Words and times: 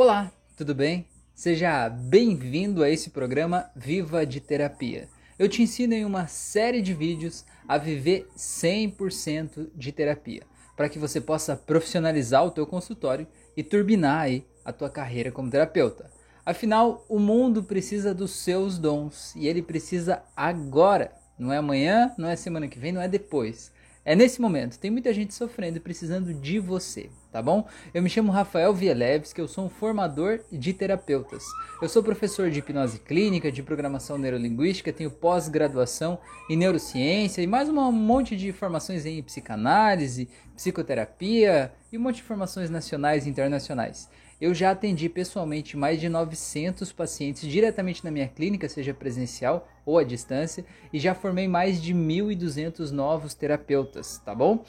Olá, 0.00 0.30
tudo 0.56 0.76
bem? 0.76 1.08
Seja 1.34 1.88
bem-vindo 1.88 2.84
a 2.84 2.88
esse 2.88 3.10
programa 3.10 3.68
Viva 3.74 4.24
de 4.24 4.40
Terapia. 4.40 5.08
Eu 5.36 5.48
te 5.48 5.60
ensino 5.60 5.92
em 5.92 6.04
uma 6.04 6.28
série 6.28 6.80
de 6.80 6.94
vídeos 6.94 7.44
a 7.66 7.76
viver 7.76 8.28
100% 8.36 9.70
de 9.74 9.90
terapia, 9.90 10.44
para 10.76 10.88
que 10.88 11.00
você 11.00 11.20
possa 11.20 11.56
profissionalizar 11.56 12.46
o 12.46 12.52
teu 12.52 12.64
consultório 12.64 13.26
e 13.56 13.64
turbinar 13.64 14.20
aí 14.20 14.46
a 14.64 14.72
tua 14.72 14.88
carreira 14.88 15.32
como 15.32 15.50
terapeuta. 15.50 16.08
Afinal, 16.46 17.04
o 17.08 17.18
mundo 17.18 17.64
precisa 17.64 18.14
dos 18.14 18.30
seus 18.30 18.78
dons 18.78 19.34
e 19.34 19.48
ele 19.48 19.62
precisa 19.62 20.22
agora, 20.36 21.10
não 21.36 21.52
é 21.52 21.56
amanhã, 21.56 22.14
não 22.16 22.28
é 22.28 22.36
semana 22.36 22.68
que 22.68 22.78
vem, 22.78 22.92
não 22.92 23.02
é 23.02 23.08
depois. 23.08 23.72
É 24.04 24.16
nesse 24.16 24.40
momento, 24.40 24.78
tem 24.78 24.90
muita 24.90 25.12
gente 25.12 25.34
sofrendo 25.34 25.76
e 25.76 25.80
precisando 25.80 26.32
de 26.32 26.58
você, 26.58 27.10
tá 27.30 27.42
bom? 27.42 27.68
Eu 27.92 28.02
me 28.02 28.08
chamo 28.08 28.32
Rafael 28.32 28.72
Vieleves, 28.72 29.32
que 29.32 29.40
eu 29.40 29.46
sou 29.46 29.66
um 29.66 29.68
formador 29.68 30.40
de 30.50 30.72
terapeutas. 30.72 31.44
Eu 31.82 31.88
sou 31.88 32.02
professor 32.02 32.50
de 32.50 32.60
hipnose 32.60 33.00
clínica, 33.00 33.52
de 33.52 33.62
programação 33.62 34.16
neurolinguística, 34.16 34.92
tenho 34.92 35.10
pós-graduação 35.10 36.18
em 36.48 36.56
neurociência 36.56 37.42
e 37.42 37.46
mais 37.46 37.68
um 37.68 37.92
monte 37.92 38.34
de 38.34 38.50
formações 38.52 39.04
em 39.04 39.22
psicanálise, 39.22 40.28
psicoterapia 40.54 41.72
e 41.92 41.98
um 41.98 42.00
monte 42.00 42.16
de 42.16 42.22
formações 42.22 42.70
nacionais 42.70 43.26
e 43.26 43.30
internacionais. 43.30 44.08
Eu 44.40 44.54
já 44.54 44.70
atendi 44.70 45.08
pessoalmente 45.08 45.76
mais 45.76 46.00
de 46.00 46.08
900 46.08 46.92
pacientes 46.92 47.42
diretamente 47.42 48.04
na 48.04 48.10
minha 48.10 48.28
clínica, 48.28 48.68
seja 48.68 48.94
presencial 48.94 49.68
ou 49.84 49.98
à 49.98 50.04
distância, 50.04 50.64
e 50.92 50.98
já 51.00 51.12
formei 51.12 51.48
mais 51.48 51.82
de 51.82 51.92
1.200 51.92 52.92
novos 52.92 53.34
terapeutas, 53.34 54.18
tá 54.24 54.32
bom? 54.32 54.64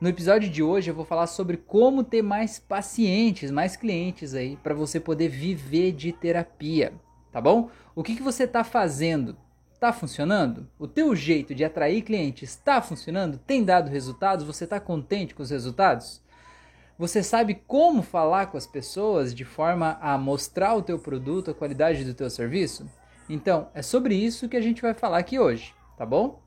No 0.00 0.08
episódio 0.08 0.48
de 0.48 0.62
hoje 0.62 0.90
eu 0.90 0.94
vou 0.94 1.04
falar 1.04 1.26
sobre 1.26 1.56
como 1.56 2.04
ter 2.04 2.22
mais 2.22 2.60
pacientes, 2.60 3.50
mais 3.50 3.74
clientes 3.74 4.34
aí, 4.34 4.56
para 4.62 4.72
você 4.72 5.00
poder 5.00 5.28
viver 5.28 5.90
de 5.90 6.12
terapia, 6.12 6.92
tá 7.32 7.40
bom? 7.40 7.70
O 7.96 8.04
que, 8.04 8.14
que 8.14 8.22
você 8.22 8.44
está 8.44 8.62
fazendo? 8.62 9.36
Está 9.72 9.92
funcionando? 9.92 10.68
O 10.78 10.86
teu 10.86 11.16
jeito 11.16 11.56
de 11.56 11.64
atrair 11.64 12.02
clientes 12.02 12.50
está 12.50 12.80
funcionando? 12.80 13.38
Tem 13.38 13.64
dado 13.64 13.90
resultados? 13.90 14.46
Você 14.46 14.62
está 14.62 14.78
contente 14.78 15.34
com 15.34 15.42
os 15.42 15.50
resultados? 15.50 16.20
Você 16.98 17.22
sabe 17.22 17.54
como 17.54 18.02
falar 18.02 18.46
com 18.46 18.56
as 18.56 18.66
pessoas 18.66 19.32
de 19.32 19.44
forma 19.44 19.96
a 20.00 20.18
mostrar 20.18 20.74
o 20.74 20.82
teu 20.82 20.98
produto, 20.98 21.48
a 21.48 21.54
qualidade 21.54 22.04
do 22.04 22.12
teu 22.12 22.28
serviço? 22.28 22.90
Então, 23.28 23.68
é 23.72 23.82
sobre 23.82 24.16
isso 24.16 24.48
que 24.48 24.56
a 24.56 24.60
gente 24.60 24.82
vai 24.82 24.92
falar 24.92 25.18
aqui 25.18 25.38
hoje, 25.38 25.72
tá 25.96 26.04
bom? 26.04 26.42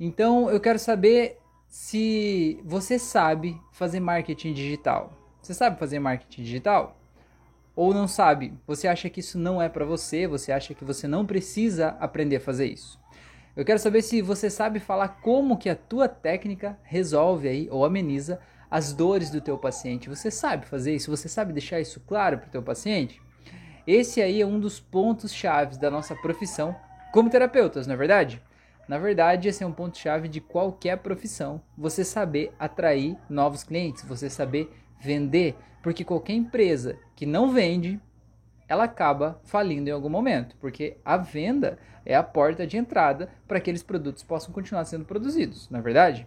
Então, 0.00 0.50
eu 0.50 0.58
quero 0.58 0.76
saber 0.76 1.38
se 1.68 2.60
você 2.64 2.98
sabe 2.98 3.56
fazer 3.70 4.00
marketing 4.00 4.54
digital. 4.54 5.12
Você 5.40 5.54
sabe 5.54 5.78
fazer 5.78 6.00
marketing 6.00 6.42
digital? 6.42 6.98
Ou 7.76 7.94
não 7.94 8.08
sabe? 8.08 8.54
Você 8.66 8.88
acha 8.88 9.08
que 9.08 9.20
isso 9.20 9.38
não 9.38 9.62
é 9.62 9.68
para 9.68 9.84
você? 9.84 10.26
Você 10.26 10.50
acha 10.50 10.74
que 10.74 10.84
você 10.84 11.06
não 11.06 11.24
precisa 11.24 11.90
aprender 12.00 12.36
a 12.36 12.40
fazer 12.40 12.66
isso? 12.66 12.98
Eu 13.54 13.64
quero 13.64 13.78
saber 13.78 14.02
se 14.02 14.20
você 14.20 14.50
sabe 14.50 14.80
falar 14.80 15.20
como 15.22 15.56
que 15.56 15.70
a 15.70 15.76
tua 15.76 16.08
técnica 16.08 16.76
resolve 16.82 17.46
aí 17.46 17.68
ou 17.70 17.84
ameniza 17.84 18.40
as 18.70 18.92
dores 18.92 19.30
do 19.30 19.40
teu 19.40 19.56
paciente. 19.56 20.08
Você 20.08 20.30
sabe 20.30 20.66
fazer 20.66 20.94
isso? 20.94 21.10
Você 21.10 21.28
sabe 21.28 21.52
deixar 21.52 21.80
isso 21.80 22.00
claro 22.00 22.38
para 22.38 22.48
o 22.48 22.50
teu 22.50 22.62
paciente? 22.62 23.20
Esse 23.86 24.20
aí 24.20 24.40
é 24.40 24.46
um 24.46 24.58
dos 24.58 24.80
pontos 24.80 25.32
chaves 25.32 25.76
da 25.76 25.90
nossa 25.90 26.14
profissão 26.16 26.74
como 27.12 27.30
terapeutas, 27.30 27.86
não 27.86 27.94
é 27.94 27.96
verdade? 27.96 28.42
Na 28.88 28.98
verdade, 28.98 29.48
esse 29.48 29.64
é 29.64 29.66
um 29.66 29.72
ponto 29.72 29.98
chave 29.98 30.28
de 30.28 30.40
qualquer 30.40 30.98
profissão. 30.98 31.60
Você 31.76 32.04
saber 32.04 32.52
atrair 32.58 33.16
novos 33.28 33.64
clientes, 33.64 34.04
você 34.04 34.28
saber 34.28 34.70
vender, 35.00 35.56
porque 35.82 36.04
qualquer 36.04 36.34
empresa 36.34 36.98
que 37.14 37.26
não 37.26 37.52
vende, 37.52 38.00
ela 38.68 38.84
acaba 38.84 39.40
falindo 39.44 39.88
em 39.88 39.92
algum 39.92 40.08
momento, 40.08 40.56
porque 40.60 40.96
a 41.04 41.16
venda 41.16 41.78
é 42.04 42.14
a 42.14 42.22
porta 42.22 42.66
de 42.66 42.76
entrada 42.76 43.28
para 43.46 43.58
que 43.58 43.64
aqueles 43.64 43.82
produtos 43.82 44.22
possam 44.22 44.52
continuar 44.52 44.84
sendo 44.84 45.04
produzidos, 45.04 45.68
não 45.70 45.80
é 45.80 45.82
verdade? 45.82 46.26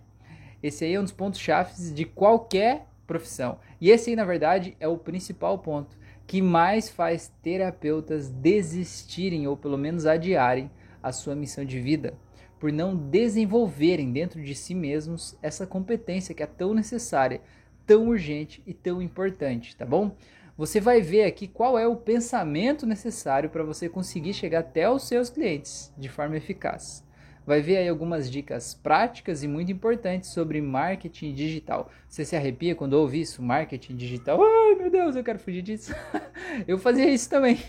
Esse 0.61 0.85
aí 0.85 0.93
é 0.93 0.99
um 0.99 1.03
dos 1.03 1.11
pontos 1.11 1.39
chaves 1.39 1.93
de 1.93 2.05
qualquer 2.05 2.87
profissão. 3.07 3.59
E 3.79 3.89
esse 3.89 4.09
aí, 4.09 4.15
na 4.15 4.25
verdade, 4.25 4.75
é 4.79 4.87
o 4.87 4.97
principal 4.97 5.57
ponto 5.57 5.97
que 6.27 6.43
mais 6.43 6.87
faz 6.87 7.33
terapeutas 7.41 8.29
desistirem 8.29 9.47
ou 9.47 9.57
pelo 9.57 9.79
menos 9.79 10.05
adiarem 10.05 10.69
a 11.01 11.11
sua 11.11 11.35
missão 11.35 11.65
de 11.65 11.79
vida, 11.79 12.13
por 12.59 12.71
não 12.71 12.95
desenvolverem 12.95 14.11
dentro 14.11 14.39
de 14.39 14.53
si 14.53 14.75
mesmos 14.75 15.35
essa 15.41 15.65
competência 15.65 16.35
que 16.35 16.43
é 16.43 16.45
tão 16.45 16.71
necessária, 16.71 17.41
tão 17.83 18.09
urgente 18.09 18.61
e 18.67 18.75
tão 18.75 19.01
importante, 19.01 19.75
tá 19.75 19.87
bom? 19.87 20.15
Você 20.55 20.79
vai 20.79 21.01
ver 21.01 21.23
aqui 21.23 21.47
qual 21.47 21.79
é 21.79 21.87
o 21.87 21.95
pensamento 21.95 22.85
necessário 22.85 23.49
para 23.49 23.63
você 23.63 23.89
conseguir 23.89 24.33
chegar 24.33 24.59
até 24.59 24.87
os 24.87 25.07
seus 25.07 25.31
clientes 25.31 25.91
de 25.97 26.09
forma 26.09 26.37
eficaz 26.37 27.03
vai 27.45 27.61
ver 27.61 27.77
aí 27.77 27.89
algumas 27.89 28.29
dicas 28.29 28.73
práticas 28.73 29.43
e 29.43 29.47
muito 29.47 29.71
importantes 29.71 30.29
sobre 30.29 30.61
marketing 30.61 31.33
digital. 31.33 31.91
Você 32.07 32.23
se 32.25 32.35
arrepia 32.35 32.75
quando 32.75 32.93
ouve 32.93 33.21
isso? 33.21 33.41
Marketing 33.41 33.95
digital? 33.95 34.39
Ai 34.41 34.75
meu 34.75 34.89
Deus, 34.89 35.15
eu 35.15 35.23
quero 35.23 35.39
fugir 35.39 35.61
disso. 35.61 35.93
eu 36.67 36.77
fazia 36.77 37.09
isso 37.09 37.29
também, 37.29 37.59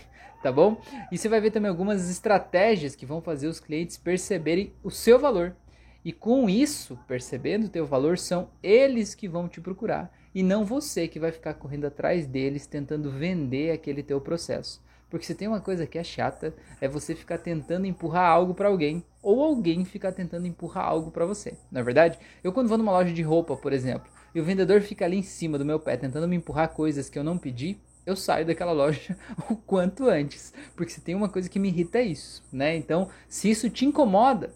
tá 0.41 0.51
bom? 0.51 0.81
E 1.11 1.17
você 1.17 1.27
vai 1.27 1.41
ver 1.41 1.51
também 1.51 1.69
algumas 1.69 2.09
estratégias 2.09 2.95
que 2.95 3.05
vão 3.05 3.21
fazer 3.21 3.47
os 3.47 3.59
clientes 3.59 3.97
perceberem 3.97 4.73
o 4.83 4.91
seu 4.91 5.19
valor. 5.19 5.55
E 6.03 6.11
com 6.11 6.49
isso, 6.49 6.97
percebendo 7.07 7.65
o 7.65 7.69
teu 7.69 7.85
valor, 7.85 8.17
são 8.17 8.49
eles 8.63 9.13
que 9.13 9.27
vão 9.27 9.47
te 9.47 9.61
procurar 9.61 10.11
e 10.33 10.41
não 10.41 10.63
você 10.63 11.07
que 11.07 11.19
vai 11.19 11.31
ficar 11.31 11.53
correndo 11.55 11.85
atrás 11.85 12.25
deles 12.25 12.65
tentando 12.65 13.11
vender 13.11 13.71
aquele 13.71 14.01
teu 14.01 14.19
processo. 14.19 14.81
Porque 15.11 15.25
se 15.25 15.35
tem 15.35 15.47
uma 15.47 15.59
coisa 15.59 15.85
que 15.85 15.99
é 15.99 16.03
chata, 16.03 16.55
é 16.79 16.87
você 16.87 17.13
ficar 17.13 17.37
tentando 17.37 17.85
empurrar 17.85 18.31
algo 18.31 18.53
para 18.53 18.69
alguém 18.69 19.03
ou 19.21 19.43
alguém 19.43 19.83
ficar 19.83 20.13
tentando 20.13 20.47
empurrar 20.47 20.85
algo 20.85 21.11
para 21.11 21.25
você. 21.25 21.53
Na 21.69 21.81
é 21.81 21.83
verdade, 21.83 22.17
eu 22.41 22.53
quando 22.53 22.69
vou 22.69 22.77
numa 22.77 22.93
loja 22.93 23.13
de 23.13 23.21
roupa, 23.21 23.57
por 23.57 23.73
exemplo, 23.73 24.09
e 24.33 24.39
o 24.39 24.43
vendedor 24.43 24.81
fica 24.81 25.03
ali 25.03 25.17
em 25.17 25.21
cima 25.21 25.57
do 25.57 25.65
meu 25.65 25.79
pé 25.79 25.97
tentando 25.97 26.29
me 26.29 26.37
empurrar 26.37 26.69
coisas 26.69 27.09
que 27.09 27.19
eu 27.19 27.25
não 27.25 27.37
pedi, 27.37 27.77
eu 28.05 28.15
saio 28.15 28.45
daquela 28.45 28.71
loja 28.71 29.17
o 29.49 29.55
quanto 29.57 30.07
antes, 30.07 30.53
porque 30.77 30.93
se 30.93 31.01
tem 31.01 31.13
uma 31.13 31.27
coisa 31.27 31.49
que 31.49 31.59
me 31.59 31.67
irrita 31.67 31.99
é 31.99 32.03
isso, 32.03 32.41
né? 32.51 32.75
Então, 32.77 33.09
se 33.27 33.49
isso 33.49 33.69
te 33.69 33.85
incomoda, 33.85 34.53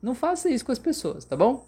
não 0.00 0.14
faça 0.14 0.48
isso 0.48 0.64
com 0.64 0.72
as 0.72 0.78
pessoas, 0.78 1.26
tá 1.26 1.36
bom? 1.36 1.66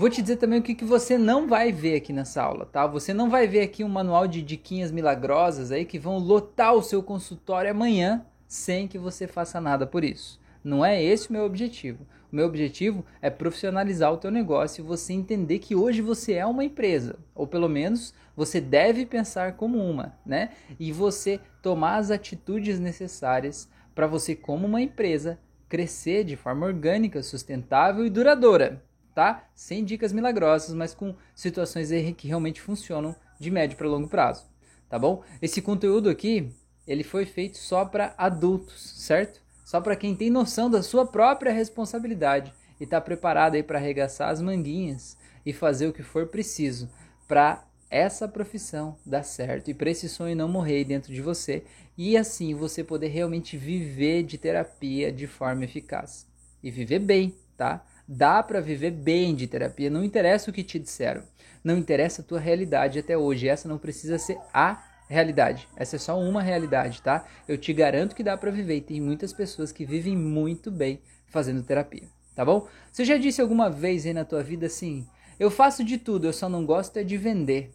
Vou 0.00 0.08
te 0.08 0.22
dizer 0.22 0.36
também 0.36 0.58
o 0.58 0.62
que, 0.62 0.74
que 0.74 0.82
você 0.82 1.18
não 1.18 1.46
vai 1.46 1.70
ver 1.70 1.96
aqui 1.96 2.10
nessa 2.10 2.42
aula, 2.42 2.64
tá? 2.64 2.86
Você 2.86 3.12
não 3.12 3.28
vai 3.28 3.46
ver 3.46 3.60
aqui 3.60 3.84
um 3.84 3.88
manual 3.90 4.26
de 4.26 4.40
diquinhas 4.40 4.90
milagrosas 4.90 5.70
aí 5.70 5.84
que 5.84 5.98
vão 5.98 6.16
lotar 6.16 6.72
o 6.72 6.82
seu 6.82 7.02
consultório 7.02 7.70
amanhã 7.70 8.24
sem 8.48 8.88
que 8.88 8.96
você 8.96 9.26
faça 9.26 9.60
nada 9.60 9.86
por 9.86 10.02
isso. 10.02 10.40
Não 10.64 10.82
é 10.82 11.02
esse 11.04 11.28
o 11.28 11.34
meu 11.34 11.44
objetivo. 11.44 12.06
O 12.32 12.36
meu 12.36 12.46
objetivo 12.46 13.04
é 13.20 13.28
profissionalizar 13.28 14.10
o 14.10 14.16
teu 14.16 14.30
negócio 14.30 14.80
e 14.80 14.86
você 14.86 15.12
entender 15.12 15.58
que 15.58 15.76
hoje 15.76 16.00
você 16.00 16.32
é 16.32 16.46
uma 16.46 16.64
empresa, 16.64 17.18
ou 17.34 17.46
pelo 17.46 17.68
menos 17.68 18.14
você 18.34 18.58
deve 18.58 19.04
pensar 19.04 19.52
como 19.52 19.76
uma, 19.76 20.18
né? 20.24 20.48
E 20.78 20.92
você 20.92 21.38
tomar 21.60 21.96
as 21.96 22.10
atitudes 22.10 22.80
necessárias 22.80 23.68
para 23.94 24.06
você 24.06 24.34
como 24.34 24.66
uma 24.66 24.80
empresa 24.80 25.38
crescer 25.68 26.24
de 26.24 26.36
forma 26.36 26.64
orgânica, 26.64 27.22
sustentável 27.22 28.06
e 28.06 28.08
duradoura 28.08 28.82
tá? 29.14 29.44
Sem 29.54 29.84
dicas 29.84 30.12
milagrosas, 30.12 30.74
mas 30.74 30.94
com 30.94 31.14
situações 31.34 31.90
que 32.16 32.28
realmente 32.28 32.60
funcionam 32.60 33.14
de 33.38 33.50
médio 33.50 33.76
para 33.76 33.88
longo 33.88 34.08
prazo, 34.08 34.44
tá 34.88 34.98
bom? 34.98 35.22
Esse 35.40 35.62
conteúdo 35.62 36.08
aqui, 36.08 36.52
ele 36.86 37.04
foi 37.04 37.24
feito 37.24 37.58
só 37.58 37.84
para 37.84 38.14
adultos, 38.16 38.94
certo? 38.96 39.40
Só 39.64 39.80
para 39.80 39.96
quem 39.96 40.14
tem 40.14 40.30
noção 40.30 40.70
da 40.70 40.82
sua 40.82 41.06
própria 41.06 41.52
responsabilidade 41.52 42.52
e 42.80 42.84
está 42.84 43.00
preparado 43.00 43.54
aí 43.54 43.62
para 43.62 43.78
arregaçar 43.78 44.30
as 44.30 44.40
manguinhas 44.42 45.16
e 45.44 45.52
fazer 45.52 45.86
o 45.86 45.92
que 45.92 46.02
for 46.02 46.26
preciso 46.26 46.90
para 47.28 47.64
essa 47.90 48.28
profissão 48.28 48.96
dar 49.04 49.24
certo 49.24 49.70
e 49.70 49.74
para 49.74 49.90
esse 49.90 50.08
sonho 50.08 50.36
não 50.36 50.48
morrer 50.48 50.84
dentro 50.84 51.12
de 51.12 51.20
você 51.20 51.64
e 51.98 52.16
assim 52.16 52.54
você 52.54 52.84
poder 52.84 53.08
realmente 53.08 53.56
viver 53.56 54.22
de 54.22 54.38
terapia 54.38 55.12
de 55.12 55.26
forma 55.26 55.64
eficaz 55.64 56.26
e 56.62 56.70
viver 56.70 57.00
bem, 57.00 57.34
tá? 57.56 57.84
Dá 58.12 58.42
para 58.42 58.60
viver 58.60 58.90
bem 58.90 59.36
de 59.36 59.46
terapia, 59.46 59.88
não 59.88 60.02
interessa 60.02 60.50
o 60.50 60.52
que 60.52 60.64
te 60.64 60.80
disseram. 60.80 61.22
Não 61.62 61.78
interessa 61.78 62.22
a 62.22 62.24
tua 62.24 62.40
realidade 62.40 62.98
até 62.98 63.16
hoje. 63.16 63.46
Essa 63.46 63.68
não 63.68 63.78
precisa 63.78 64.18
ser 64.18 64.36
a 64.52 64.82
realidade. 65.08 65.68
Essa 65.76 65.94
é 65.94 65.98
só 66.00 66.18
uma 66.18 66.42
realidade, 66.42 67.00
tá? 67.02 67.24
Eu 67.46 67.56
te 67.56 67.72
garanto 67.72 68.16
que 68.16 68.24
dá 68.24 68.36
para 68.36 68.50
viver 68.50 68.78
e 68.78 68.80
tem 68.80 69.00
muitas 69.00 69.32
pessoas 69.32 69.70
que 69.70 69.84
vivem 69.86 70.16
muito 70.16 70.72
bem 70.72 71.00
fazendo 71.28 71.62
terapia, 71.62 72.08
tá 72.34 72.44
bom? 72.44 72.66
Você 72.90 73.04
já 73.04 73.16
disse 73.16 73.40
alguma 73.40 73.70
vez 73.70 74.04
aí 74.04 74.12
na 74.12 74.24
tua 74.24 74.42
vida 74.42 74.66
assim: 74.66 75.06
"Eu 75.38 75.48
faço 75.48 75.84
de 75.84 75.96
tudo, 75.96 76.26
eu 76.26 76.32
só 76.32 76.48
não 76.48 76.66
gosto 76.66 76.96
é 76.96 77.04
de 77.04 77.16
vender". 77.16 77.72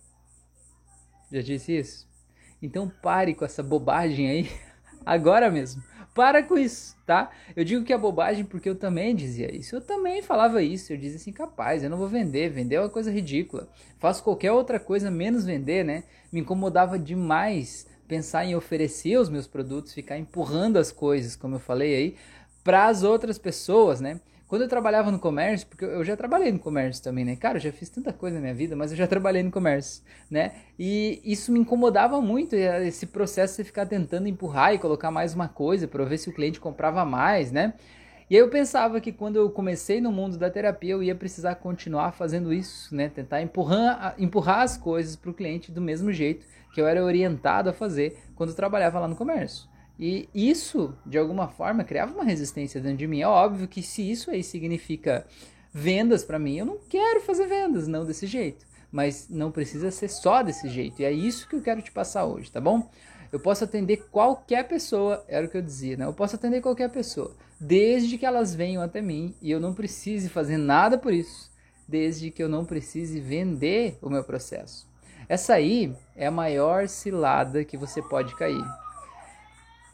Já 1.32 1.42
disse 1.42 1.78
isso? 1.78 2.10
Então 2.62 2.92
pare 3.02 3.34
com 3.34 3.46
essa 3.46 3.64
bobagem 3.64 4.30
aí 4.30 4.52
agora 5.06 5.50
mesmo. 5.50 5.82
Para 6.16 6.42
com 6.42 6.58
isso, 6.58 6.96
tá? 7.06 7.30
Eu 7.58 7.66
digo 7.66 7.84
que 7.84 7.92
é 7.92 7.98
bobagem 7.98 8.46
porque 8.46 8.70
eu 8.70 8.76
também 8.76 9.14
dizia 9.14 9.54
isso. 9.54 9.76
Eu 9.76 9.82
também 9.82 10.22
falava 10.22 10.64
isso. 10.64 10.94
Eu 10.94 10.98
dizia 10.98 11.18
assim, 11.18 11.34
capaz, 11.34 11.84
eu 11.84 11.90
não 11.90 11.98
vou 11.98 12.08
vender. 12.08 12.50
Vender 12.50 12.76
é 12.76 12.80
uma 12.80 12.90
coisa 12.90 13.12
ridícula. 13.12 13.68
Faço 14.00 14.24
qualquer 14.24 14.54
outra 14.54 14.80
coisa 14.80 15.12
menos 15.12 15.46
vender, 15.46 15.84
né? 15.84 16.06
Me 16.32 16.40
incomodava 16.40 16.98
demais 16.98 17.86
pensar 18.08 18.46
em 18.46 18.56
oferecer 18.56 19.18
os 19.18 19.28
meus 19.28 19.46
produtos, 19.46 19.94
ficar 19.94 20.18
empurrando 20.18 20.78
as 20.78 20.90
coisas, 20.90 21.36
como 21.36 21.56
eu 21.56 21.60
falei 21.60 21.94
aí, 21.94 22.16
para 22.64 22.88
as 22.88 23.04
outras 23.04 23.38
pessoas, 23.38 24.00
né? 24.00 24.22
Quando 24.48 24.62
eu 24.62 24.68
trabalhava 24.68 25.10
no 25.10 25.18
comércio, 25.18 25.66
porque 25.68 25.84
eu 25.84 26.04
já 26.04 26.16
trabalhei 26.16 26.52
no 26.52 26.60
comércio 26.60 27.04
também, 27.04 27.26
né? 27.26 27.36
Cara, 27.36 27.58
eu 27.58 27.62
já 27.62 27.72
fiz 27.72 27.90
tanta 27.90 28.14
coisa 28.14 28.36
na 28.36 28.42
minha 28.42 28.54
vida, 28.54 28.76
mas 28.76 28.92
eu 28.92 28.98
já 28.98 29.08
trabalhei 29.08 29.42
no 29.42 29.50
comércio, 29.50 30.04
né? 30.30 30.52
E 30.78 31.20
isso 31.26 31.52
me 31.52 31.60
incomodava 31.60 32.22
muito, 32.22 32.56
esse 32.56 33.08
processo 33.08 33.58
de 33.58 33.64
ficar 33.64 33.88
tentando 33.88 34.28
empurrar 34.28 34.76
e 34.76 34.78
colocar 34.78 35.10
mais 35.10 35.34
uma 35.34 35.48
coisa 35.48 35.88
para 35.88 36.06
ver 36.06 36.20
se 36.20 36.30
o 36.30 36.34
cliente 36.34 36.60
comprava 36.60 37.04
mais, 37.04 37.52
né? 37.52 37.74
E 38.30 38.36
aí 38.36 38.42
eu 38.42 38.50
pensava 38.50 39.02
que 39.02 39.12
quando 39.12 39.36
eu 39.36 39.50
comecei 39.50 40.00
no 40.00 40.12
mundo 40.12 40.38
da 40.38 40.50
terapia, 40.50 40.94
eu 40.94 41.02
ia 41.02 41.16
precisar 41.16 41.56
continuar 41.56 42.12
fazendo 42.12 42.54
isso, 42.54 42.96
né? 42.96 43.10
Tentar 43.10 43.42
empurrar, 43.42 44.16
empurrar 44.18 44.62
as 44.62 44.78
coisas 44.78 45.16
para 45.16 45.32
o 45.32 45.34
cliente 45.34 45.72
do 45.72 45.82
mesmo 45.82 46.12
jeito 46.12 46.46
que 46.74 46.82
eu 46.82 46.88
era 46.88 47.04
orientado 47.04 47.70
a 47.70 47.74
fazer 47.74 48.18
quando 48.36 48.50
eu 48.50 48.56
trabalhava 48.56 49.00
lá 49.00 49.08
no 49.08 49.16
comércio. 49.16 49.68
E 50.00 50.30
isso, 50.34 50.94
de 51.06 51.18
alguma 51.18 51.48
forma, 51.48 51.84
criava 51.84 52.14
uma 52.14 52.24
resistência 52.24 52.82
dentro 52.82 52.98
de 52.98 53.08
mim. 53.08 53.22
É 53.22 53.28
óbvio 53.28 53.68
que 53.68 53.82
se 53.82 54.10
isso 54.10 54.30
aí 54.30 54.44
significa 54.44 55.26
vendas 55.74 56.24
para 56.24 56.40
mim, 56.40 56.58
eu 56.58 56.66
não 56.66 56.78
quero 56.90 57.22
fazer 57.22 57.48
vendas, 57.48 57.88
não 57.88 58.06
desse 58.06 58.28
jeito. 58.28 58.66
Mas 58.92 59.28
não 59.30 59.52
precisa 59.52 59.92
ser 59.92 60.10
só 60.10 60.42
desse 60.42 60.70
jeito. 60.70 61.02
E 61.02 61.06
é 61.06 61.12
isso 61.12 61.48
que 61.48 61.56
eu 61.56 61.62
quero 61.62 61.82
te 61.82 61.92
passar 61.92 62.26
hoje, 62.26 62.52
tá 62.52 62.62
bom? 62.62 62.90
Eu 63.32 63.40
posso 63.40 63.64
atender 63.64 63.98
qualquer 64.10 64.68
pessoa, 64.68 65.26
era 65.28 65.46
o 65.46 65.50
que 65.50 65.58
eu 65.58 65.62
dizia, 65.62 65.98
né? 65.98 66.06
Eu 66.06 66.14
posso 66.14 66.36
atender 66.36 66.62
qualquer 66.62 66.90
pessoa, 66.90 67.36
desde 67.60 68.18
que 68.18 68.26
elas 68.26 68.56
venham 68.56 68.82
até 68.82 69.02
mim 69.02 69.36
e 69.42 69.52
eu 69.52 69.60
não 69.60 69.74
precise 69.74 70.30
fazer 70.30 70.58
nada 70.58 70.98
por 70.98 71.14
isso, 71.14 71.52
desde 71.88 72.32
que 72.32 72.42
eu 72.42 72.48
não 72.48 72.64
precise 72.64 73.20
vender 73.20 73.98
o 74.02 74.10
meu 74.10 74.24
processo. 74.24 74.88
Essa 75.28 75.56
aí 75.56 75.94
é 76.16 76.28
a 76.28 76.32
maior 76.32 76.88
cilada 76.88 77.66
que 77.66 77.76
você 77.76 78.02
pode 78.02 78.36
cair. 78.36 78.64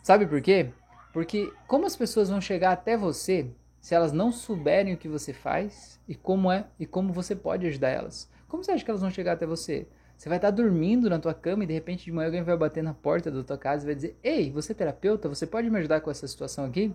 Sabe 0.02 0.26
por 0.26 0.42
quê? 0.42 0.72
Porque 1.14 1.54
como 1.68 1.86
as 1.86 1.96
pessoas 1.96 2.30
vão 2.30 2.42
chegar 2.42 2.72
até 2.72 2.98
você 2.98 3.52
se 3.80 3.94
elas 3.94 4.12
não 4.12 4.32
souberem 4.32 4.94
o 4.94 4.98
que 4.98 5.08
você 5.08 5.32
faz 5.32 6.00
e 6.08 6.16
como 6.16 6.52
é 6.52 6.66
e 6.80 6.86
como 6.86 7.14
você 7.14 7.36
pode 7.36 7.68
ajudar 7.68 7.90
elas? 7.90 8.30
Como 8.48 8.64
você 8.64 8.72
acha 8.72 8.84
que 8.84 8.90
elas 8.90 9.02
vão 9.02 9.12
chegar 9.12 9.34
até 9.34 9.46
você? 9.46 9.88
Você 10.18 10.28
vai 10.28 10.38
estar 10.38 10.52
dormindo 10.52 11.10
na 11.10 11.20
tua 11.20 11.34
cama 11.34 11.64
e 11.64 11.68
de 11.68 11.74
repente 11.74 12.06
de 12.06 12.12
manhã 12.12 12.28
alguém 12.28 12.44
vai 12.44 12.58
bater 12.58 12.84
na 12.84 12.94
porta 12.94 13.30
da 13.30 13.44
tua 13.44 13.58
casa 13.58 13.84
e 13.84 13.88
vai 13.88 13.96
dizer: 13.96 14.18
"Ei, 14.24 14.52
você 14.52 14.72
é 14.72 14.76
terapeuta, 14.76 15.30
você 15.30 15.46
pode 15.46 15.70
me 15.70 15.78
ajudar 15.78 16.02
com 16.02 16.10
essa 16.10 16.28
situação 16.28 16.66
aqui?" 16.66 16.94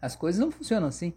As 0.00 0.14
coisas 0.14 0.40
não 0.40 0.50
funcionam 0.50 0.88
assim. 0.88 1.14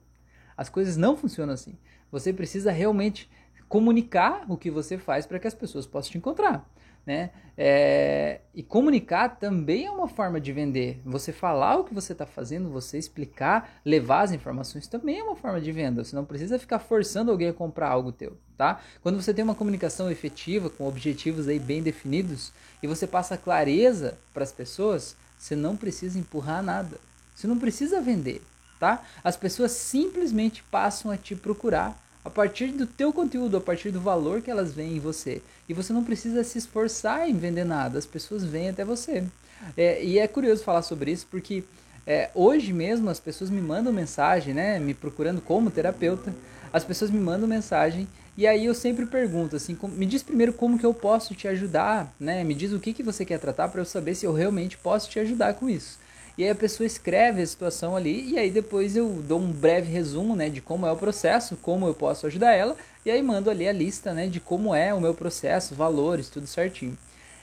As 0.55 0.69
coisas 0.69 0.97
não 0.97 1.15
funcionam 1.15 1.53
assim. 1.53 1.77
Você 2.11 2.33
precisa 2.33 2.71
realmente 2.71 3.29
comunicar 3.67 4.45
o 4.49 4.57
que 4.57 4.71
você 4.71 4.97
faz 4.97 5.25
para 5.25 5.39
que 5.39 5.47
as 5.47 5.53
pessoas 5.53 5.85
possam 5.85 6.11
te 6.11 6.17
encontrar 6.17 6.67
né? 7.05 7.31
É, 7.57 8.41
e 8.55 8.63
comunicar 8.63 9.29
também 9.29 9.85
é 9.85 9.91
uma 9.91 10.07
forma 10.07 10.39
de 10.39 10.51
vender. 10.51 11.01
Você 11.05 11.31
falar 11.31 11.77
o 11.77 11.83
que 11.83 11.93
você 11.93 12.13
está 12.13 12.25
fazendo, 12.25 12.69
você 12.69 12.97
explicar, 12.97 13.79
levar 13.85 14.21
as 14.21 14.31
informações 14.31 14.87
também 14.87 15.19
é 15.19 15.23
uma 15.23 15.35
forma 15.35 15.59
de 15.59 15.71
venda. 15.71 16.03
Você 16.03 16.15
não 16.15 16.25
precisa 16.25 16.57
ficar 16.57 16.79
forçando 16.79 17.31
alguém 17.31 17.49
a 17.49 17.53
comprar 17.53 17.89
algo 17.89 18.11
teu, 18.11 18.37
tá? 18.57 18.81
Quando 19.01 19.21
você 19.21 19.33
tem 19.33 19.43
uma 19.43 19.55
comunicação 19.55 20.09
efetiva, 20.09 20.69
com 20.69 20.87
objetivos 20.87 21.47
aí 21.47 21.59
bem 21.59 21.83
definidos, 21.83 22.51
e 22.81 22.87
você 22.87 23.05
passa 23.05 23.37
clareza 23.37 24.17
para 24.33 24.43
as 24.43 24.51
pessoas, 24.51 25.15
você 25.37 25.55
não 25.55 25.75
precisa 25.75 26.17
empurrar 26.19 26.63
nada. 26.63 26.97
Você 27.35 27.47
não 27.47 27.57
precisa 27.57 28.01
vender, 28.01 28.41
tá? 28.79 29.03
As 29.23 29.35
pessoas 29.35 29.71
simplesmente 29.71 30.63
passam 30.63 31.11
a 31.11 31.17
te 31.17 31.35
procurar 31.35 31.99
a 32.23 32.29
partir 32.29 32.67
do 32.67 32.85
teu 32.85 33.11
conteúdo, 33.11 33.57
a 33.57 33.61
partir 33.61 33.91
do 33.91 33.99
valor 33.99 34.41
que 34.41 34.51
elas 34.51 34.73
veem 34.73 34.97
em 34.97 34.99
você. 34.99 35.41
E 35.67 35.73
você 35.73 35.91
não 35.91 36.03
precisa 36.03 36.43
se 36.43 36.57
esforçar 36.57 37.29
em 37.29 37.37
vender 37.37 37.65
nada, 37.65 37.97
as 37.97 38.05
pessoas 38.05 38.43
vêm 38.43 38.69
até 38.69 38.85
você. 38.85 39.23
É, 39.75 40.03
e 40.03 40.19
é 40.19 40.27
curioso 40.27 40.63
falar 40.63 40.81
sobre 40.81 41.11
isso 41.11 41.27
porque 41.29 41.63
é, 42.05 42.29
hoje 42.33 42.73
mesmo 42.73 43.09
as 43.09 43.19
pessoas 43.19 43.49
me 43.49 43.61
mandam 43.61 43.93
mensagem, 43.93 44.53
né, 44.53 44.79
me 44.79 44.93
procurando 44.93 45.41
como 45.41 45.69
terapeuta, 45.69 46.33
as 46.73 46.83
pessoas 46.83 47.11
me 47.11 47.19
mandam 47.19 47.47
mensagem 47.47 48.07
e 48.37 48.47
aí 48.47 48.65
eu 48.65 48.73
sempre 48.73 49.05
pergunto 49.05 49.55
assim, 49.55 49.77
me 49.83 50.05
diz 50.05 50.23
primeiro 50.23 50.53
como 50.53 50.79
que 50.79 50.85
eu 50.85 50.93
posso 50.93 51.35
te 51.35 51.47
ajudar, 51.47 52.13
né? 52.19 52.43
Me 52.43 52.53
diz 52.53 52.71
o 52.71 52.79
que 52.79 52.93
que 52.93 53.03
você 53.03 53.25
quer 53.25 53.39
tratar 53.39 53.67
para 53.67 53.81
eu 53.81 53.85
saber 53.85 54.15
se 54.15 54.25
eu 54.25 54.33
realmente 54.33 54.77
posso 54.77 55.09
te 55.09 55.19
ajudar 55.19 55.53
com 55.55 55.69
isso. 55.69 55.99
E 56.41 56.43
aí 56.43 56.49
a 56.49 56.55
pessoa 56.55 56.87
escreve 56.87 57.39
a 57.39 57.45
situação 57.45 57.95
ali 57.95 58.31
e 58.31 58.39
aí 58.39 58.49
depois 58.49 58.95
eu 58.95 59.07
dou 59.27 59.39
um 59.39 59.51
breve 59.51 59.91
resumo, 59.91 60.35
né, 60.35 60.49
de 60.49 60.59
como 60.59 60.87
é 60.87 60.91
o 60.91 60.97
processo, 60.97 61.55
como 61.55 61.85
eu 61.85 61.93
posso 61.93 62.25
ajudar 62.25 62.53
ela, 62.53 62.75
e 63.05 63.11
aí 63.11 63.21
mando 63.21 63.51
ali 63.51 63.67
a 63.67 63.71
lista, 63.71 64.11
né, 64.11 64.25
de 64.25 64.39
como 64.39 64.73
é 64.73 64.91
o 64.91 64.99
meu 64.99 65.13
processo, 65.13 65.75
valores, 65.75 66.29
tudo 66.29 66.47
certinho. 66.47 66.97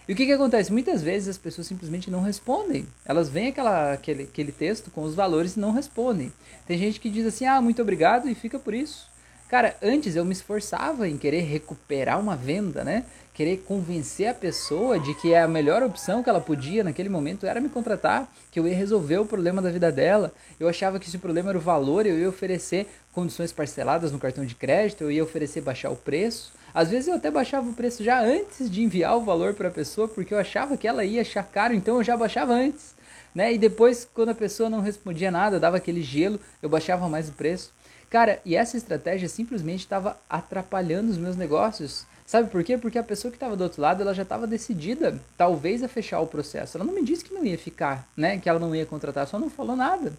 E 0.08 0.12
o 0.12 0.16
que, 0.16 0.26
que 0.26 0.32
acontece? 0.32 0.72
Muitas 0.72 1.00
vezes 1.00 1.28
as 1.28 1.38
pessoas 1.38 1.68
simplesmente 1.68 2.10
não 2.10 2.22
respondem. 2.22 2.88
Elas 3.04 3.28
veem 3.28 3.50
aquela, 3.50 3.92
aquele, 3.92 4.24
aquele 4.24 4.50
texto 4.50 4.90
com 4.90 5.04
os 5.04 5.14
valores 5.14 5.54
e 5.54 5.60
não 5.60 5.70
respondem. 5.70 6.32
Tem 6.66 6.76
gente 6.76 6.98
que 6.98 7.08
diz 7.08 7.24
assim, 7.24 7.46
ah, 7.46 7.60
muito 7.60 7.80
obrigado 7.80 8.28
e 8.28 8.34
fica 8.34 8.58
por 8.58 8.74
isso. 8.74 9.08
Cara, 9.48 9.76
antes 9.80 10.16
eu 10.16 10.24
me 10.24 10.32
esforçava 10.32 11.08
em 11.08 11.16
querer 11.16 11.42
recuperar 11.42 12.18
uma 12.18 12.34
venda, 12.34 12.82
né? 12.82 13.04
Querer 13.38 13.58
convencer 13.58 14.26
a 14.26 14.34
pessoa 14.34 14.98
de 14.98 15.14
que 15.14 15.32
a 15.32 15.46
melhor 15.46 15.80
opção 15.84 16.24
que 16.24 16.28
ela 16.28 16.40
podia 16.40 16.82
naquele 16.82 17.08
momento 17.08 17.46
era 17.46 17.60
me 17.60 17.68
contratar, 17.68 18.28
que 18.50 18.58
eu 18.58 18.66
ia 18.66 18.74
resolver 18.74 19.18
o 19.18 19.24
problema 19.24 19.62
da 19.62 19.70
vida 19.70 19.92
dela. 19.92 20.32
Eu 20.58 20.68
achava 20.68 20.98
que 20.98 21.06
esse 21.06 21.18
problema 21.18 21.50
era 21.50 21.58
o 21.58 21.60
valor, 21.60 22.04
eu 22.04 22.18
ia 22.18 22.28
oferecer 22.28 22.88
condições 23.12 23.52
parceladas 23.52 24.10
no 24.10 24.18
cartão 24.18 24.44
de 24.44 24.56
crédito, 24.56 25.04
eu 25.04 25.12
ia 25.12 25.22
oferecer 25.22 25.60
baixar 25.60 25.88
o 25.88 25.94
preço. 25.94 26.52
Às 26.74 26.90
vezes 26.90 27.06
eu 27.06 27.14
até 27.14 27.30
baixava 27.30 27.70
o 27.70 27.74
preço 27.74 28.02
já 28.02 28.20
antes 28.20 28.68
de 28.68 28.82
enviar 28.82 29.16
o 29.16 29.24
valor 29.24 29.54
para 29.54 29.68
a 29.68 29.70
pessoa, 29.70 30.08
porque 30.08 30.34
eu 30.34 30.38
achava 30.40 30.76
que 30.76 30.88
ela 30.88 31.04
ia 31.04 31.20
achar 31.20 31.44
caro, 31.44 31.72
então 31.72 31.98
eu 31.98 32.02
já 32.02 32.16
baixava 32.16 32.54
antes. 32.54 32.96
Né? 33.32 33.52
E 33.52 33.58
depois, 33.58 34.04
quando 34.12 34.30
a 34.30 34.34
pessoa 34.34 34.68
não 34.68 34.80
respondia 34.80 35.30
nada, 35.30 35.60
dava 35.60 35.76
aquele 35.76 36.02
gelo, 36.02 36.40
eu 36.60 36.68
baixava 36.68 37.08
mais 37.08 37.28
o 37.28 37.32
preço. 37.34 37.72
Cara, 38.10 38.40
e 38.44 38.56
essa 38.56 38.76
estratégia 38.76 39.28
simplesmente 39.28 39.80
estava 39.80 40.18
atrapalhando 40.28 41.12
os 41.12 41.18
meus 41.18 41.36
negócios. 41.36 42.04
Sabe 42.28 42.50
por 42.50 42.62
quê? 42.62 42.76
Porque 42.76 42.98
a 42.98 43.02
pessoa 43.02 43.30
que 43.32 43.38
estava 43.38 43.56
do 43.56 43.64
outro 43.64 43.80
lado, 43.80 44.02
ela 44.02 44.12
já 44.12 44.22
estava 44.22 44.46
decidida, 44.46 45.18
talvez, 45.34 45.82
a 45.82 45.88
fechar 45.88 46.20
o 46.20 46.26
processo. 46.26 46.76
Ela 46.76 46.84
não 46.84 46.92
me 46.92 47.02
disse 47.02 47.24
que 47.24 47.32
não 47.32 47.42
ia 47.42 47.56
ficar, 47.56 48.06
né? 48.14 48.38
Que 48.38 48.50
ela 48.50 48.58
não 48.58 48.76
ia 48.76 48.84
contratar, 48.84 49.26
só 49.26 49.38
não 49.38 49.48
falou 49.48 49.74
nada. 49.74 50.12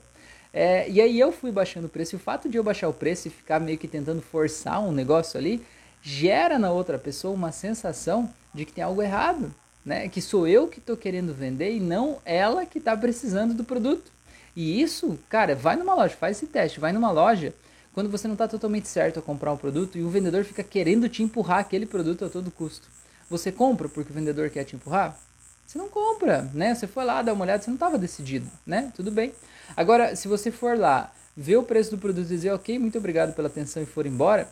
É, 0.51 0.89
e 0.89 0.99
aí 0.99 1.19
eu 1.19 1.31
fui 1.31 1.51
baixando 1.51 1.85
o 1.85 1.89
preço. 1.89 2.15
E 2.15 2.17
o 2.17 2.19
fato 2.19 2.49
de 2.49 2.57
eu 2.57 2.63
baixar 2.63 2.89
o 2.89 2.93
preço 2.93 3.27
e 3.27 3.29
ficar 3.29 3.59
meio 3.59 3.77
que 3.77 3.87
tentando 3.87 4.23
forçar 4.23 4.81
um 4.81 4.91
negócio 4.91 5.37
ali, 5.37 5.63
gera 6.01 6.57
na 6.57 6.71
outra 6.71 6.97
pessoa 6.97 7.31
uma 7.31 7.51
sensação 7.51 8.27
de 8.55 8.65
que 8.65 8.73
tem 8.73 8.83
algo 8.83 9.03
errado, 9.03 9.53
né? 9.85 10.09
Que 10.09 10.19
sou 10.19 10.47
eu 10.47 10.67
que 10.67 10.79
estou 10.79 10.97
querendo 10.97 11.31
vender 11.31 11.75
e 11.75 11.79
não 11.79 12.17
ela 12.25 12.65
que 12.65 12.79
está 12.79 12.97
precisando 12.97 13.53
do 13.53 13.63
produto. 13.63 14.11
E 14.55 14.81
isso, 14.81 15.19
cara, 15.29 15.53
vai 15.53 15.75
numa 15.75 15.93
loja, 15.93 16.15
faz 16.15 16.37
esse 16.37 16.47
teste, 16.47 16.79
vai 16.79 16.91
numa 16.91 17.11
loja 17.11 17.53
quando 17.99 18.09
você 18.09 18.29
não 18.29 18.33
está 18.35 18.47
totalmente 18.47 18.87
certo 18.87 19.19
a 19.19 19.21
comprar 19.21 19.51
um 19.51 19.57
produto 19.57 19.97
e 19.97 20.03
o 20.03 20.09
vendedor 20.09 20.45
fica 20.45 20.63
querendo 20.63 21.09
te 21.09 21.21
empurrar 21.21 21.59
aquele 21.59 21.85
produto 21.85 22.23
a 22.23 22.29
todo 22.29 22.49
custo. 22.49 22.87
Você 23.29 23.51
compra 23.51 23.89
porque 23.89 24.09
o 24.09 24.15
vendedor 24.15 24.49
quer 24.49 24.63
te 24.63 24.73
empurrar? 24.73 25.19
Você 25.67 25.77
não 25.77 25.89
compra, 25.89 26.49
né? 26.53 26.73
Você 26.73 26.87
foi 26.87 27.03
lá 27.03 27.21
dar 27.21 27.33
uma 27.33 27.43
olhada, 27.43 27.61
você 27.61 27.69
não 27.69 27.75
estava 27.75 27.97
decidido, 27.97 28.49
né? 28.65 28.89
Tudo 28.95 29.11
bem. 29.11 29.33
Agora, 29.75 30.15
se 30.15 30.29
você 30.29 30.49
for 30.49 30.79
lá, 30.79 31.11
ver 31.35 31.57
o 31.57 31.63
preço 31.63 31.91
do 31.91 31.97
produto 31.97 32.27
e 32.27 32.29
dizer, 32.29 32.53
ok, 32.53 32.79
muito 32.79 32.97
obrigado 32.97 33.35
pela 33.35 33.49
atenção 33.49 33.83
e 33.83 33.85
for 33.85 34.05
embora, 34.05 34.47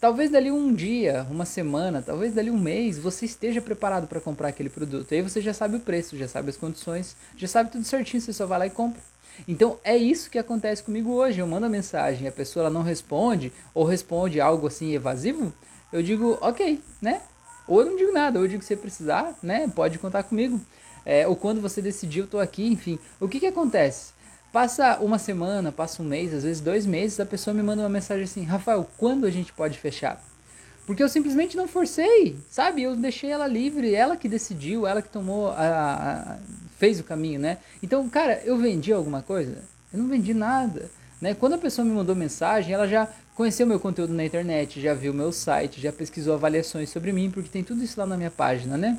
talvez 0.00 0.30
dali 0.30 0.50
um 0.50 0.72
dia, 0.72 1.26
uma 1.30 1.44
semana, 1.44 2.00
talvez 2.00 2.32
dali 2.32 2.50
um 2.50 2.58
mês, 2.58 2.98
você 2.98 3.26
esteja 3.26 3.60
preparado 3.60 4.06
para 4.06 4.18
comprar 4.18 4.48
aquele 4.48 4.70
produto. 4.70 5.12
Aí 5.12 5.20
você 5.20 5.42
já 5.42 5.52
sabe 5.52 5.76
o 5.76 5.80
preço, 5.80 6.16
já 6.16 6.26
sabe 6.26 6.48
as 6.48 6.56
condições, 6.56 7.14
já 7.36 7.48
sabe 7.48 7.70
tudo 7.70 7.84
certinho, 7.84 8.22
você 8.22 8.32
só 8.32 8.46
vai 8.46 8.60
lá 8.60 8.66
e 8.66 8.70
compra. 8.70 9.02
Então 9.46 9.78
é 9.84 9.96
isso 9.96 10.30
que 10.30 10.38
acontece 10.38 10.82
comigo 10.82 11.12
hoje. 11.12 11.40
Eu 11.40 11.46
mando 11.46 11.66
a 11.66 11.68
mensagem, 11.68 12.26
a 12.26 12.32
pessoa 12.32 12.64
ela 12.64 12.72
não 12.72 12.82
responde 12.82 13.52
ou 13.74 13.84
responde 13.84 14.40
algo 14.40 14.66
assim 14.66 14.94
evasivo, 14.94 15.52
eu 15.92 16.02
digo 16.02 16.38
ok, 16.40 16.82
né? 17.00 17.22
Ou 17.66 17.80
eu 17.80 17.86
não 17.86 17.96
digo 17.96 18.12
nada, 18.12 18.38
ou 18.38 18.44
eu 18.44 18.48
digo 18.48 18.62
se 18.62 18.74
precisar, 18.76 19.36
né? 19.42 19.70
Pode 19.74 19.98
contar 19.98 20.22
comigo. 20.22 20.60
É, 21.04 21.26
ou 21.26 21.36
quando 21.36 21.60
você 21.60 21.80
decidir, 21.80 22.20
eu 22.20 22.26
tô 22.26 22.38
aqui, 22.38 22.66
enfim. 22.66 22.98
O 23.20 23.28
que 23.28 23.40
que 23.40 23.46
acontece? 23.46 24.12
Passa 24.52 24.98
uma 25.00 25.18
semana, 25.18 25.70
passa 25.70 26.02
um 26.02 26.06
mês, 26.06 26.32
às 26.32 26.42
vezes 26.42 26.60
dois 26.60 26.86
meses, 26.86 27.20
a 27.20 27.26
pessoa 27.26 27.52
me 27.52 27.62
manda 27.62 27.82
uma 27.82 27.88
mensagem 27.88 28.24
assim, 28.24 28.42
Rafael, 28.42 28.88
quando 28.96 29.26
a 29.26 29.30
gente 29.30 29.52
pode 29.52 29.78
fechar? 29.78 30.22
Porque 30.86 31.02
eu 31.02 31.08
simplesmente 31.08 31.54
não 31.54 31.68
forcei, 31.68 32.38
sabe? 32.50 32.82
Eu 32.82 32.96
deixei 32.96 33.30
ela 33.30 33.46
livre, 33.46 33.94
ela 33.94 34.16
que 34.16 34.26
decidiu, 34.26 34.86
ela 34.86 35.02
que 35.02 35.10
tomou 35.10 35.48
a, 35.48 35.54
a 35.54 36.38
fez 36.78 37.00
o 37.00 37.04
caminho, 37.04 37.40
né? 37.40 37.58
Então, 37.82 38.08
cara, 38.08 38.40
eu 38.44 38.56
vendi 38.56 38.92
alguma 38.92 39.20
coisa? 39.20 39.62
Eu 39.92 39.98
não 39.98 40.08
vendi 40.08 40.32
nada, 40.32 40.90
né? 41.20 41.34
Quando 41.34 41.54
a 41.54 41.58
pessoa 41.58 41.84
me 41.84 41.92
mandou 41.92 42.14
mensagem, 42.14 42.72
ela 42.72 42.86
já 42.86 43.08
conheceu 43.34 43.66
meu 43.66 43.80
conteúdo 43.80 44.14
na 44.14 44.24
internet, 44.24 44.80
já 44.80 44.94
viu 44.94 45.12
meu 45.12 45.32
site, 45.32 45.80
já 45.80 45.92
pesquisou 45.92 46.34
avaliações 46.34 46.88
sobre 46.90 47.12
mim, 47.12 47.30
porque 47.30 47.48
tem 47.48 47.64
tudo 47.64 47.82
isso 47.82 47.98
lá 47.98 48.06
na 48.06 48.16
minha 48.16 48.30
página, 48.30 48.76
né? 48.76 48.98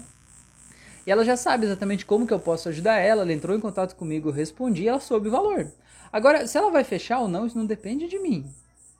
E 1.07 1.11
ela 1.11 1.23
já 1.23 1.37
sabe 1.37 1.65
exatamente 1.65 2.05
como 2.05 2.27
que 2.27 2.33
eu 2.33 2.39
posso 2.39 2.69
ajudar 2.69 2.99
ela, 2.99 3.21
ela 3.21 3.33
entrou 3.33 3.55
em 3.55 3.59
contato 3.59 3.95
comigo, 3.95 4.29
eu 4.29 4.33
respondi, 4.33 4.87
ela 4.87 4.99
soube 4.99 5.29
o 5.29 5.31
valor. 5.31 5.71
Agora, 6.11 6.45
se 6.45 6.57
ela 6.57 6.69
vai 6.69 6.83
fechar 6.83 7.19
ou 7.19 7.27
não, 7.27 7.47
isso 7.47 7.57
não 7.57 7.65
depende 7.65 8.07
de 8.07 8.19
mim. 8.19 8.45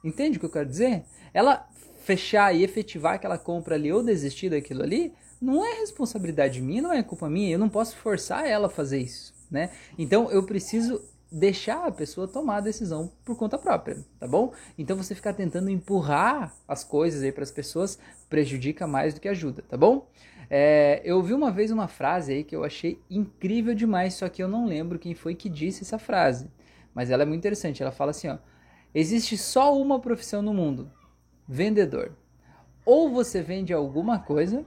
Entende 0.04 0.38
o 0.38 0.40
que 0.40 0.46
eu 0.46 0.52
quero 0.52 0.70
dizer? 0.70 1.04
Ela 1.34 1.68
fechar 2.06 2.56
e 2.56 2.64
efetivar 2.64 3.16
aquela 3.16 3.38
compra 3.38 3.76
ali 3.76 3.92
ou 3.92 4.02
desistir 4.02 4.50
daquilo 4.50 4.82
ali, 4.84 5.14
não 5.42 5.66
é 5.66 5.80
responsabilidade 5.80 6.62
minha, 6.62 6.82
não 6.82 6.94
é 6.94 7.02
culpa 7.04 7.30
minha, 7.30 7.52
eu 7.52 7.60
não 7.60 7.70
posso 7.70 7.96
forçar 7.96 8.46
ela 8.46 8.68
a 8.68 8.70
fazer 8.70 9.00
isso, 9.00 9.34
né? 9.50 9.72
Então 9.98 10.30
eu 10.32 10.44
preciso 10.44 11.02
deixar 11.32 11.86
a 11.86 11.92
pessoa 11.92 12.28
tomar 12.28 12.58
a 12.58 12.62
decisão 12.62 13.12
por 13.24 13.38
conta 13.38 13.58
própria, 13.58 14.04
tá 14.20 14.28
bom? 14.28 14.52
Então 14.78 14.98
você 14.98 15.14
ficar 15.14 15.34
tentando 15.34 15.70
empurrar 15.70 16.56
as 16.68 16.84
coisas 16.84 17.22
aí 17.22 17.32
para 17.32 17.44
as 17.44 17.52
pessoas 17.52 18.00
prejudica 18.30 18.88
mais 18.88 19.14
do 19.14 19.22
que 19.22 19.28
ajuda, 19.28 19.64
tá 19.68 19.78
bom? 19.78 20.10
É, 20.50 21.02
eu 21.04 21.18
ouvi 21.18 21.34
uma 21.34 21.52
vez 21.52 21.70
uma 21.70 21.88
frase 21.88 22.34
aí 22.34 22.44
que 22.44 22.56
eu 22.56 22.64
achei 22.64 23.00
incrível 23.10 23.76
demais, 23.76 24.16
só 24.16 24.28
que 24.28 24.42
eu 24.42 24.48
não 24.48 24.66
lembro 24.66 24.98
quem 24.98 25.14
foi 25.14 25.36
que 25.36 25.48
disse 25.48 25.84
essa 25.84 26.00
frase, 26.00 26.50
mas 26.94 27.12
ela 27.12 27.22
é 27.22 27.26
muito 27.26 27.40
interessante. 27.40 27.84
Ela 27.84 27.92
fala 27.92 28.12
assim, 28.12 28.30
ó: 28.30 28.38
existe 28.94 29.38
só 29.38 29.80
uma 29.80 30.00
profissão 30.00 30.42
no 30.42 30.54
mundo, 30.54 30.92
vendedor. 31.48 32.14
Ou 32.84 33.12
você 33.12 33.44
vende 33.44 33.72
alguma 33.72 34.18
coisa, 34.18 34.66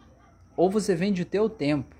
ou 0.56 0.70
você 0.70 0.94
vende 0.94 1.22
o 1.22 1.26
teu 1.26 1.48
tempo. 1.48 1.94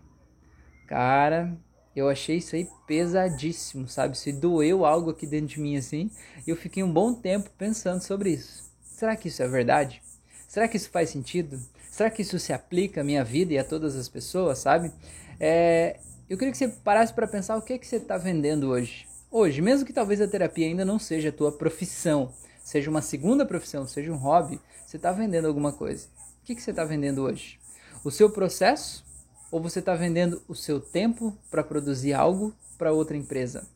Cara, 0.87 1.57
eu 1.95 2.09
achei 2.09 2.37
isso 2.37 2.57
aí 2.57 2.69
pesadíssimo, 2.87 3.89
sabe? 3.89 4.17
Se 4.17 4.33
doeu 4.33 4.85
algo 4.85 5.11
aqui 5.11 5.27
dentro 5.27 5.49
de 5.49 5.61
mim 5.61 5.77
assim, 5.77 6.11
eu 6.47 6.57
fiquei 6.57 6.83
um 6.83 6.93
bom 6.93 7.13
tempo 7.13 7.51
pensando 7.57 8.01
sobre 8.01 8.31
isso. 8.31 8.71
Será 8.83 9.17
que 9.17 9.29
isso 9.29 9.43
é 9.43 9.49
verdade? 9.49 10.03
Será 10.49 10.69
que 10.69 10.77
isso 10.77 10.91
faz 10.91 11.11
sentido? 11.11 11.61
Será 11.91 12.11
que 12.11 12.23
isso 12.23 12.39
se 12.39 12.53
aplica 12.53 13.01
à 13.01 13.05
minha 13.05 13.25
vida 13.25 13.53
e 13.53 13.59
a 13.59 13.65
todas 13.65 13.97
as 13.97 14.09
pessoas, 14.09 14.59
sabe? 14.59 14.93
É, 15.39 15.99
eu 16.29 16.39
queria 16.39 16.53
que 16.53 16.59
você 16.59 16.69
parasse 16.69 17.13
para 17.13 17.27
pensar 17.27 17.57
o 17.57 17.63
que, 17.63 17.75
é 17.75 17.79
que 17.79 17.87
você 17.87 17.97
está 17.97 18.17
vendendo 18.17 18.69
hoje. 18.69 19.07
Hoje, 19.31 19.61
mesmo 19.61 19.87
que 19.87 19.93
talvez 19.93 20.21
a 20.21 20.29
terapia 20.29 20.67
ainda 20.67 20.85
não 20.85 20.99
seja 20.99 21.31
a 21.31 21.33
tua 21.33 21.53
profissão, 21.53 22.33
seja 22.63 22.91
uma 22.91 23.03
segunda 23.03 23.45
profissão, 23.45 23.87
seja 23.87 24.13
um 24.13 24.17
hobby, 24.17 24.61
você 24.87 24.97
está 24.97 25.11
vendendo 25.11 25.47
alguma 25.49 25.73
coisa. 25.73 26.07
O 26.43 26.45
que, 26.45 26.55
que 26.55 26.63
você 26.63 26.71
está 26.71 26.85
vendendo 26.85 27.23
hoje? 27.23 27.62
O 28.05 28.11
seu 28.11 28.29
processo? 28.29 29.05
Ou 29.51 29.61
você 29.61 29.79
está 29.79 29.95
vendendo 29.95 30.43
o 30.49 30.57
seu 30.57 30.81
tempo 30.81 31.37
para 31.49 31.63
produzir 31.63 32.15
algo 32.15 32.53
para 32.77 32.93
outra 32.93 33.17
empresa? 33.17 33.69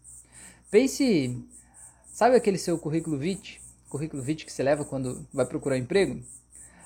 Pense, 0.69 1.41
sabe 2.13 2.35
aquele 2.35 2.59
seu 2.59 2.77
currículo 2.77 3.17
vitae? 3.17 3.61
Currículo 3.89 4.21
vitae 4.21 4.45
que 4.45 4.53
você 4.53 4.65
leva 4.65 4.85
quando 4.85 5.25
vai 5.33 5.47
procurar 5.47 5.79
emprego? 5.79 6.21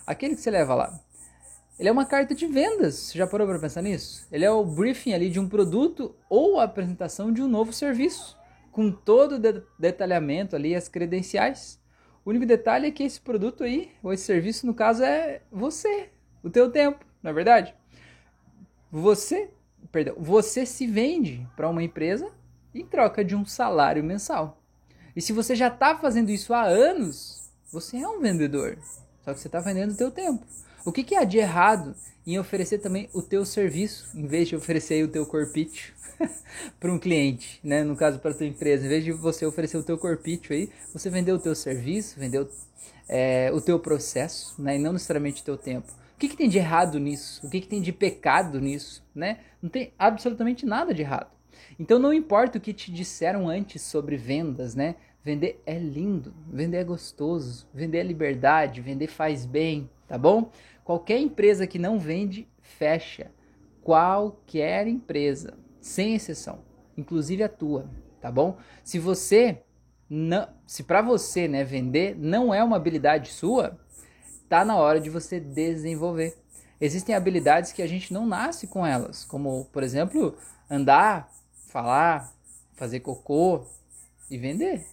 Aquele 0.07 0.35
que 0.35 0.43
você 0.43 0.51
leva 0.51 0.75
lá. 0.75 1.01
Ele 1.79 1.89
é 1.89 1.93
uma 1.93 2.05
carta 2.05 2.35
de 2.35 2.47
vendas. 2.47 2.95
Você 2.97 3.17
já 3.17 3.27
parou 3.27 3.47
para 3.47 3.59
pensar 3.59 3.81
nisso? 3.81 4.27
Ele 4.31 4.45
é 4.45 4.51
o 4.51 4.63
briefing 4.63 5.15
ali 5.15 5.31
de 5.31 5.41
um 5.41 5.49
produto 5.49 6.15
ou 6.29 6.61
a 6.61 6.65
apresentação 6.65 7.33
de 7.33 7.41
um 7.41 7.49
novo 7.49 7.73
serviço, 7.73 8.37
com 8.71 8.93
todo 8.93 9.37
o 9.37 9.63
detalhamento 9.79 10.55
ali, 10.55 10.75
as 10.75 10.89
credenciais. 10.89 11.81
O 12.23 12.29
único 12.29 12.45
detalhe 12.45 12.89
é 12.89 12.91
que 12.91 13.03
esse 13.03 13.19
produto 13.19 13.65
aí, 13.65 13.93
ou 14.03 14.13
esse 14.13 14.25
serviço, 14.25 14.67
no 14.67 14.75
caso, 14.75 15.03
é 15.03 15.41
você, 15.51 16.11
o 16.43 16.51
teu 16.51 16.71
tempo, 16.71 17.10
na 17.23 17.31
é 17.31 17.33
verdade? 17.33 17.75
Você, 18.91 19.51
perdão, 19.93 20.17
você 20.19 20.65
se 20.67 20.87
vende 20.87 21.47
para 21.57 21.69
uma 21.69 21.83
empresa 21.83 22.31
em 22.75 22.85
troca 22.85 23.25
de 23.25 23.37
um 23.37 23.45
salário 23.45 24.03
mensal. 24.03 24.61
E 25.15 25.21
se 25.21 25.33
você 25.33 25.55
já 25.55 25.69
está 25.69 25.97
fazendo 25.97 26.31
isso 26.31 26.55
há 26.55 26.63
anos, 26.63 27.51
você 27.71 27.99
é 27.99 28.09
um 28.09 28.21
vendedor. 28.21 28.79
Só 29.25 29.35
que 29.35 29.41
você 29.41 29.49
está 29.49 29.61
vendendo 29.61 29.93
o 29.93 29.97
teu 29.97 30.11
tempo. 30.11 30.45
O 30.85 30.93
que, 30.93 31.05
que 31.05 31.15
há 31.15 31.25
de 31.25 31.39
errado 31.39 31.95
em 32.27 32.39
oferecer 32.39 32.79
também 32.79 33.09
o 33.13 33.21
teu 33.21 33.45
serviço, 33.45 34.09
em 34.15 34.27
vez 34.27 34.49
de 34.49 34.57
oferecer 34.57 35.05
o 35.05 35.09
teu 35.09 35.27
corpício 35.27 35.93
para 36.81 36.93
um 36.93 36.99
cliente, 36.99 37.61
né? 37.63 37.85
No 37.85 37.97
caso 37.97 38.19
para 38.19 38.33
tua 38.33 38.47
empresa, 38.47 38.87
em 38.87 38.89
vez 38.89 39.05
de 39.05 39.13
você 39.13 39.45
oferecer 39.45 39.77
o 39.77 39.83
teu 39.83 39.99
corpício 39.99 40.55
aí, 40.55 40.71
você 40.93 41.11
vendeu 41.11 41.37
o 41.37 41.39
teu 41.39 41.55
serviço, 41.55 42.19
vendeu 42.19 42.49
é, 43.09 43.51
o 43.53 43.61
teu 43.61 43.79
processo, 43.79 44.55
né? 44.61 44.77
E 44.77 44.79
não 44.79 44.93
necessariamente 44.93 45.43
o 45.43 45.45
teu 45.45 45.57
tempo 45.59 45.93
que, 46.21 46.29
que 46.29 46.37
tem 46.37 46.49
de 46.51 46.59
errado 46.59 47.01
nisso? 47.01 47.45
O 47.47 47.51
que, 47.51 47.63
que 47.63 47.67
tem 47.67 47.81
de 47.81 47.93
pecado 47.93 48.61
nisso? 48.61 49.03
Né? 49.15 49.39
Não 49.63 49.71
tem 49.71 49.95
absolutamente 49.99 50.67
nada 50.67 50.93
de 50.93 51.01
errado. 51.01 51.31
Então 51.79 51.99
não 51.99 52.13
importa 52.13 52.59
o 52.59 52.61
que 52.61 52.75
te 52.75 52.93
disseram 52.93 53.49
antes 53.49 53.81
sobre 53.83 54.17
vendas, 54.17 54.75
né? 54.75 54.97
Vender 55.23 55.63
é 55.67 55.79
lindo, 55.79 56.35
vender 56.47 56.79
é 56.79 56.85
gostoso, 56.85 57.67
vender 57.73 57.99
é 57.99 58.03
liberdade, 58.03 58.81
vender 58.81 59.07
faz 59.07 59.45
bem, 59.45 59.89
tá 60.07 60.17
bom? 60.17 60.51
Qualquer 60.85 61.19
empresa 61.19 61.67
que 61.67 61.79
não 61.79 61.99
vende, 61.99 62.47
fecha. 62.61 63.31
Qualquer 63.83 64.87
empresa, 64.87 65.55
sem 65.81 66.15
exceção, 66.15 66.61
inclusive 66.97 67.43
a 67.43 67.49
tua, 67.49 67.89
tá 68.21 68.31
bom? 68.31 68.59
Se 68.85 68.99
você 68.99 69.63
não, 70.09 70.49
se 70.67 70.83
para 70.83 71.01
você, 71.03 71.49
né, 71.49 71.65
vender 71.65 72.17
não 72.19 72.53
é 72.53 72.63
uma 72.63 72.77
habilidade 72.77 73.31
sua, 73.31 73.79
está 74.51 74.65
na 74.65 74.77
hora 74.77 75.01
de 75.01 75.09
você 75.09 75.39
desenvolver. 75.39 76.37
Existem 76.81 77.15
habilidades 77.15 77.71
que 77.71 77.83
a 77.83 77.87
gente 77.87 78.13
não 78.13 78.27
nasce 78.27 78.67
com 78.67 78.85
elas, 78.85 79.25
como, 79.25 79.67
por 79.67 79.85
exemplo, 79.85 80.37
andar, 80.69 81.31
falar, 81.69 82.33
fazer 82.75 82.99
cocô 82.99 83.65
e 84.29 84.37
vender. 84.37 84.85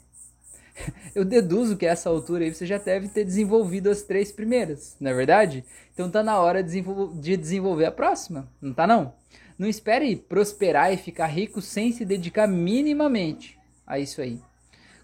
Eu 1.15 1.25
deduzo 1.25 1.75
que 1.75 1.87
a 1.87 1.91
essa 1.91 2.07
altura 2.07 2.43
aí 2.43 2.53
você 2.53 2.67
já 2.67 2.77
deve 2.77 3.07
ter 3.07 3.25
desenvolvido 3.25 3.89
as 3.89 4.03
três 4.03 4.31
primeiras, 4.31 4.95
não 4.99 5.09
é 5.09 5.13
verdade? 5.15 5.65
Então 5.91 6.11
tá 6.11 6.21
na 6.21 6.39
hora 6.39 6.63
de 6.63 7.35
desenvolver 7.35 7.85
a 7.85 7.91
próxima, 7.91 8.47
não 8.61 8.75
tá 8.75 8.85
não? 8.85 9.11
Não 9.57 9.67
espere 9.67 10.15
prosperar 10.15 10.93
e 10.93 10.97
ficar 10.97 11.25
rico 11.25 11.63
sem 11.63 11.91
se 11.91 12.05
dedicar 12.05 12.45
minimamente 12.45 13.57
a 13.87 13.97
isso 13.97 14.21
aí. 14.21 14.39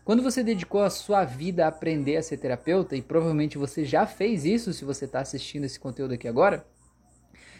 Quando 0.03 0.21
você 0.21 0.43
dedicou 0.43 0.83
a 0.83 0.89
sua 0.89 1.23
vida 1.23 1.63
a 1.63 1.69
aprender 1.69 2.17
a 2.17 2.23
ser 2.23 2.35
terapeuta, 2.35 2.93
e 2.93 3.01
provavelmente 3.01 3.57
você 3.57 3.85
já 3.85 4.05
fez 4.05 4.43
isso 4.43 4.73
se 4.73 4.83
você 4.83 5.05
está 5.05 5.21
assistindo 5.21 5.63
esse 5.63 5.79
conteúdo 5.79 6.13
aqui 6.13 6.27
agora, 6.27 6.65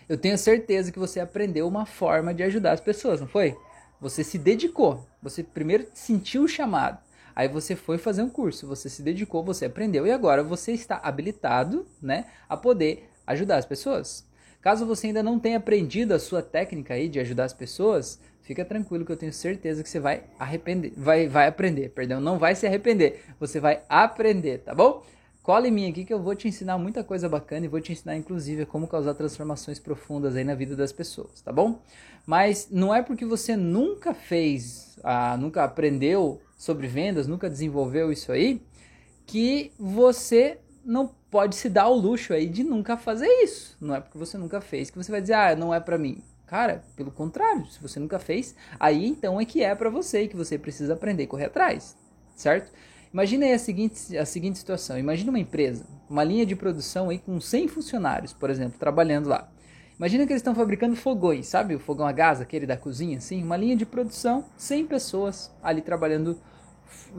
eu 0.10 0.18
tenho 0.18 0.38
certeza 0.38 0.92
que 0.92 1.00
você 1.00 1.22
aprendeu 1.22 1.66
uma 1.66 1.86
forma 1.86 2.34
de 2.34 2.44
ajudar 2.44 2.74
as 2.74 2.82
pessoas, 2.82 3.22
não 3.22 3.28
foi? 3.28 3.56
Você 4.02 4.26
se 4.26 4.38
dedicou, 4.38 5.08
você 5.22 5.42
primeiro 5.42 5.88
sentiu 5.94 6.44
o 6.44 6.48
chamado, 6.48 6.98
aí 7.34 7.48
você 7.48 7.78
foi 7.78 7.98
fazer 7.98 8.22
um 8.22 8.30
curso, 8.30 8.68
você 8.68 8.90
se 8.90 9.02
dedicou, 9.02 9.42
você 9.42 9.66
aprendeu 9.66 10.06
e 10.06 10.12
agora 10.12 10.44
você 10.44 10.74
está 10.74 11.00
habilitado, 11.02 11.88
né, 12.02 12.26
a 12.50 12.58
poder 12.58 13.10
ajudar 13.26 13.56
as 13.56 13.66
pessoas. 13.66 14.26
Caso 14.64 14.88
você 14.88 15.08
ainda 15.08 15.22
não 15.22 15.38
tenha 15.38 15.58
aprendido 15.58 16.14
a 16.14 16.20
sua 16.20 16.42
técnica 16.42 16.96
aí 16.96 17.08
de 17.08 17.20
ajudar 17.20 17.44
as 17.44 17.54
pessoas, 17.54 18.20
Fica 18.44 18.66
tranquilo 18.66 19.06
que 19.06 19.12
eu 19.12 19.18
tenho 19.18 19.32
certeza 19.32 19.82
que 19.82 19.90
você 19.90 20.02
vai 20.02 20.24
arrepender, 20.38 20.92
vai, 20.98 21.30
vai 21.30 21.48
aprender, 21.48 21.90
perdão, 21.90 22.20
não 22.20 22.38
vai 22.38 22.54
se 22.56 22.68
arrepender, 22.68 23.24
você 23.40 23.58
vai 23.58 23.82
aprender, 23.88 24.60
tá 24.60 24.76
bom? 24.76 25.02
Cola 25.42 25.68
em 25.68 25.72
mim 25.72 25.90
aqui 25.90 26.04
que 26.04 26.14
eu 26.14 26.22
vou 26.22 26.36
te 26.36 26.48
ensinar 26.50 26.78
muita 26.78 27.06
coisa 27.06 27.30
bacana 27.30 27.66
e 27.66 27.70
vou 27.70 27.80
te 27.80 27.94
ensinar 27.94 28.18
inclusive 28.18 28.66
como 28.66 28.86
causar 28.86 29.14
transformações 29.14 29.80
profundas 29.80 30.36
aí 30.36 30.44
na 30.44 30.56
vida 30.56 30.76
das 30.76 30.92
pessoas, 30.92 31.42
tá 31.42 31.54
bom? 31.54 31.80
Mas 32.26 32.68
não 32.70 32.94
é 32.94 33.02
porque 33.02 33.26
você 33.26 33.56
nunca 33.56 34.14
fez, 34.14 35.00
ah, 35.04 35.38
nunca 35.38 35.64
aprendeu 35.64 36.42
sobre 36.58 36.88
vendas, 36.88 37.28
nunca 37.28 37.50
desenvolveu 37.50 38.12
isso 38.12 38.30
aí, 38.30 38.62
que 39.26 39.72
você 39.80 40.58
não 40.84 41.08
pode 41.32 41.56
se 41.56 41.70
dar 41.70 41.88
o 41.88 41.96
luxo 41.96 42.34
aí 42.34 42.48
de 42.48 42.64
nunca 42.64 42.98
fazer 42.98 43.28
isso. 43.44 43.78
Não 43.80 43.96
é 43.96 44.00
porque 44.00 44.18
você 44.18 44.38
nunca 44.38 44.62
fez 44.62 44.90
que 44.90 44.98
você 44.98 45.12
vai 45.12 45.22
dizer, 45.22 45.34
ah, 45.34 45.56
não 45.56 45.74
é 45.74 45.80
para 45.80 45.98
mim. 45.98 46.22
Cara, 46.46 46.84
pelo 46.96 47.12
contrário, 47.12 47.66
se 47.68 47.82
você 47.82 48.00
nunca 48.00 48.20
fez, 48.20 48.56
aí 48.80 49.08
então 49.08 49.40
é 49.40 49.46
que 49.46 49.64
é 49.64 49.74
para 49.74 49.90
você 49.90 50.24
e 50.24 50.28
que 50.28 50.36
você 50.36 50.58
precisa 50.58 50.94
aprender 50.94 51.24
a 51.24 51.28
correr 51.28 51.46
atrás, 51.46 51.96
certo? 52.36 52.72
Imagina 53.12 53.46
aí 53.46 53.54
a 53.54 53.60
seguinte, 53.60 54.18
a 54.18 54.26
seguinte 54.26 54.60
situação: 54.60 54.98
imagina 54.98 55.32
uma 55.32 55.40
empresa, 55.40 55.86
uma 56.10 56.24
linha 56.24 56.46
de 56.46 56.56
produção 56.56 57.10
aí 57.10 57.20
com 57.20 57.40
100 57.40 57.68
funcionários, 57.68 58.34
por 58.34 58.50
exemplo, 58.50 58.78
trabalhando 58.78 59.30
lá. 59.30 59.50
Imagina 59.98 60.26
que 60.26 60.34
eles 60.34 60.42
estão 60.42 60.56
fabricando 60.56 60.96
fogões, 60.96 61.48
sabe? 61.48 61.76
O 61.76 61.80
fogão 61.80 62.06
a 62.06 62.12
gás, 62.12 62.42
aquele 62.42 62.66
da 62.66 62.76
cozinha, 62.76 63.20
assim, 63.20 63.44
uma 63.44 63.56
linha 63.56 63.76
de 63.76 63.86
produção, 63.86 64.46
100 64.58 64.88
pessoas 64.88 65.52
ali 65.62 65.82
trabalhando, 65.82 66.40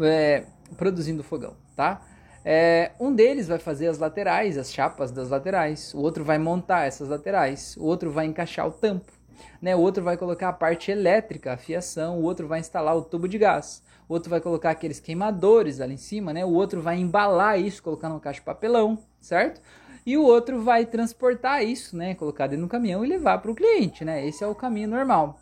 é, 0.00 0.44
produzindo 0.76 1.23
fogão, 1.23 1.56
tá? 1.76 2.02
É, 2.44 2.92
um 3.00 3.14
deles 3.14 3.48
vai 3.48 3.58
fazer 3.58 3.86
as 3.86 3.98
laterais, 3.98 4.58
as 4.58 4.70
chapas 4.70 5.10
das 5.10 5.30
laterais, 5.30 5.94
o 5.94 6.00
outro 6.00 6.22
vai 6.22 6.36
montar 6.36 6.86
essas 6.86 7.08
laterais, 7.08 7.74
o 7.78 7.84
outro 7.84 8.10
vai 8.10 8.26
encaixar 8.26 8.68
o 8.68 8.70
tampo, 8.70 9.10
né? 9.62 9.74
o 9.74 9.80
outro 9.80 10.04
vai 10.04 10.18
colocar 10.18 10.50
a 10.50 10.52
parte 10.52 10.90
elétrica, 10.90 11.54
a 11.54 11.56
fiação, 11.56 12.18
o 12.18 12.22
outro 12.22 12.46
vai 12.46 12.60
instalar 12.60 12.94
o 12.94 13.02
tubo 13.02 13.26
de 13.26 13.38
gás, 13.38 13.82
o 14.06 14.12
outro 14.12 14.28
vai 14.28 14.42
colocar 14.42 14.70
aqueles 14.70 15.00
queimadores 15.00 15.80
ali 15.80 15.94
em 15.94 15.96
cima, 15.96 16.34
né? 16.34 16.44
o 16.44 16.52
outro 16.52 16.82
vai 16.82 16.98
embalar 16.98 17.58
isso, 17.58 17.82
colocar 17.82 18.10
numa 18.10 18.20
caixa 18.20 18.40
de 18.40 18.44
papelão, 18.44 18.98
certo? 19.22 19.62
E 20.04 20.18
o 20.18 20.22
outro 20.22 20.60
vai 20.60 20.84
transportar 20.84 21.64
isso, 21.64 21.96
né? 21.96 22.14
colocar 22.14 22.46
dentro 22.46 22.66
do 22.66 22.70
caminhão 22.70 23.02
e 23.02 23.08
levar 23.08 23.38
para 23.38 23.50
o 23.50 23.54
cliente. 23.54 24.04
Né? 24.04 24.26
Esse 24.26 24.44
é 24.44 24.46
o 24.46 24.54
caminho 24.54 24.86
normal. 24.86 25.40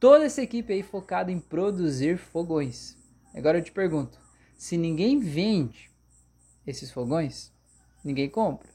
Toda 0.00 0.24
essa 0.24 0.42
equipe 0.42 0.72
aí 0.72 0.82
focada 0.82 1.30
em 1.30 1.38
produzir 1.38 2.18
fogões. 2.18 2.96
Agora 3.32 3.58
eu 3.58 3.62
te 3.62 3.70
pergunto, 3.70 4.18
se 4.56 4.76
ninguém 4.76 5.20
vende 5.20 5.89
esses 6.70 6.90
fogões, 6.90 7.52
ninguém 8.04 8.28
compra. 8.28 8.68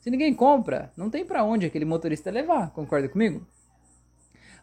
Se 0.00 0.10
ninguém 0.10 0.34
compra, 0.34 0.92
não 0.96 1.08
tem 1.08 1.24
para 1.24 1.44
onde 1.44 1.64
aquele 1.64 1.84
motorista 1.84 2.30
levar, 2.30 2.70
concorda 2.72 3.08
comigo? 3.08 3.46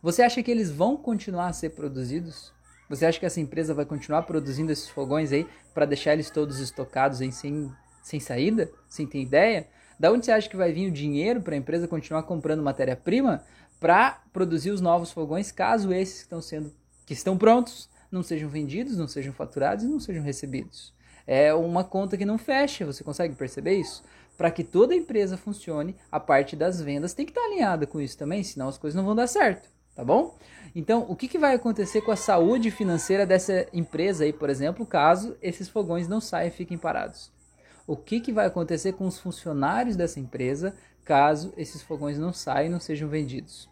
Você 0.02 0.22
acha 0.22 0.42
que 0.42 0.52
eles 0.52 0.72
vão 0.72 0.98
continuar 0.98 1.48
a 1.48 1.54
ser 1.54 1.72
produzidos? 1.72 2.52
Você 2.90 3.06
acha 3.06 3.20
que 3.20 3.26
essa 3.26 3.40
empresa 3.40 3.74
vai 3.74 3.86
continuar 3.86 4.24
produzindo 4.24 4.72
esses 4.72 4.90
fogões 4.90 5.32
aí 5.32 5.48
para 5.74 5.86
deixar 5.86 6.14
eles 6.14 6.30
todos 6.30 6.60
estocados 6.60 7.20
sem, 7.34 7.72
sem 8.04 8.20
saída? 8.20 8.72
Sem 8.88 9.08
ter 9.08 9.22
ideia? 9.22 9.68
Da 10.00 10.12
onde 10.12 10.26
você 10.26 10.32
acha 10.32 10.50
que 10.50 10.58
vai 10.58 10.74
vir 10.74 10.90
o 10.90 10.92
dinheiro 10.92 11.42
para 11.42 11.54
a 11.54 11.58
empresa 11.58 11.88
continuar 11.88 12.24
comprando 12.24 12.64
matéria-prima 12.64 13.44
para 13.80 14.22
produzir 14.34 14.72
os 14.72 14.82
novos 14.82 15.12
fogões, 15.12 15.52
caso 15.52 15.94
esses 15.94 16.18
que 16.18 16.24
estão 16.24 16.42
sendo 16.42 16.74
que 17.06 17.14
estão 17.14 17.38
prontos 17.38 17.90
não 18.12 18.22
sejam 18.22 18.50
vendidos, 18.50 18.98
não 18.98 19.08
sejam 19.08 19.34
faturados 19.34 19.84
e 19.84 19.88
não 19.88 20.00
sejam 20.00 20.24
recebidos? 20.24 20.94
É 21.26 21.54
uma 21.54 21.84
conta 21.84 22.18
que 22.18 22.26
não 22.26 22.38
fecha, 22.38 22.86
você 22.86 23.04
consegue 23.04 23.36
perceber 23.36 23.76
isso? 23.76 24.04
Para 24.38 24.52
que 24.52 24.64
toda 24.64 24.96
empresa 24.96 25.38
funcione, 25.38 25.96
a 26.12 26.20
parte 26.20 26.56
das 26.56 26.82
vendas 26.82 27.14
tem 27.14 27.26
que 27.26 27.32
estar 27.32 27.44
alinhada 27.44 27.86
com 27.86 28.02
isso 28.02 28.18
também, 28.18 28.44
senão 28.44 28.68
as 28.68 28.78
coisas 28.78 28.96
não 28.96 29.06
vão 29.06 29.16
dar 29.16 29.28
certo, 29.28 29.70
tá 29.96 30.04
bom? 30.04 30.36
Então, 30.76 31.06
o 31.10 31.16
que, 31.16 31.28
que 31.28 31.38
vai 31.38 31.54
acontecer 31.54 32.02
com 32.02 32.12
a 32.12 32.16
saúde 32.16 32.72
financeira 32.72 33.26
dessa 33.26 33.68
empresa 33.74 34.24
aí, 34.24 34.34
por 34.34 34.50
exemplo, 34.50 34.86
caso 34.86 35.38
esses 35.42 35.68
fogões 35.68 36.08
não 36.08 36.22
saiam 36.22 36.48
e 36.48 36.52
fiquem 36.52 36.78
parados? 36.78 37.32
O 37.86 37.96
que, 37.96 38.20
que 38.20 38.32
vai 38.32 38.46
acontecer 38.46 38.94
com 38.94 39.06
os 39.06 39.20
funcionários 39.20 39.96
dessa 39.96 40.20
empresa 40.20 40.76
caso 41.04 41.54
esses 41.58 41.82
fogões 41.82 42.18
não 42.18 42.32
saiam 42.32 42.68
e 42.68 42.70
não 42.70 42.80
sejam 42.80 43.10
vendidos? 43.10 43.71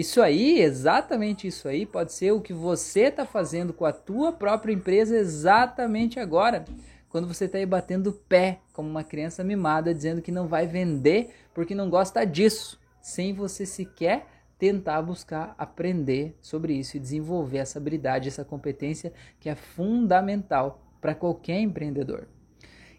Isso 0.00 0.22
aí, 0.22 0.62
exatamente 0.62 1.46
isso 1.46 1.68
aí, 1.68 1.84
pode 1.84 2.14
ser 2.14 2.32
o 2.32 2.40
que 2.40 2.54
você 2.54 3.00
está 3.08 3.26
fazendo 3.26 3.74
com 3.74 3.84
a 3.84 3.92
tua 3.92 4.32
própria 4.32 4.72
empresa 4.72 5.14
exatamente 5.14 6.18
agora. 6.18 6.64
Quando 7.10 7.28
você 7.28 7.44
está 7.44 7.58
aí 7.58 7.66
batendo 7.66 8.10
pé 8.10 8.60
como 8.72 8.88
uma 8.88 9.04
criança 9.04 9.44
mimada, 9.44 9.92
dizendo 9.92 10.22
que 10.22 10.32
não 10.32 10.48
vai 10.48 10.66
vender 10.66 11.34
porque 11.52 11.74
não 11.74 11.90
gosta 11.90 12.24
disso, 12.24 12.80
sem 13.02 13.34
você 13.34 13.66
sequer 13.66 14.26
tentar 14.58 15.02
buscar 15.02 15.54
aprender 15.58 16.34
sobre 16.40 16.72
isso 16.72 16.96
e 16.96 17.00
desenvolver 17.00 17.58
essa 17.58 17.78
habilidade, 17.78 18.26
essa 18.26 18.42
competência 18.42 19.12
que 19.38 19.50
é 19.50 19.54
fundamental 19.54 20.82
para 20.98 21.14
qualquer 21.14 21.60
empreendedor. 21.60 22.26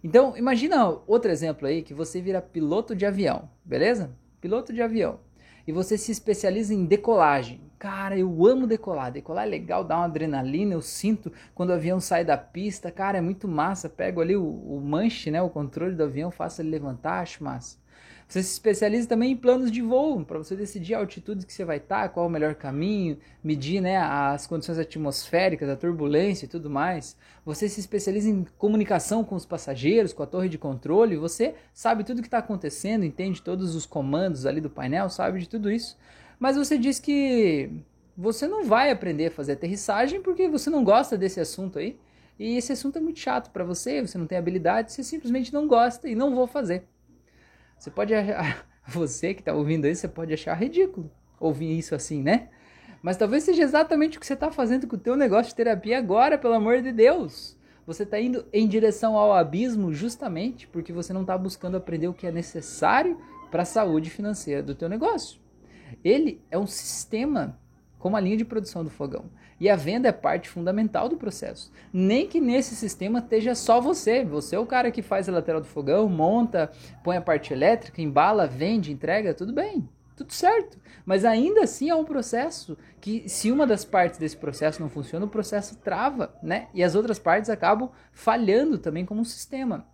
Então, 0.04 0.38
imagina 0.38 0.88
outro 1.08 1.32
exemplo 1.32 1.68
aí 1.68 1.82
que 1.82 1.96
você 1.96 2.22
vira 2.22 2.44
piloto 2.44 2.96
de 2.96 3.08
avião, 3.08 3.50
beleza? 3.66 4.16
Piloto 4.40 4.72
de 4.72 4.84
avião. 4.84 5.20
E 5.68 5.72
você 5.72 5.98
se 5.98 6.12
especializa 6.12 6.74
em 6.74 6.86
decolagem. 6.86 7.62
Cara, 7.78 8.18
eu 8.18 8.46
amo 8.46 8.68
decolar. 8.68 9.12
Decolar 9.12 9.46
é 9.46 9.50
legal, 9.50 9.84
dá 9.84 9.98
uma 9.98 10.06
adrenalina. 10.06 10.74
Eu 10.74 10.82
sinto 10.82 11.32
quando 11.56 11.72
o 11.72 11.74
avião 11.74 12.00
sai 12.00 12.24
da 12.24 12.38
pista. 12.38 12.92
Cara, 12.92 13.18
é 13.18 13.22
muito 13.22 13.48
massa. 13.48 13.90
Pego 13.90 14.22
ali 14.22 14.36
o, 14.36 14.44
o 14.44 14.80
manche, 14.82 15.32
né, 15.32 15.42
o 15.42 15.50
controle 15.50 15.96
do 15.96 16.04
avião, 16.04 16.30
faço 16.30 16.62
ele 16.62 16.70
levantar, 16.70 17.22
acho 17.22 17.44
massa. 17.44 17.78
Você 18.32 18.44
se 18.44 18.54
especializa 18.54 19.10
também 19.10 19.34
em 19.34 19.36
planos 19.36 19.70
de 19.70 19.82
voo, 19.82 20.24
para 20.24 20.38
você 20.38 20.56
decidir 20.56 20.94
a 20.94 21.00
altitude 21.00 21.46
que 21.46 21.52
você 21.52 21.66
vai 21.66 21.76
estar, 21.76 22.08
qual 22.08 22.26
é 22.26 22.30
o 22.30 22.32
melhor 22.32 22.56
caminho, 22.56 23.18
medir 23.44 23.82
né, 23.82 23.98
as 23.98 24.48
condições 24.48 24.80
atmosféricas, 24.80 25.68
a 25.68 25.76
turbulência 25.76 26.46
e 26.46 26.48
tudo 26.48 26.70
mais. 26.70 27.18
Você 27.44 27.68
se 27.68 27.82
especializa 27.82 28.30
em 28.30 28.46
comunicação 28.58 29.22
com 29.22 29.36
os 29.36 29.46
passageiros, 29.46 30.14
com 30.14 30.24
a 30.24 30.26
torre 30.26 30.48
de 30.48 30.58
controle, 30.58 31.18
você 31.18 31.56
sabe 31.74 32.06
tudo 32.06 32.20
o 32.20 32.22
que 32.22 32.28
está 32.30 32.38
acontecendo, 32.38 33.04
entende 33.04 33.42
todos 33.42 33.76
os 33.76 33.86
comandos 33.86 34.46
ali 34.46 34.62
do 34.62 34.70
painel, 34.70 35.10
sabe 35.10 35.42
de 35.42 35.50
tudo 35.50 35.70
isso. 35.70 35.98
Mas 36.40 36.56
você 36.56 36.78
diz 36.78 37.02
que 37.02 37.70
você 38.16 38.48
não 38.48 38.64
vai 38.64 38.92
aprender 38.92 39.26
a 39.28 39.32
fazer 39.32 39.52
aterrissagem 39.52 40.22
porque 40.22 40.48
você 40.48 40.70
não 40.70 40.86
gosta 40.86 41.18
desse 41.18 41.42
assunto 41.42 41.80
aí. 41.80 42.00
E 42.40 42.56
esse 42.56 42.72
assunto 42.72 42.98
é 42.98 43.02
muito 43.02 43.20
chato 43.20 43.52
para 43.52 43.66
você, 43.66 44.00
você 44.02 44.18
não 44.18 44.26
tem 44.26 44.38
habilidade, 44.38 44.94
você 44.94 45.04
simplesmente 45.04 45.54
não 45.54 45.68
gosta 45.68 46.08
e 46.08 46.16
não 46.16 46.34
vou 46.34 46.48
fazer. 46.48 46.86
Você 47.82 47.90
pode 47.90 48.14
achar, 48.14 48.64
você 48.88 49.34
que 49.34 49.42
está 49.42 49.54
ouvindo 49.54 49.88
isso, 49.88 50.02
você 50.02 50.08
pode 50.08 50.32
achar 50.32 50.54
ridículo 50.54 51.10
ouvir 51.40 51.76
isso 51.76 51.96
assim, 51.96 52.22
né? 52.22 52.50
Mas 53.02 53.18
talvez 53.18 53.44
seja 53.44 53.64
exatamente 53.64 54.20
o 54.20 54.22
que 54.22 54.28
você 54.28 54.36
está 54.36 54.52
fazendo 54.52 54.86
com 54.86 54.96
o 54.96 55.00
teu 55.00 55.16
negócio 55.16 55.50
de 55.50 55.56
terapia 55.56 55.98
agora, 55.98 56.38
pelo 56.38 56.54
amor 56.54 56.80
de 56.84 56.92
Deus. 56.92 57.58
Você 57.88 58.04
está 58.04 58.20
indo 58.20 58.46
em 58.54 58.68
direção 58.68 59.18
ao 59.18 59.34
abismo 59.34 59.92
justamente 59.92 60.68
porque 60.68 60.94
você 60.94 61.12
não 61.12 61.22
está 61.22 61.36
buscando 61.36 61.76
aprender 61.76 62.08
o 62.08 62.14
que 62.14 62.28
é 62.28 62.32
necessário 62.32 63.20
para 63.50 63.64
a 63.64 63.66
saúde 63.66 64.12
financeira 64.12 64.62
do 64.62 64.76
teu 64.76 64.88
negócio. 64.88 65.42
Ele 66.04 66.40
é 66.52 66.60
um 66.60 66.68
sistema 66.68 67.60
como 67.98 68.16
a 68.16 68.20
linha 68.20 68.38
de 68.38 68.46
produção 68.46 68.84
do 68.84 68.92
fogão. 68.92 69.26
E 69.62 69.70
a 69.70 69.76
venda 69.76 70.10
é 70.10 70.12
parte 70.12 70.50
fundamental 70.50 71.08
do 71.08 71.18
processo. 71.18 71.72
Nem 71.94 72.28
que 72.28 72.42
nesse 72.42 72.76
sistema 72.76 73.20
esteja 73.20 73.54
só 73.54 73.80
você. 73.80 74.26
Você 74.26 74.56
é 74.56 74.60
o 74.60 74.66
cara 74.66 74.90
que 74.90 75.04
faz 75.04 75.30
a 75.30 75.32
lateral 75.32 75.62
do 75.62 75.68
fogão, 75.68 76.10
monta, 76.10 76.72
põe 77.04 77.16
a 77.16 77.22
parte 77.22 77.54
elétrica, 77.54 78.02
embala, 78.02 78.48
vende, 78.48 78.92
entrega, 78.92 79.36
tudo 79.36 79.54
bem. 79.54 79.88
Tudo 80.16 80.34
certo. 80.34 80.80
Mas 81.06 81.24
ainda 81.24 81.62
assim 81.62 81.92
é 81.92 81.96
um 81.96 82.04
processo 82.04 82.76
que, 83.00 83.30
se 83.30 83.52
uma 83.52 83.68
das 83.68 83.86
partes 83.86 84.18
desse 84.18 84.36
processo 84.36 84.82
não 84.82 84.90
funciona, 84.90 85.28
o 85.28 85.30
processo 85.30 85.76
trava, 85.76 86.34
né? 86.42 86.68
E 86.74 86.84
as 86.84 86.96
outras 86.96 87.20
partes 87.20 87.48
acabam 87.48 87.92
falhando 88.12 88.80
também 88.80 89.06
como 89.06 89.22
um 89.22 89.26
sistema. 89.26 89.86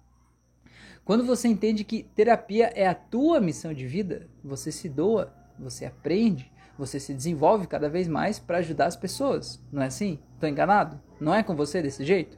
Quando 1.03 1.25
você 1.25 1.49
entende 1.49 1.84
que 1.84 2.03
terapia 2.15 2.71
é 2.73 2.88
a 2.88 2.95
tua 2.95 3.41
missão 3.41 3.73
de 3.73 3.86
vida, 3.86 4.30
você 4.41 4.71
se 4.71 4.88
doa, 4.88 5.34
você 5.60 5.86
aprende, 5.86 6.49
você 6.77 6.99
se 6.99 7.13
desenvolve 7.13 7.67
cada 7.67 7.89
vez 7.89 8.07
mais 8.07 8.39
para 8.39 8.59
ajudar 8.59 8.85
as 8.85 8.95
pessoas. 8.95 9.63
Não 9.71 9.81
é 9.81 9.87
assim? 9.87 10.19
Estou 10.33 10.47
enganado? 10.47 10.99
Não 11.19 11.33
é 11.33 11.43
com 11.43 11.55
você 11.55 11.81
desse 11.81 12.05
jeito? 12.05 12.37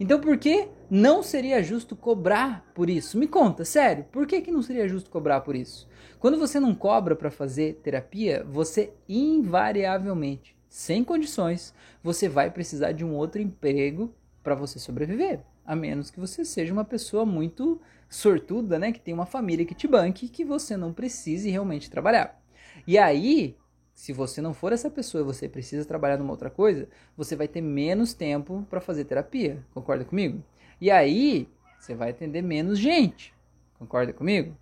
Então 0.00 0.20
por 0.20 0.36
que 0.36 0.68
não 0.90 1.22
seria 1.22 1.62
justo 1.62 1.94
cobrar 1.94 2.64
por 2.74 2.90
isso? 2.90 3.18
Me 3.18 3.28
conta, 3.28 3.64
sério, 3.64 4.04
por 4.10 4.26
que, 4.26 4.40
que 4.40 4.50
não 4.50 4.62
seria 4.62 4.88
justo 4.88 5.10
cobrar 5.10 5.40
por 5.40 5.54
isso? 5.54 5.88
Quando 6.18 6.38
você 6.38 6.58
não 6.58 6.74
cobra 6.74 7.14
para 7.14 7.30
fazer 7.30 7.80
terapia, 7.82 8.44
você 8.48 8.92
invariavelmente, 9.08 10.56
sem 10.68 11.04
condições, 11.04 11.72
você 12.02 12.28
vai 12.28 12.50
precisar 12.50 12.92
de 12.92 13.04
um 13.04 13.14
outro 13.14 13.40
emprego 13.40 14.12
para 14.42 14.54
você 14.54 14.78
sobreviver. 14.78 15.40
A 15.64 15.76
menos 15.76 16.10
que 16.10 16.20
você 16.20 16.44
seja 16.44 16.72
uma 16.72 16.84
pessoa 16.84 17.24
muito 17.24 17.80
sortuda, 18.08 18.78
né? 18.78 18.92
Que 18.92 19.00
tem 19.00 19.14
uma 19.14 19.26
família 19.26 19.64
que 19.64 19.74
te 19.74 19.88
banque 19.88 20.28
que 20.28 20.44
você 20.44 20.76
não 20.76 20.92
precise 20.92 21.50
realmente 21.50 21.90
trabalhar. 21.90 22.38
E 22.86 22.98
aí, 22.98 23.56
se 23.94 24.12
você 24.12 24.42
não 24.42 24.52
for 24.52 24.72
essa 24.72 24.90
pessoa 24.90 25.22
e 25.22 25.24
você 25.24 25.48
precisa 25.48 25.86
trabalhar 25.86 26.18
numa 26.18 26.32
outra 26.32 26.50
coisa, 26.50 26.88
você 27.16 27.36
vai 27.36 27.46
ter 27.46 27.60
menos 27.60 28.12
tempo 28.12 28.66
para 28.68 28.80
fazer 28.80 29.04
terapia. 29.04 29.64
Concorda 29.72 30.04
comigo? 30.04 30.42
E 30.80 30.90
aí, 30.90 31.48
você 31.78 31.94
vai 31.94 32.10
atender 32.10 32.42
menos 32.42 32.78
gente. 32.78 33.32
Concorda 33.78 34.12
comigo? 34.12 34.56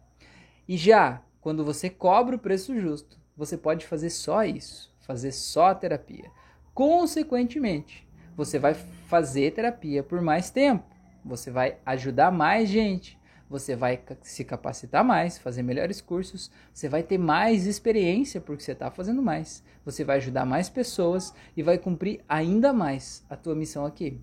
E 0.68 0.76
já, 0.76 1.22
quando 1.40 1.64
você 1.64 1.88
cobra 1.88 2.36
o 2.36 2.38
preço 2.38 2.78
justo, 2.78 3.18
você 3.36 3.56
pode 3.56 3.86
fazer 3.86 4.10
só 4.10 4.44
isso, 4.44 4.94
fazer 5.00 5.32
só 5.32 5.68
a 5.68 5.74
terapia. 5.74 6.30
Consequentemente, 6.74 8.06
você 8.36 8.58
vai 8.58 8.74
fazer 8.74 9.52
terapia 9.52 10.02
por 10.02 10.20
mais 10.20 10.50
tempo. 10.50 10.84
Você 11.24 11.50
vai 11.50 11.78
ajudar 11.86 12.30
mais 12.30 12.68
gente 12.68 13.18
você 13.52 13.76
vai 13.76 14.02
se 14.22 14.44
capacitar 14.44 15.04
mais, 15.04 15.36
fazer 15.36 15.62
melhores 15.62 16.00
cursos, 16.00 16.50
você 16.72 16.88
vai 16.88 17.02
ter 17.02 17.18
mais 17.18 17.66
experiência 17.66 18.40
porque 18.40 18.62
você 18.62 18.72
está 18.72 18.90
fazendo 18.90 19.20
mais, 19.20 19.62
você 19.84 20.02
vai 20.02 20.16
ajudar 20.16 20.46
mais 20.46 20.70
pessoas 20.70 21.34
e 21.54 21.62
vai 21.62 21.76
cumprir 21.76 22.24
ainda 22.26 22.72
mais 22.72 23.22
a 23.28 23.36
tua 23.36 23.54
missão 23.54 23.84
aqui. 23.84 24.18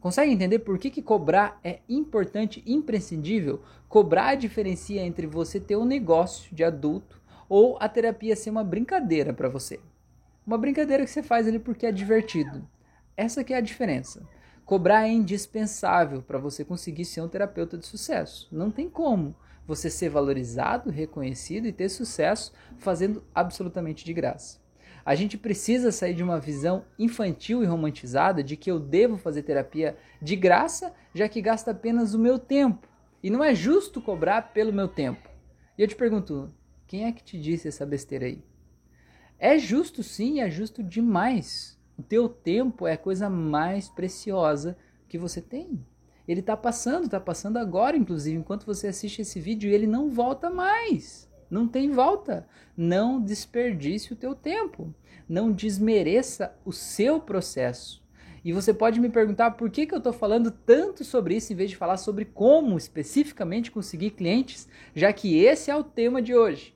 Consegue 0.00 0.32
entender 0.32 0.60
por 0.60 0.78
que, 0.78 0.90
que 0.90 1.02
cobrar 1.02 1.60
é 1.62 1.80
importante, 1.86 2.62
imprescindível? 2.66 3.62
Cobrar 3.90 4.36
diferencia 4.36 5.02
entre 5.02 5.26
você 5.26 5.60
ter 5.60 5.76
um 5.76 5.84
negócio 5.84 6.52
de 6.54 6.64
adulto 6.64 7.20
ou 7.48 7.76
a 7.78 7.90
terapia 7.90 8.34
ser 8.34 8.48
uma 8.48 8.64
brincadeira 8.64 9.34
para 9.34 9.50
você. 9.50 9.78
Uma 10.46 10.56
brincadeira 10.56 11.04
que 11.04 11.10
você 11.10 11.22
faz 11.22 11.46
ali 11.46 11.58
porque 11.58 11.84
é 11.84 11.92
divertido. 11.92 12.66
Essa 13.14 13.44
que 13.44 13.52
é 13.52 13.58
a 13.58 13.60
diferença. 13.60 14.26
Cobrar 14.72 15.06
é 15.06 15.12
indispensável 15.12 16.22
para 16.22 16.38
você 16.38 16.64
conseguir 16.64 17.04
ser 17.04 17.20
um 17.20 17.28
terapeuta 17.28 17.76
de 17.76 17.84
sucesso. 17.84 18.48
Não 18.50 18.70
tem 18.70 18.88
como 18.88 19.36
você 19.66 19.90
ser 19.90 20.08
valorizado, 20.08 20.88
reconhecido 20.88 21.66
e 21.66 21.72
ter 21.72 21.90
sucesso 21.90 22.54
fazendo 22.78 23.22
absolutamente 23.34 24.02
de 24.02 24.14
graça. 24.14 24.62
A 25.04 25.14
gente 25.14 25.36
precisa 25.36 25.92
sair 25.92 26.14
de 26.14 26.22
uma 26.22 26.40
visão 26.40 26.86
infantil 26.98 27.62
e 27.62 27.66
romantizada 27.66 28.42
de 28.42 28.56
que 28.56 28.70
eu 28.70 28.80
devo 28.80 29.18
fazer 29.18 29.42
terapia 29.42 29.94
de 30.22 30.36
graça, 30.36 30.94
já 31.14 31.28
que 31.28 31.42
gasta 31.42 31.72
apenas 31.72 32.14
o 32.14 32.18
meu 32.18 32.38
tempo. 32.38 32.88
E 33.22 33.28
não 33.28 33.44
é 33.44 33.54
justo 33.54 34.00
cobrar 34.00 34.54
pelo 34.54 34.72
meu 34.72 34.88
tempo. 34.88 35.28
E 35.76 35.82
eu 35.82 35.86
te 35.86 35.94
pergunto, 35.94 36.50
quem 36.86 37.04
é 37.04 37.12
que 37.12 37.22
te 37.22 37.38
disse 37.38 37.68
essa 37.68 37.84
besteira 37.84 38.24
aí? 38.24 38.42
É 39.38 39.58
justo 39.58 40.02
sim, 40.02 40.40
é 40.40 40.48
justo 40.48 40.82
demais. 40.82 41.78
O 42.02 42.04
teu 42.04 42.28
tempo 42.28 42.84
é 42.84 42.94
a 42.94 42.98
coisa 42.98 43.30
mais 43.30 43.88
preciosa 43.88 44.76
que 45.08 45.16
você 45.16 45.40
tem. 45.40 45.78
Ele 46.26 46.40
está 46.40 46.56
passando, 46.56 47.04
está 47.04 47.20
passando 47.20 47.58
agora, 47.58 47.96
inclusive, 47.96 48.36
enquanto 48.36 48.66
você 48.66 48.88
assiste 48.88 49.22
esse 49.22 49.38
vídeo, 49.38 49.70
ele 49.70 49.86
não 49.86 50.10
volta 50.10 50.50
mais. 50.50 51.30
Não 51.48 51.68
tem 51.68 51.92
volta. 51.92 52.44
Não 52.76 53.20
desperdice 53.20 54.12
o 54.12 54.16
teu 54.16 54.34
tempo. 54.34 54.92
Não 55.28 55.52
desmereça 55.52 56.52
o 56.64 56.72
seu 56.72 57.20
processo. 57.20 58.02
E 58.44 58.52
você 58.52 58.74
pode 58.74 58.98
me 58.98 59.08
perguntar 59.08 59.52
por 59.52 59.70
que, 59.70 59.86
que 59.86 59.94
eu 59.94 59.98
estou 59.98 60.12
falando 60.12 60.50
tanto 60.50 61.04
sobre 61.04 61.36
isso 61.36 61.52
em 61.52 61.56
vez 61.56 61.70
de 61.70 61.76
falar 61.76 61.98
sobre 61.98 62.24
como 62.24 62.76
especificamente 62.76 63.70
conseguir 63.70 64.10
clientes, 64.10 64.66
já 64.92 65.12
que 65.12 65.38
esse 65.38 65.70
é 65.70 65.76
o 65.76 65.84
tema 65.84 66.20
de 66.20 66.34
hoje. 66.34 66.74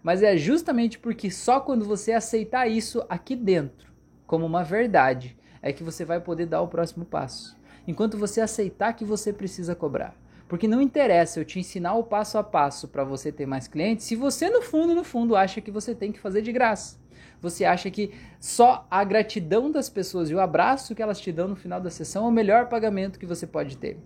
Mas 0.00 0.22
é 0.22 0.36
justamente 0.36 0.96
porque 0.96 1.28
só 1.28 1.58
quando 1.58 1.84
você 1.84 2.12
aceitar 2.12 2.68
isso 2.68 3.04
aqui 3.08 3.34
dentro, 3.34 3.93
como 4.26 4.46
uma 4.46 4.62
verdade, 4.62 5.36
é 5.60 5.72
que 5.72 5.82
você 5.82 6.04
vai 6.04 6.20
poder 6.20 6.46
dar 6.46 6.60
o 6.60 6.68
próximo 6.68 7.04
passo. 7.04 7.56
Enquanto 7.86 8.18
você 8.18 8.40
aceitar 8.40 8.92
que 8.94 9.04
você 9.04 9.32
precisa 9.32 9.74
cobrar. 9.74 10.14
Porque 10.48 10.68
não 10.68 10.80
interessa 10.80 11.40
eu 11.40 11.44
te 11.44 11.58
ensinar 11.58 11.94
o 11.94 12.04
passo 12.04 12.36
a 12.36 12.44
passo 12.44 12.86
para 12.86 13.02
você 13.02 13.32
ter 13.32 13.46
mais 13.46 13.66
clientes, 13.66 14.06
se 14.06 14.14
você 14.14 14.50
no 14.50 14.62
fundo, 14.62 14.94
no 14.94 15.02
fundo, 15.02 15.34
acha 15.34 15.60
que 15.60 15.70
você 15.70 15.94
tem 15.94 16.12
que 16.12 16.20
fazer 16.20 16.42
de 16.42 16.52
graça. 16.52 16.98
Você 17.40 17.64
acha 17.64 17.90
que 17.90 18.12
só 18.38 18.86
a 18.90 19.02
gratidão 19.04 19.70
das 19.70 19.88
pessoas 19.88 20.30
e 20.30 20.34
o 20.34 20.40
abraço 20.40 20.94
que 20.94 21.02
elas 21.02 21.20
te 21.20 21.32
dão 21.32 21.48
no 21.48 21.56
final 21.56 21.80
da 21.80 21.90
sessão 21.90 22.24
é 22.24 22.28
o 22.28 22.32
melhor 22.32 22.68
pagamento 22.68 23.18
que 23.18 23.26
você 23.26 23.46
pode 23.46 23.76
ter. 23.76 23.98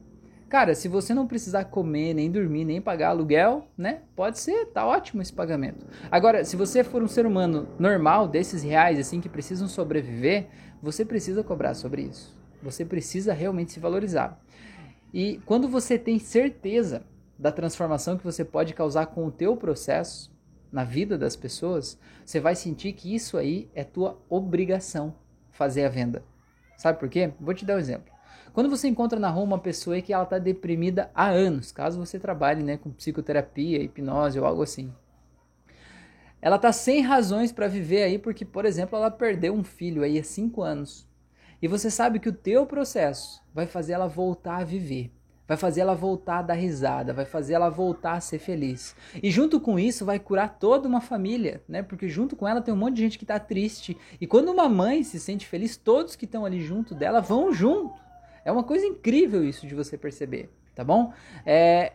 Cara, 0.49 0.75
se 0.75 0.89
você 0.89 1.13
não 1.13 1.27
precisar 1.27 1.67
comer, 1.67 2.15
nem 2.15 2.31
dormir, 2.31 2.65
nem 2.65 2.81
pagar 2.81 3.11
aluguel, 3.11 3.69
né? 3.77 4.01
Pode 4.17 4.39
ser, 4.39 4.67
tá 4.67 4.87
ótimo 4.87 5.21
esse 5.21 5.33
pagamento. 5.33 5.87
Agora, 6.11 6.43
se 6.43 6.57
você 6.57 6.83
for 6.83 7.03
um 7.03 7.09
ser 7.09 7.27
humano 7.27 7.69
normal, 7.79 8.27
desses 8.27 8.63
reais, 8.63 8.99
assim, 8.99 9.21
que 9.21 9.29
precisam 9.29 9.69
sobreviver, 9.69 10.47
você 10.83 11.05
precisa 11.05 11.45
cobrar 11.45 11.75
sobre 11.75 12.03
isso. 12.03 12.35
Você 12.63 12.83
precisa 12.83 13.35
realmente 13.35 13.73
se 13.73 13.81
valorizar. 13.81 14.41
E 15.13 15.39
quando 15.45 15.69
você 15.69 15.99
tem 15.99 16.19
certeza 16.19 17.03
da 17.39 17.53
transformação 17.53 18.17
que 18.17 18.25
você 18.25 18.43
pode 18.43 18.73
causar 18.73 19.07
com 19.07 19.27
o 19.27 19.31
teu 19.31 19.55
processo 19.55 20.35
na 20.73 20.83
vida 20.83 21.19
das 21.19 21.37
pessoas, 21.37 21.99
você 22.25 22.41
vai 22.41 22.55
sentir 22.55 22.95
que 22.95 23.15
isso 23.15 23.37
aí 23.37 23.71
é 23.75 23.85
tua 23.85 24.19
obrigação 24.31 25.15
fazer 25.51 25.85
a 25.85 25.89
venda. 25.91 26.23
Sabe 26.79 26.99
por 26.99 27.09
quê? 27.09 27.33
Vou 27.39 27.53
te 27.53 27.67
dar 27.67 27.77
um 27.77 27.79
exemplo. 27.79 28.18
Quando 28.59 28.71
você 28.71 28.89
encontra 28.89 29.21
na 29.21 29.31
rua 29.31 29.45
uma 29.45 29.59
pessoa 29.61 30.01
que 30.01 30.13
ela 30.13 30.25
está 30.25 30.37
deprimida 30.37 31.13
há 31.15 31.29
anos, 31.29 31.71
caso 31.71 32.05
você 32.05 32.19
trabalhe 32.19 32.61
né, 32.61 32.77
com 32.77 32.91
psicoterapia, 32.91 33.81
hipnose 33.81 34.41
ou 34.41 34.45
algo 34.45 34.65
assim, 34.65 34.93
ela 36.43 36.57
está 36.57 36.73
sem 36.73 37.01
razões 37.01 37.53
para 37.53 37.69
viver 37.69 38.03
aí 38.03 38.19
porque, 38.19 38.45
por 38.45 38.65
exemplo, 38.65 38.99
ela 38.99 39.13
perdeu 39.13 39.55
um 39.55 39.63
filho 39.63 40.03
aí 40.03 40.19
há 40.19 40.25
cinco 40.25 40.61
anos. 40.61 41.07
E 41.63 41.69
você 41.69 41.89
sabe 41.89 42.19
que 42.19 42.29
o 42.29 42.33
teu 42.33 42.67
processo 42.67 43.41
vai 43.55 43.65
fazer 43.65 43.93
ela 43.93 44.09
voltar 44.09 44.57
a 44.57 44.65
viver, 44.65 45.13
vai 45.47 45.57
fazer 45.57 45.83
ela 45.83 45.95
voltar 45.95 46.39
a 46.39 46.43
dar 46.43 46.55
risada, 46.55 47.15
vai 47.15 47.25
fazer 47.25 47.55
ela 47.55 47.71
voltar 47.71 48.15
a 48.15 48.21
ser 48.21 48.41
feliz. 48.41 48.97
E 49.23 49.31
junto 49.31 49.61
com 49.61 49.79
isso 49.79 50.05
vai 50.05 50.19
curar 50.19 50.59
toda 50.59 50.89
uma 50.89 51.01
família, 51.01 51.63
né? 51.69 51.81
Porque 51.81 52.09
junto 52.09 52.35
com 52.35 52.49
ela 52.49 52.61
tem 52.61 52.75
um 52.75 52.77
monte 52.77 52.97
de 52.97 53.03
gente 53.03 53.19
que 53.19 53.25
está 53.25 53.39
triste. 53.39 53.97
E 54.21 54.27
quando 54.27 54.51
uma 54.51 54.69
mãe 54.69 55.05
se 55.05 55.21
sente 55.21 55.47
feliz, 55.47 55.77
todos 55.77 56.17
que 56.17 56.25
estão 56.25 56.45
ali 56.45 56.61
junto 56.61 56.93
dela 56.93 57.21
vão 57.21 57.53
junto. 57.53 58.08
É 58.49 58.51
uma 58.51 58.65
coisa 58.65 58.87
incrível 58.87 59.45
isso 59.45 59.67
de 59.67 59.75
você 59.75 59.99
perceber, 59.99 60.49
tá 60.75 60.83
bom? 60.83 61.13
É, 61.45 61.93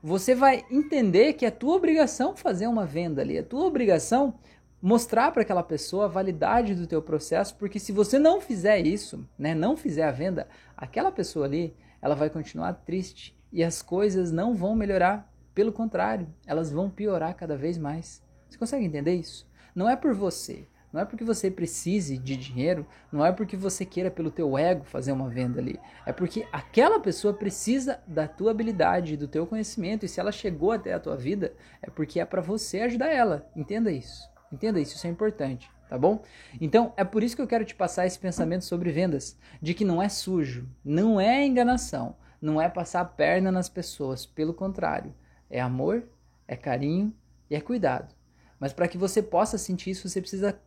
você 0.00 0.32
vai 0.32 0.64
entender 0.70 1.32
que 1.32 1.44
é 1.44 1.50
tua 1.50 1.74
obrigação 1.74 2.36
fazer 2.36 2.68
uma 2.68 2.86
venda 2.86 3.20
ali, 3.20 3.36
é 3.36 3.42
tua 3.42 3.64
obrigação 3.64 4.38
mostrar 4.80 5.32
para 5.32 5.42
aquela 5.42 5.64
pessoa 5.64 6.04
a 6.04 6.08
validade 6.08 6.76
do 6.76 6.86
teu 6.86 7.02
processo, 7.02 7.56
porque 7.56 7.80
se 7.80 7.90
você 7.90 8.16
não 8.16 8.40
fizer 8.40 8.78
isso, 8.86 9.28
né, 9.36 9.56
não 9.56 9.76
fizer 9.76 10.04
a 10.04 10.12
venda, 10.12 10.46
aquela 10.76 11.10
pessoa 11.10 11.46
ali, 11.46 11.74
ela 12.00 12.14
vai 12.14 12.30
continuar 12.30 12.74
triste 12.74 13.36
e 13.52 13.64
as 13.64 13.82
coisas 13.82 14.30
não 14.30 14.54
vão 14.54 14.76
melhorar, 14.76 15.28
pelo 15.52 15.72
contrário, 15.72 16.28
elas 16.46 16.70
vão 16.70 16.88
piorar 16.88 17.34
cada 17.34 17.56
vez 17.56 17.76
mais. 17.76 18.22
Você 18.48 18.56
consegue 18.56 18.84
entender 18.84 19.16
isso? 19.16 19.48
Não 19.74 19.90
é 19.90 19.96
por 19.96 20.14
você, 20.14 20.68
não 20.92 21.00
é 21.00 21.04
porque 21.04 21.24
você 21.24 21.50
precise 21.50 22.16
de 22.16 22.36
dinheiro, 22.36 22.86
não 23.12 23.24
é 23.24 23.30
porque 23.30 23.56
você 23.56 23.84
queira 23.84 24.10
pelo 24.10 24.30
teu 24.30 24.56
ego 24.56 24.84
fazer 24.84 25.12
uma 25.12 25.28
venda 25.28 25.60
ali. 25.60 25.78
É 26.06 26.12
porque 26.12 26.46
aquela 26.50 26.98
pessoa 26.98 27.34
precisa 27.34 28.00
da 28.06 28.26
tua 28.26 28.50
habilidade, 28.50 29.16
do 29.16 29.28
teu 29.28 29.46
conhecimento, 29.46 30.06
e 30.06 30.08
se 30.08 30.18
ela 30.18 30.32
chegou 30.32 30.72
até 30.72 30.94
a 30.94 31.00
tua 31.00 31.16
vida, 31.16 31.52
é 31.82 31.90
porque 31.90 32.20
é 32.20 32.24
para 32.24 32.40
você 32.40 32.80
ajudar 32.80 33.08
ela. 33.08 33.50
Entenda 33.54 33.90
isso. 33.90 34.28
Entenda 34.50 34.80
isso, 34.80 34.96
isso 34.96 35.06
é 35.06 35.10
importante, 35.10 35.70
tá 35.90 35.98
bom? 35.98 36.22
Então, 36.58 36.94
é 36.96 37.04
por 37.04 37.22
isso 37.22 37.36
que 37.36 37.42
eu 37.42 37.46
quero 37.46 37.66
te 37.66 37.74
passar 37.74 38.06
esse 38.06 38.18
pensamento 38.18 38.64
sobre 38.64 38.90
vendas, 38.90 39.38
de 39.60 39.74
que 39.74 39.84
não 39.84 40.02
é 40.02 40.08
sujo, 40.08 40.66
não 40.82 41.20
é 41.20 41.44
enganação, 41.44 42.16
não 42.40 42.60
é 42.60 42.66
passar 42.66 43.02
a 43.02 43.04
perna 43.04 43.52
nas 43.52 43.68
pessoas, 43.68 44.24
pelo 44.24 44.54
contrário, 44.54 45.14
é 45.50 45.60
amor, 45.60 46.08
é 46.46 46.56
carinho 46.56 47.14
e 47.50 47.56
é 47.56 47.60
cuidado. 47.60 48.14
Mas 48.58 48.72
para 48.72 48.88
que 48.88 48.96
você 48.96 49.22
possa 49.22 49.58
sentir 49.58 49.90
isso, 49.90 50.08
você 50.08 50.20
precisa 50.20 50.58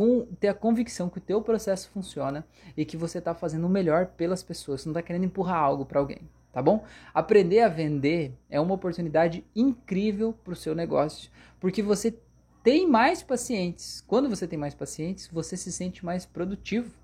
com, 0.00 0.24
ter 0.40 0.48
a 0.48 0.54
convicção 0.54 1.10
que 1.10 1.18
o 1.18 1.20
teu 1.20 1.42
processo 1.42 1.90
funciona 1.90 2.46
e 2.74 2.86
que 2.86 2.96
você 2.96 3.18
está 3.18 3.34
fazendo 3.34 3.66
o 3.66 3.68
melhor 3.68 4.06
pelas 4.06 4.42
pessoas, 4.42 4.80
você 4.80 4.88
não 4.88 4.92
está 4.92 5.02
querendo 5.02 5.26
empurrar 5.26 5.58
algo 5.58 5.84
para 5.84 6.00
alguém, 6.00 6.22
tá 6.50 6.62
bom? 6.62 6.82
Aprender 7.12 7.60
a 7.60 7.68
vender 7.68 8.32
é 8.48 8.58
uma 8.58 8.72
oportunidade 8.72 9.44
incrível 9.54 10.32
para 10.42 10.54
o 10.54 10.56
seu 10.56 10.74
negócio, 10.74 11.30
porque 11.60 11.82
você 11.82 12.16
tem 12.64 12.88
mais 12.88 13.22
pacientes. 13.22 14.02
Quando 14.06 14.30
você 14.30 14.48
tem 14.48 14.58
mais 14.58 14.74
pacientes, 14.74 15.28
você 15.30 15.54
se 15.54 15.70
sente 15.70 16.02
mais 16.02 16.24
produtivo 16.24 16.94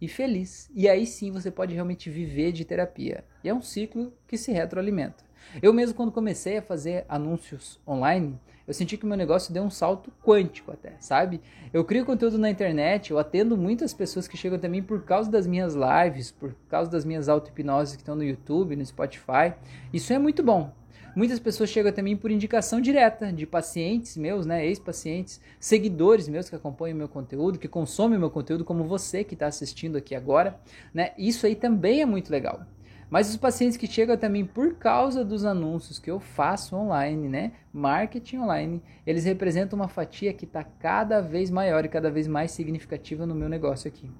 e 0.00 0.06
feliz. 0.06 0.70
E 0.76 0.88
aí 0.88 1.06
sim 1.06 1.32
você 1.32 1.50
pode 1.50 1.74
realmente 1.74 2.08
viver 2.08 2.52
de 2.52 2.64
terapia. 2.64 3.24
E 3.42 3.48
é 3.48 3.54
um 3.54 3.62
ciclo 3.62 4.12
que 4.28 4.38
se 4.38 4.52
retroalimenta. 4.52 5.24
Eu 5.62 5.72
mesmo, 5.72 5.94
quando 5.94 6.12
comecei 6.12 6.58
a 6.58 6.62
fazer 6.62 7.04
anúncios 7.08 7.80
online, 7.86 8.38
eu 8.66 8.72
senti 8.72 8.96
que 8.96 9.04
o 9.04 9.08
meu 9.08 9.16
negócio 9.16 9.52
deu 9.52 9.62
um 9.62 9.70
salto 9.70 10.10
quântico 10.22 10.72
até, 10.72 10.94
sabe? 10.98 11.40
Eu 11.72 11.84
crio 11.84 12.06
conteúdo 12.06 12.38
na 12.38 12.48
internet, 12.48 13.10
eu 13.10 13.18
atendo 13.18 13.56
muitas 13.56 13.92
pessoas 13.92 14.26
que 14.26 14.36
chegam 14.36 14.58
também 14.58 14.82
por 14.82 15.04
causa 15.04 15.30
das 15.30 15.46
minhas 15.46 15.74
lives, 15.74 16.30
por 16.30 16.54
causa 16.68 16.90
das 16.90 17.04
minhas 17.04 17.28
auto-hipnoses 17.28 17.94
que 17.94 18.02
estão 18.02 18.16
no 18.16 18.24
YouTube, 18.24 18.74
no 18.74 18.84
Spotify. 18.86 19.52
Isso 19.92 20.12
é 20.12 20.18
muito 20.18 20.42
bom. 20.42 20.72
Muitas 21.14 21.38
pessoas 21.38 21.70
chegam 21.70 21.92
mim 22.02 22.16
por 22.16 22.30
indicação 22.30 22.80
direta 22.80 23.32
de 23.32 23.46
pacientes 23.46 24.16
meus, 24.16 24.44
né, 24.46 24.66
ex-pacientes, 24.66 25.40
seguidores 25.60 26.26
meus 26.26 26.48
que 26.48 26.56
acompanham 26.56 26.98
meu 26.98 27.08
conteúdo, 27.08 27.56
que 27.56 27.68
consomem 27.68 28.18
meu 28.18 28.30
conteúdo, 28.30 28.64
como 28.64 28.82
você 28.82 29.22
que 29.22 29.34
está 29.34 29.46
assistindo 29.46 29.96
aqui 29.96 30.14
agora, 30.14 30.58
né? 30.92 31.12
Isso 31.16 31.46
aí 31.46 31.54
também 31.54 32.00
é 32.00 32.06
muito 32.06 32.30
legal. 32.30 32.66
Mas 33.10 33.30
os 33.30 33.36
pacientes 33.36 33.76
que 33.76 33.86
chegam 33.86 34.16
também 34.16 34.44
por 34.44 34.74
causa 34.74 35.24
dos 35.24 35.44
anúncios 35.44 35.98
que 35.98 36.10
eu 36.10 36.18
faço 36.18 36.74
online, 36.74 37.28
né? 37.28 37.52
Marketing 37.72 38.38
online, 38.38 38.82
eles 39.06 39.24
representam 39.24 39.78
uma 39.78 39.88
fatia 39.88 40.32
que 40.32 40.44
está 40.44 40.64
cada 40.64 41.20
vez 41.20 41.50
maior 41.50 41.84
e 41.84 41.88
cada 41.88 42.10
vez 42.10 42.26
mais 42.26 42.50
significativa 42.50 43.26
no 43.26 43.34
meu 43.34 43.48
negócio 43.48 43.88
aqui. 43.88 44.10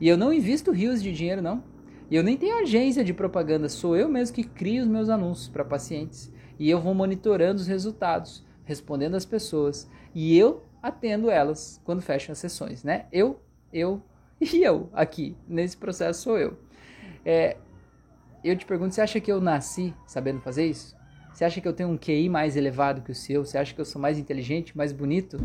E 0.00 0.08
eu 0.08 0.16
não 0.16 0.32
invisto 0.32 0.70
rios 0.70 1.02
de 1.02 1.12
dinheiro, 1.12 1.42
não. 1.42 1.62
E 2.10 2.16
eu 2.16 2.22
nem 2.22 2.36
tenho 2.36 2.58
agência 2.58 3.04
de 3.04 3.12
propaganda, 3.12 3.68
sou 3.68 3.96
eu 3.96 4.08
mesmo 4.08 4.34
que 4.34 4.44
crio 4.44 4.82
os 4.82 4.88
meus 4.88 5.08
anúncios 5.08 5.48
para 5.48 5.64
pacientes. 5.64 6.32
E 6.58 6.70
eu 6.70 6.80
vou 6.80 6.94
monitorando 6.94 7.60
os 7.60 7.66
resultados, 7.66 8.44
respondendo 8.64 9.14
as 9.14 9.26
pessoas. 9.26 9.88
E 10.14 10.36
eu 10.38 10.62
atendo 10.82 11.30
elas 11.30 11.80
quando 11.84 12.00
fecham 12.00 12.32
as 12.32 12.38
sessões, 12.38 12.82
né? 12.82 13.06
Eu, 13.12 13.40
eu 13.72 14.02
e 14.40 14.62
eu 14.62 14.88
aqui, 14.92 15.36
nesse 15.46 15.76
processo 15.76 16.22
sou 16.22 16.38
eu. 16.38 16.56
É, 17.24 17.56
eu 18.42 18.56
te 18.56 18.66
pergunto, 18.66 18.94
você 18.94 19.00
acha 19.00 19.20
que 19.20 19.30
eu 19.30 19.40
nasci 19.40 19.94
sabendo 20.06 20.40
fazer 20.40 20.66
isso? 20.66 20.96
Você 21.32 21.44
acha 21.44 21.60
que 21.60 21.68
eu 21.68 21.72
tenho 21.72 21.88
um 21.88 21.96
QI 21.96 22.28
mais 22.28 22.56
elevado 22.56 23.02
que 23.02 23.12
o 23.12 23.14
seu? 23.14 23.44
Você 23.44 23.58
acha 23.58 23.74
que 23.74 23.80
eu 23.80 23.84
sou 23.84 24.00
mais 24.00 24.18
inteligente, 24.18 24.76
mais 24.76 24.92
bonito? 24.92 25.38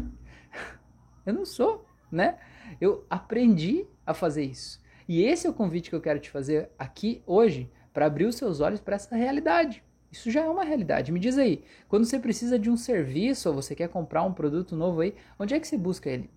eu 1.25 1.34
não 1.34 1.45
sou, 1.45 1.86
né? 2.12 2.38
Eu 2.79 3.06
aprendi 3.10 3.86
a 4.06 4.13
fazer 4.13 4.43
isso. 4.43 4.82
E 5.08 5.21
esse 5.23 5.45
é 5.45 5.49
o 5.49 5.53
convite 5.53 5.89
que 5.89 5.95
eu 5.95 6.01
quero 6.01 6.19
te 6.19 6.29
fazer 6.29 6.69
aqui 6.79 7.21
hoje, 7.25 7.69
para 7.93 8.08
abrir 8.08 8.25
os 8.25 8.36
seus 8.36 8.60
olhos 8.60 8.82
para 8.82 8.95
essa 8.95 9.15
realidade. 9.15 9.84
Isso 10.12 10.32
já 10.32 10.41
é 10.41 10.49
uma 10.49 10.63
realidade. 10.63 11.12
Me 11.12 11.19
diz 11.19 11.38
aí, 11.38 11.63
quando 11.88 12.06
você 12.06 12.19
precisa 12.19 12.58
de 12.58 12.69
um 12.69 12.77
serviço 12.77 13.49
ou 13.49 13.56
você 13.56 13.75
quer 13.75 13.89
comprar 13.89 14.23
um 14.23 14.34
produto 14.34 14.75
novo 14.75 15.01
aí, 15.01 15.15
onde 15.38 15.53
é 15.53 15.60
que 15.60 15.67
você 15.67 15.77
busca 15.77 16.10
ele? 16.10 16.29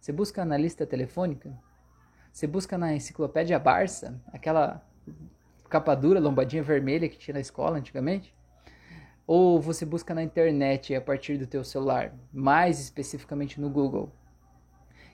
Você 0.00 0.12
busca 0.12 0.44
na 0.44 0.56
lista 0.56 0.86
telefônica? 0.86 1.52
Você 2.32 2.46
busca 2.46 2.76
na 2.76 2.94
enciclopédia 2.94 3.58
Barça, 3.58 4.20
aquela 4.32 4.84
capa 5.68 5.94
dura, 5.94 6.20
lombadinha 6.20 6.62
vermelha 6.62 7.08
que 7.08 7.18
tinha 7.18 7.34
na 7.34 7.40
escola 7.40 7.78
antigamente? 7.78 8.34
Ou 9.26 9.60
você 9.60 9.84
busca 9.84 10.14
na 10.14 10.22
internet 10.22 10.94
a 10.94 11.00
partir 11.00 11.36
do 11.36 11.46
teu 11.46 11.64
celular, 11.64 12.14
mais 12.32 12.78
especificamente 12.78 13.60
no 13.60 13.68
Google? 13.68 14.12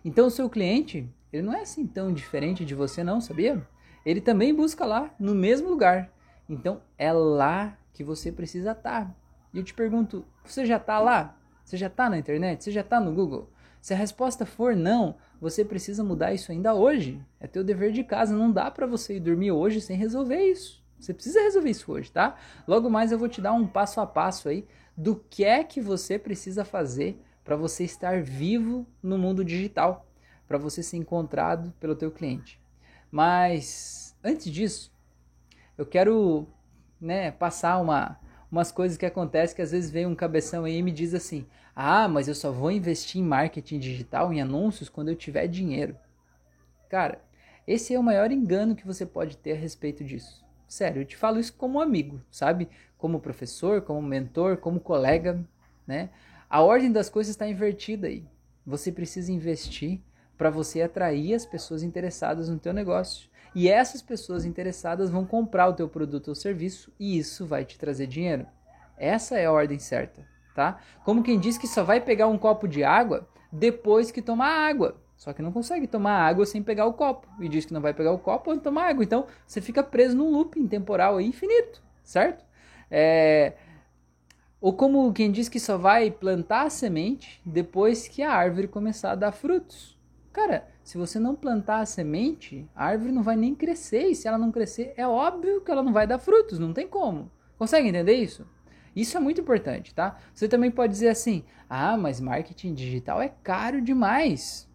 Então 0.04 0.26
o 0.26 0.30
seu 0.30 0.50
cliente, 0.50 1.08
ele 1.32 1.42
não 1.42 1.54
é 1.54 1.62
assim 1.62 1.86
tão 1.86 2.12
diferente 2.12 2.64
de 2.64 2.74
você 2.74 3.02
não, 3.02 3.20
sabia? 3.20 3.66
Ele 4.04 4.20
também 4.20 4.54
busca 4.54 4.84
lá, 4.84 5.14
no 5.18 5.34
mesmo 5.34 5.68
lugar. 5.68 6.12
Então 6.48 6.82
é 6.98 7.12
lá 7.12 7.78
que 7.92 8.02
você 8.02 8.32
precisa 8.32 8.72
estar. 8.72 9.06
Tá. 9.06 9.14
E 9.54 9.58
eu 9.58 9.64
te 9.64 9.74
pergunto, 9.74 10.24
você 10.44 10.66
já 10.66 10.76
está 10.76 10.98
lá? 10.98 11.38
Você 11.64 11.76
já 11.76 11.86
está 11.86 12.10
na 12.10 12.18
internet? 12.18 12.64
Você 12.64 12.70
já 12.70 12.80
está 12.80 13.00
no 13.00 13.12
Google? 13.12 13.48
Se 13.82 13.92
a 13.92 13.96
resposta 13.96 14.46
for 14.46 14.76
não, 14.76 15.16
você 15.40 15.64
precisa 15.64 16.04
mudar 16.04 16.32
isso 16.32 16.52
ainda 16.52 16.72
hoje. 16.72 17.20
É 17.40 17.48
teu 17.48 17.64
dever 17.64 17.90
de 17.90 18.04
casa, 18.04 18.32
não 18.32 18.52
dá 18.52 18.70
para 18.70 18.86
você 18.86 19.16
ir 19.16 19.20
dormir 19.20 19.50
hoje 19.50 19.80
sem 19.80 19.96
resolver 19.96 20.40
isso. 20.40 20.80
Você 21.00 21.12
precisa 21.12 21.42
resolver 21.42 21.70
isso 21.70 21.90
hoje, 21.90 22.12
tá? 22.12 22.36
Logo 22.64 22.88
mais 22.88 23.10
eu 23.10 23.18
vou 23.18 23.28
te 23.28 23.40
dar 23.40 23.52
um 23.52 23.66
passo 23.66 24.00
a 24.00 24.06
passo 24.06 24.48
aí 24.48 24.64
do 24.96 25.16
que 25.16 25.42
é 25.42 25.64
que 25.64 25.80
você 25.80 26.16
precisa 26.16 26.64
fazer 26.64 27.20
para 27.42 27.56
você 27.56 27.82
estar 27.82 28.22
vivo 28.22 28.86
no 29.02 29.18
mundo 29.18 29.44
digital, 29.44 30.06
para 30.46 30.58
você 30.58 30.80
ser 30.80 30.98
encontrado 30.98 31.74
pelo 31.80 31.96
teu 31.96 32.12
cliente. 32.12 32.60
Mas 33.10 34.16
antes 34.22 34.48
disso, 34.48 34.92
eu 35.76 35.84
quero, 35.84 36.46
né, 37.00 37.32
passar 37.32 37.80
uma 37.80 38.16
umas 38.52 38.70
coisas 38.70 38.98
que 38.98 39.06
acontecem 39.06 39.56
que 39.56 39.62
às 39.62 39.70
vezes 39.70 39.90
vem 39.90 40.04
um 40.04 40.14
cabeção 40.14 40.64
aí 40.64 40.76
e 40.76 40.82
me 40.82 40.92
diz 40.92 41.14
assim: 41.14 41.46
Ah, 41.74 42.06
mas 42.06 42.28
eu 42.28 42.34
só 42.34 42.52
vou 42.52 42.70
investir 42.70 43.20
em 43.20 43.24
marketing 43.24 43.78
digital, 43.78 44.32
em 44.32 44.40
anúncios, 44.40 44.88
quando 44.88 45.08
eu 45.08 45.16
tiver 45.16 45.46
dinheiro. 45.46 45.96
Cara, 46.88 47.22
esse 47.66 47.94
é 47.94 47.98
o 47.98 48.02
maior 48.02 48.30
engano 48.30 48.76
que 48.76 48.86
você 48.86 49.06
pode 49.06 49.36
ter 49.36 49.52
a 49.52 49.56
respeito 49.56 50.04
disso. 50.04 50.44
Sério, 50.68 51.02
eu 51.02 51.06
te 51.06 51.16
falo 51.16 51.38
isso 51.38 51.54
como 51.54 51.80
amigo, 51.80 52.20
sabe? 52.30 52.68
Como 52.98 53.20
professor, 53.20 53.82
como 53.82 54.02
mentor, 54.02 54.58
como 54.58 54.80
colega, 54.80 55.42
né? 55.86 56.10
A 56.48 56.60
ordem 56.60 56.92
das 56.92 57.08
coisas 57.08 57.30
está 57.30 57.46
invertida 57.46 58.08
aí. 58.08 58.24
Você 58.66 58.92
precisa 58.92 59.32
investir 59.32 60.00
para 60.36 60.50
você 60.50 60.82
atrair 60.82 61.34
as 61.34 61.46
pessoas 61.46 61.82
interessadas 61.82 62.48
no 62.48 62.58
teu 62.58 62.72
negócio. 62.72 63.30
E 63.54 63.68
essas 63.68 64.02
pessoas 64.02 64.44
interessadas 64.44 65.10
vão 65.10 65.24
comprar 65.26 65.68
o 65.68 65.74
teu 65.74 65.88
produto 65.88 66.28
ou 66.28 66.34
serviço 66.34 66.92
e 66.98 67.18
isso 67.18 67.46
vai 67.46 67.64
te 67.64 67.78
trazer 67.78 68.06
dinheiro. 68.06 68.46
Essa 68.96 69.38
é 69.38 69.46
a 69.46 69.52
ordem 69.52 69.78
certa, 69.78 70.26
tá? 70.54 70.78
Como 71.04 71.22
quem 71.22 71.38
diz 71.38 71.58
que 71.58 71.66
só 71.66 71.82
vai 71.82 72.00
pegar 72.00 72.26
um 72.26 72.38
copo 72.38 72.66
de 72.66 72.84
água 72.84 73.28
depois 73.50 74.10
que 74.10 74.22
tomar 74.22 74.68
água. 74.68 74.96
Só 75.16 75.32
que 75.32 75.42
não 75.42 75.52
consegue 75.52 75.86
tomar 75.86 76.18
água 76.18 76.44
sem 76.44 76.62
pegar 76.62 76.86
o 76.86 76.94
copo. 76.94 77.28
E 77.40 77.48
diz 77.48 77.64
que 77.64 77.72
não 77.72 77.80
vai 77.80 77.94
pegar 77.94 78.12
o 78.12 78.18
copo 78.18 78.50
antes 78.50 78.64
tomar 78.64 78.88
água. 78.88 79.04
Então 79.04 79.26
você 79.46 79.60
fica 79.60 79.82
preso 79.82 80.16
num 80.16 80.32
looping 80.32 80.66
temporal 80.66 81.20
infinito, 81.20 81.82
certo? 82.02 82.44
É... 82.90 83.52
Ou 84.60 84.72
como 84.72 85.12
quem 85.12 85.30
diz 85.30 85.48
que 85.48 85.60
só 85.60 85.76
vai 85.76 86.10
plantar 86.10 86.66
a 86.66 86.70
semente 86.70 87.40
depois 87.44 88.08
que 88.08 88.22
a 88.22 88.32
árvore 88.32 88.68
começar 88.68 89.12
a 89.12 89.16
dar 89.16 89.32
frutos. 89.32 89.98
Cara, 90.32 90.68
se 90.82 90.98
você 90.98 91.18
não 91.18 91.34
plantar 91.34 91.80
a 91.80 91.86
semente, 91.86 92.68
a 92.74 92.86
árvore 92.86 93.12
não 93.12 93.22
vai 93.22 93.36
nem 93.36 93.54
crescer. 93.54 94.08
E 94.08 94.14
se 94.14 94.26
ela 94.26 94.38
não 94.38 94.50
crescer, 94.50 94.92
é 94.96 95.06
óbvio 95.06 95.60
que 95.60 95.70
ela 95.70 95.82
não 95.82 95.92
vai 95.92 96.06
dar 96.06 96.18
frutos, 96.18 96.58
não 96.58 96.72
tem 96.72 96.88
como. 96.88 97.30
Consegue 97.58 97.88
entender 97.88 98.14
isso? 98.14 98.46
Isso 98.94 99.16
é 99.16 99.20
muito 99.20 99.40
importante, 99.40 99.94
tá? 99.94 100.18
Você 100.34 100.48
também 100.48 100.70
pode 100.70 100.92
dizer 100.92 101.08
assim: 101.08 101.44
ah, 101.68 101.96
mas 101.96 102.20
marketing 102.20 102.74
digital 102.74 103.20
é 103.20 103.32
caro 103.42 103.80
demais. 103.80 104.68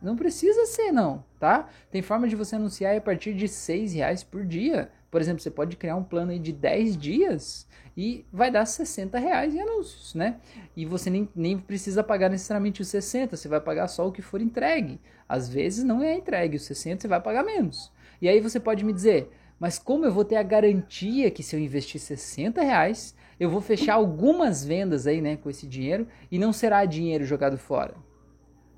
Não 0.00 0.14
precisa 0.14 0.64
ser, 0.66 0.92
não, 0.92 1.24
tá? 1.40 1.68
Tem 1.90 2.02
forma 2.02 2.28
de 2.28 2.36
você 2.36 2.54
anunciar 2.56 2.96
a 2.96 3.00
partir 3.00 3.34
de 3.34 3.48
seis 3.48 3.92
reais 3.92 4.22
por 4.22 4.44
dia. 4.44 4.90
Por 5.10 5.20
exemplo, 5.20 5.42
você 5.42 5.50
pode 5.50 5.76
criar 5.76 5.96
um 5.96 6.04
plano 6.04 6.30
aí 6.30 6.38
de 6.38 6.52
10 6.52 6.96
dias 6.96 7.66
e 7.96 8.24
vai 8.32 8.50
dar 8.50 8.64
60 8.64 9.18
reais 9.18 9.54
em 9.54 9.60
anúncios, 9.60 10.14
né? 10.14 10.36
E 10.76 10.86
você 10.86 11.10
nem, 11.10 11.28
nem 11.34 11.58
precisa 11.58 12.04
pagar 12.04 12.28
necessariamente 12.28 12.80
os 12.82 12.88
60, 12.88 13.36
você 13.36 13.48
vai 13.48 13.60
pagar 13.60 13.88
só 13.88 14.06
o 14.06 14.12
que 14.12 14.22
for 14.22 14.40
entregue. 14.40 15.00
Às 15.28 15.48
vezes 15.48 15.82
não 15.82 16.02
é 16.02 16.14
entregue, 16.14 16.56
os 16.56 16.62
60 16.62 17.02
você 17.02 17.08
vai 17.08 17.20
pagar 17.20 17.42
menos. 17.42 17.90
E 18.20 18.28
aí 18.28 18.38
você 18.40 18.60
pode 18.60 18.84
me 18.84 18.92
dizer, 18.92 19.30
mas 19.58 19.78
como 19.78 20.04
eu 20.04 20.12
vou 20.12 20.24
ter 20.24 20.36
a 20.36 20.42
garantia 20.42 21.30
que 21.30 21.42
se 21.42 21.56
eu 21.56 21.60
investir 21.60 22.00
60 22.00 22.62
reais, 22.62 23.16
eu 23.38 23.48
vou 23.50 23.60
fechar 23.60 23.94
algumas 23.94 24.64
vendas 24.64 25.06
aí, 25.06 25.20
né, 25.20 25.36
com 25.36 25.48
esse 25.48 25.66
dinheiro 25.66 26.06
e 26.30 26.38
não 26.38 26.52
será 26.52 26.84
dinheiro 26.84 27.24
jogado 27.24 27.56
fora? 27.56 27.94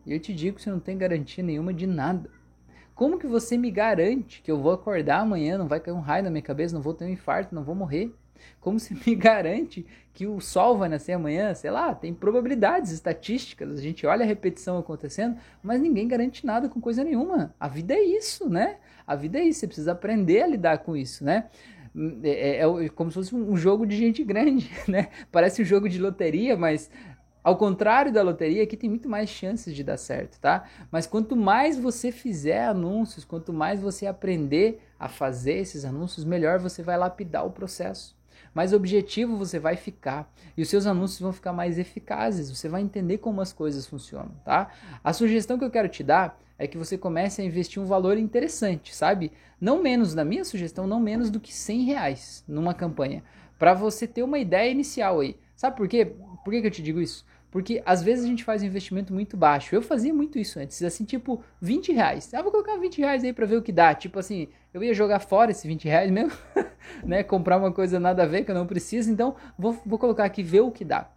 E 0.05 0.13
eu 0.13 0.21
te 0.21 0.35
digo 0.35 0.57
que 0.57 0.63
você 0.63 0.71
não 0.71 0.81
tem 0.81 0.97
garantia 0.97 1.43
nenhuma 1.43 1.73
de 1.73 1.87
nada. 1.87 2.31
Como 2.95 3.19
que 3.19 3.27
você 3.27 3.57
me 3.57 3.71
garante 3.71 4.43
que 4.43 4.51
eu 4.51 4.61
vou 4.61 4.73
acordar 4.73 5.21
amanhã, 5.21 5.57
não 5.57 5.67
vai 5.67 5.81
cair 5.81 5.95
um 5.95 6.01
raio 6.01 6.25
na 6.25 6.31
minha 6.31 6.43
cabeça, 6.43 6.75
não 6.75 6.83
vou 6.83 6.93
ter 6.93 7.05
um 7.05 7.09
infarto, 7.09 7.55
não 7.55 7.65
vou 7.65 7.75
morrer? 7.75 8.15
Como 8.61 8.79
se 8.79 8.95
me 8.95 9.15
garante 9.15 9.87
que 10.13 10.27
o 10.27 10.41
sol 10.41 10.77
vai 10.77 10.89
nascer 10.89 11.13
amanhã? 11.13 11.55
Sei 11.55 11.71
lá, 11.71 11.95
tem 11.95 12.13
probabilidades 12.13 12.91
estatísticas, 12.91 13.79
a 13.79 13.83
gente 13.83 14.07
olha 14.07 14.25
a 14.25 14.27
repetição 14.27 14.79
acontecendo, 14.79 15.37
mas 15.63 15.81
ninguém 15.81 16.07
garante 16.09 16.45
nada 16.45 16.69
com 16.69 16.81
coisa 16.81 17.03
nenhuma. 17.03 17.55
A 17.59 17.69
vida 17.69 17.95
é 17.95 18.03
isso, 18.03 18.49
né? 18.49 18.77
A 19.07 19.15
vida 19.15 19.39
é 19.39 19.45
isso, 19.45 19.61
você 19.61 19.67
precisa 19.67 19.93
aprender 19.93 20.43
a 20.43 20.47
lidar 20.47 20.79
com 20.79 20.97
isso, 20.97 21.25
né? 21.25 21.49
É, 22.23 22.59
é, 22.59 22.85
é 22.85 22.89
como 22.89 23.11
se 23.11 23.15
fosse 23.15 23.35
um 23.35 23.57
jogo 23.57 23.87
de 23.87 23.97
gente 23.97 24.23
grande, 24.23 24.71
né? 24.87 25.09
Parece 25.31 25.63
um 25.63 25.65
jogo 25.65 25.89
de 25.89 25.99
loteria, 25.99 26.57
mas 26.57 26.91
ao 27.43 27.57
contrário 27.57 28.13
da 28.13 28.23
loteria, 28.23 28.63
aqui 28.63 28.77
tem 28.77 28.91
muito 28.91 29.09
mais 29.09 29.31
chances 29.31 29.75
de 29.75 29.83
dar 29.83 29.97
certo, 29.97 30.39
tá? 30.39 30.65
Mas 30.91 31.07
quanto 31.07 31.35
mais 31.35 31.79
você 31.79 32.13
fizer 32.13 32.67
anúncios, 32.67 33.25
quanto 33.25 33.53
mais 33.53 33.81
você 33.81 34.07
aprender 34.07 34.81
a 34.99 35.09
fazer 35.09 35.55
esses 35.55 35.85
anúncios, 35.85 36.25
melhor 36.25 36.59
você 36.59 36.83
vai 36.83 36.99
lapidar 36.99 37.47
o 37.47 37.51
processo. 37.51 38.19
Mais 38.55 38.73
objetivo 38.73 39.37
você 39.37 39.59
vai 39.59 39.77
ficar 39.77 40.31
e 40.57 40.63
os 40.63 40.69
seus 40.69 40.87
anúncios 40.87 41.21
vão 41.21 41.33
ficar 41.33 41.53
mais 41.53 41.79
eficazes. 41.79 42.51
Você 42.51 42.69
vai 42.69 42.83
entender 42.83 43.19
como 43.19 43.41
as 43.41 43.53
coisas 43.53 43.87
funcionam, 43.87 44.33
tá? 44.45 44.69
A 45.03 45.13
sugestão 45.13 45.59
que 45.59 45.65
eu 45.65 45.71
quero 45.71 45.89
te 45.89 46.03
dar 46.03 46.39
é 46.61 46.67
que 46.67 46.77
você 46.77 46.99
comece 46.99 47.41
a 47.41 47.45
investir 47.45 47.83
um 47.83 47.87
valor 47.87 48.19
interessante, 48.19 48.95
sabe? 48.95 49.33
Não 49.59 49.83
menos, 49.83 50.15
na 50.15 50.27
minha 50.27 50.45
sugestão, 50.45 50.87
não 50.87 51.01
menos 51.01 51.31
do 51.31 51.41
que 51.41 51.55
100 51.55 51.85
reais 51.85 52.45
numa 52.47 52.75
campanha, 52.75 53.25
para 53.59 53.73
você 53.73 54.07
ter 54.07 54.23
uma 54.23 54.39
ideia 54.39 54.71
inicial 54.71 55.21
aí. 55.21 55.39
Sabe 55.57 55.75
por 55.75 55.89
quê? 55.89 56.05
Por 56.45 56.51
que, 56.51 56.61
que 56.61 56.67
eu 56.67 56.71
te 56.71 56.83
digo 56.83 57.01
isso? 57.01 57.25
Porque 57.51 57.83
às 57.85 58.03
vezes 58.03 58.27
a 58.27 58.29
gente 58.29 58.45
faz 58.45 58.63
um 58.63 58.67
investimento 58.67 59.13
muito 59.13 59.39
baixo. 59.39 59.75
Eu 59.75 59.81
fazia 59.81 60.13
muito 60.13 60.39
isso 60.39 60.61
antes, 60.61 60.83
assim, 60.83 61.05
tipo, 61.05 61.43
20 61.63 61.93
reais. 61.93 62.33
Ah, 62.35 62.43
vou 62.43 62.53
colocar 62.53 62.77
20 62.77 62.99
reais 62.99 63.25
aí 63.25 63.33
pra 63.33 63.47
ver 63.47 63.57
o 63.57 63.63
que 63.63 63.73
dá. 63.73 63.95
Tipo 63.95 64.19
assim, 64.19 64.49
eu 64.75 64.85
ia 64.85 64.93
jogar 64.93 65.19
fora 65.19 65.51
esses 65.51 65.65
20 65.65 65.89
reais 65.89 66.11
mesmo, 66.11 66.33
né? 67.03 67.23
Comprar 67.23 67.57
uma 67.57 67.73
coisa 67.73 67.99
nada 67.99 68.25
a 68.25 68.27
ver 68.27 68.45
que 68.45 68.51
eu 68.51 68.55
não 68.55 68.67
preciso, 68.67 69.11
então 69.11 69.35
vou, 69.59 69.73
vou 69.87 69.99
colocar 69.99 70.25
aqui 70.25 70.43
ver 70.43 70.61
o 70.61 70.71
que 70.71 70.85
dá. 70.85 71.11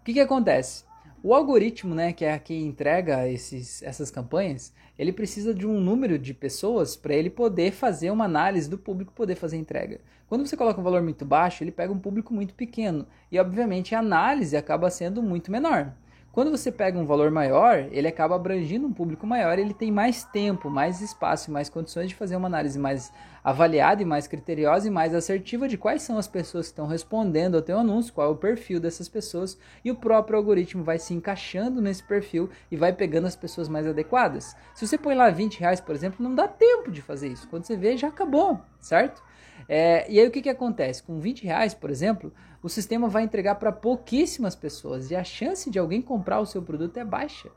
O 0.00 0.04
que 0.04 0.12
que 0.12 0.20
acontece? 0.20 0.87
O 1.20 1.34
algoritmo, 1.34 1.96
né, 1.96 2.12
que 2.12 2.24
é 2.24 2.38
quem 2.38 2.64
entrega 2.64 3.28
esses, 3.28 3.82
essas 3.82 4.08
campanhas, 4.08 4.72
ele 4.96 5.12
precisa 5.12 5.52
de 5.52 5.66
um 5.66 5.80
número 5.80 6.16
de 6.16 6.32
pessoas 6.32 6.94
para 6.94 7.12
ele 7.12 7.28
poder 7.28 7.72
fazer 7.72 8.10
uma 8.12 8.24
análise 8.24 8.70
do 8.70 8.78
público 8.78 9.12
poder 9.12 9.34
fazer 9.34 9.56
entrega. 9.56 10.00
Quando 10.28 10.46
você 10.46 10.56
coloca 10.56 10.80
um 10.80 10.84
valor 10.84 11.02
muito 11.02 11.24
baixo, 11.24 11.64
ele 11.64 11.72
pega 11.72 11.92
um 11.92 11.98
público 11.98 12.32
muito 12.32 12.54
pequeno 12.54 13.04
e, 13.32 13.38
obviamente, 13.38 13.96
a 13.96 13.98
análise 13.98 14.56
acaba 14.56 14.90
sendo 14.90 15.20
muito 15.20 15.50
menor. 15.50 15.92
Quando 16.38 16.52
você 16.52 16.70
pega 16.70 16.96
um 16.96 17.04
valor 17.04 17.32
maior, 17.32 17.88
ele 17.90 18.06
acaba 18.06 18.36
abrangindo 18.36 18.86
um 18.86 18.92
público 18.92 19.26
maior, 19.26 19.58
ele 19.58 19.74
tem 19.74 19.90
mais 19.90 20.22
tempo, 20.22 20.70
mais 20.70 21.00
espaço 21.00 21.50
mais 21.50 21.68
condições 21.68 22.10
de 22.10 22.14
fazer 22.14 22.36
uma 22.36 22.46
análise 22.46 22.78
mais 22.78 23.12
avaliada 23.42 24.02
e 24.02 24.04
mais 24.04 24.28
criteriosa 24.28 24.86
e 24.86 24.90
mais 24.90 25.16
assertiva 25.16 25.66
de 25.66 25.76
quais 25.76 26.02
são 26.02 26.16
as 26.16 26.28
pessoas 26.28 26.66
que 26.66 26.74
estão 26.74 26.86
respondendo 26.86 27.56
ao 27.56 27.62
teu 27.62 27.76
anúncio, 27.76 28.12
qual 28.12 28.28
é 28.28 28.30
o 28.30 28.36
perfil 28.36 28.78
dessas 28.78 29.08
pessoas, 29.08 29.58
e 29.84 29.90
o 29.90 29.96
próprio 29.96 30.38
algoritmo 30.38 30.84
vai 30.84 31.00
se 31.00 31.12
encaixando 31.12 31.82
nesse 31.82 32.04
perfil 32.04 32.48
e 32.70 32.76
vai 32.76 32.92
pegando 32.92 33.26
as 33.26 33.34
pessoas 33.34 33.68
mais 33.68 33.88
adequadas. 33.88 34.54
Se 34.76 34.86
você 34.86 34.96
põe 34.96 35.16
lá 35.16 35.30
20 35.30 35.58
reais, 35.58 35.80
por 35.80 35.92
exemplo, 35.92 36.22
não 36.22 36.36
dá 36.36 36.46
tempo 36.46 36.92
de 36.92 37.02
fazer 37.02 37.26
isso. 37.26 37.48
Quando 37.48 37.64
você 37.64 37.76
vê, 37.76 37.96
já 37.96 38.06
acabou, 38.06 38.60
certo? 38.78 39.24
É, 39.68 40.08
e 40.08 40.20
aí 40.20 40.28
o 40.28 40.30
que, 40.30 40.42
que 40.42 40.48
acontece? 40.48 41.02
Com 41.02 41.18
20 41.18 41.42
reais, 41.42 41.74
por 41.74 41.90
exemplo, 41.90 42.32
o 42.62 42.68
sistema 42.68 43.08
vai 43.08 43.22
entregar 43.22 43.56
para 43.56 43.72
pouquíssimas 43.72 44.56
pessoas 44.56 45.10
e 45.10 45.16
a 45.16 45.24
chance 45.24 45.70
de 45.70 45.78
alguém 45.78 46.02
comprar 46.02 46.40
o 46.40 46.46
seu 46.46 46.62
produto 46.62 46.96
é 46.96 47.04
baixa. 47.04 47.50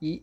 E 0.00 0.22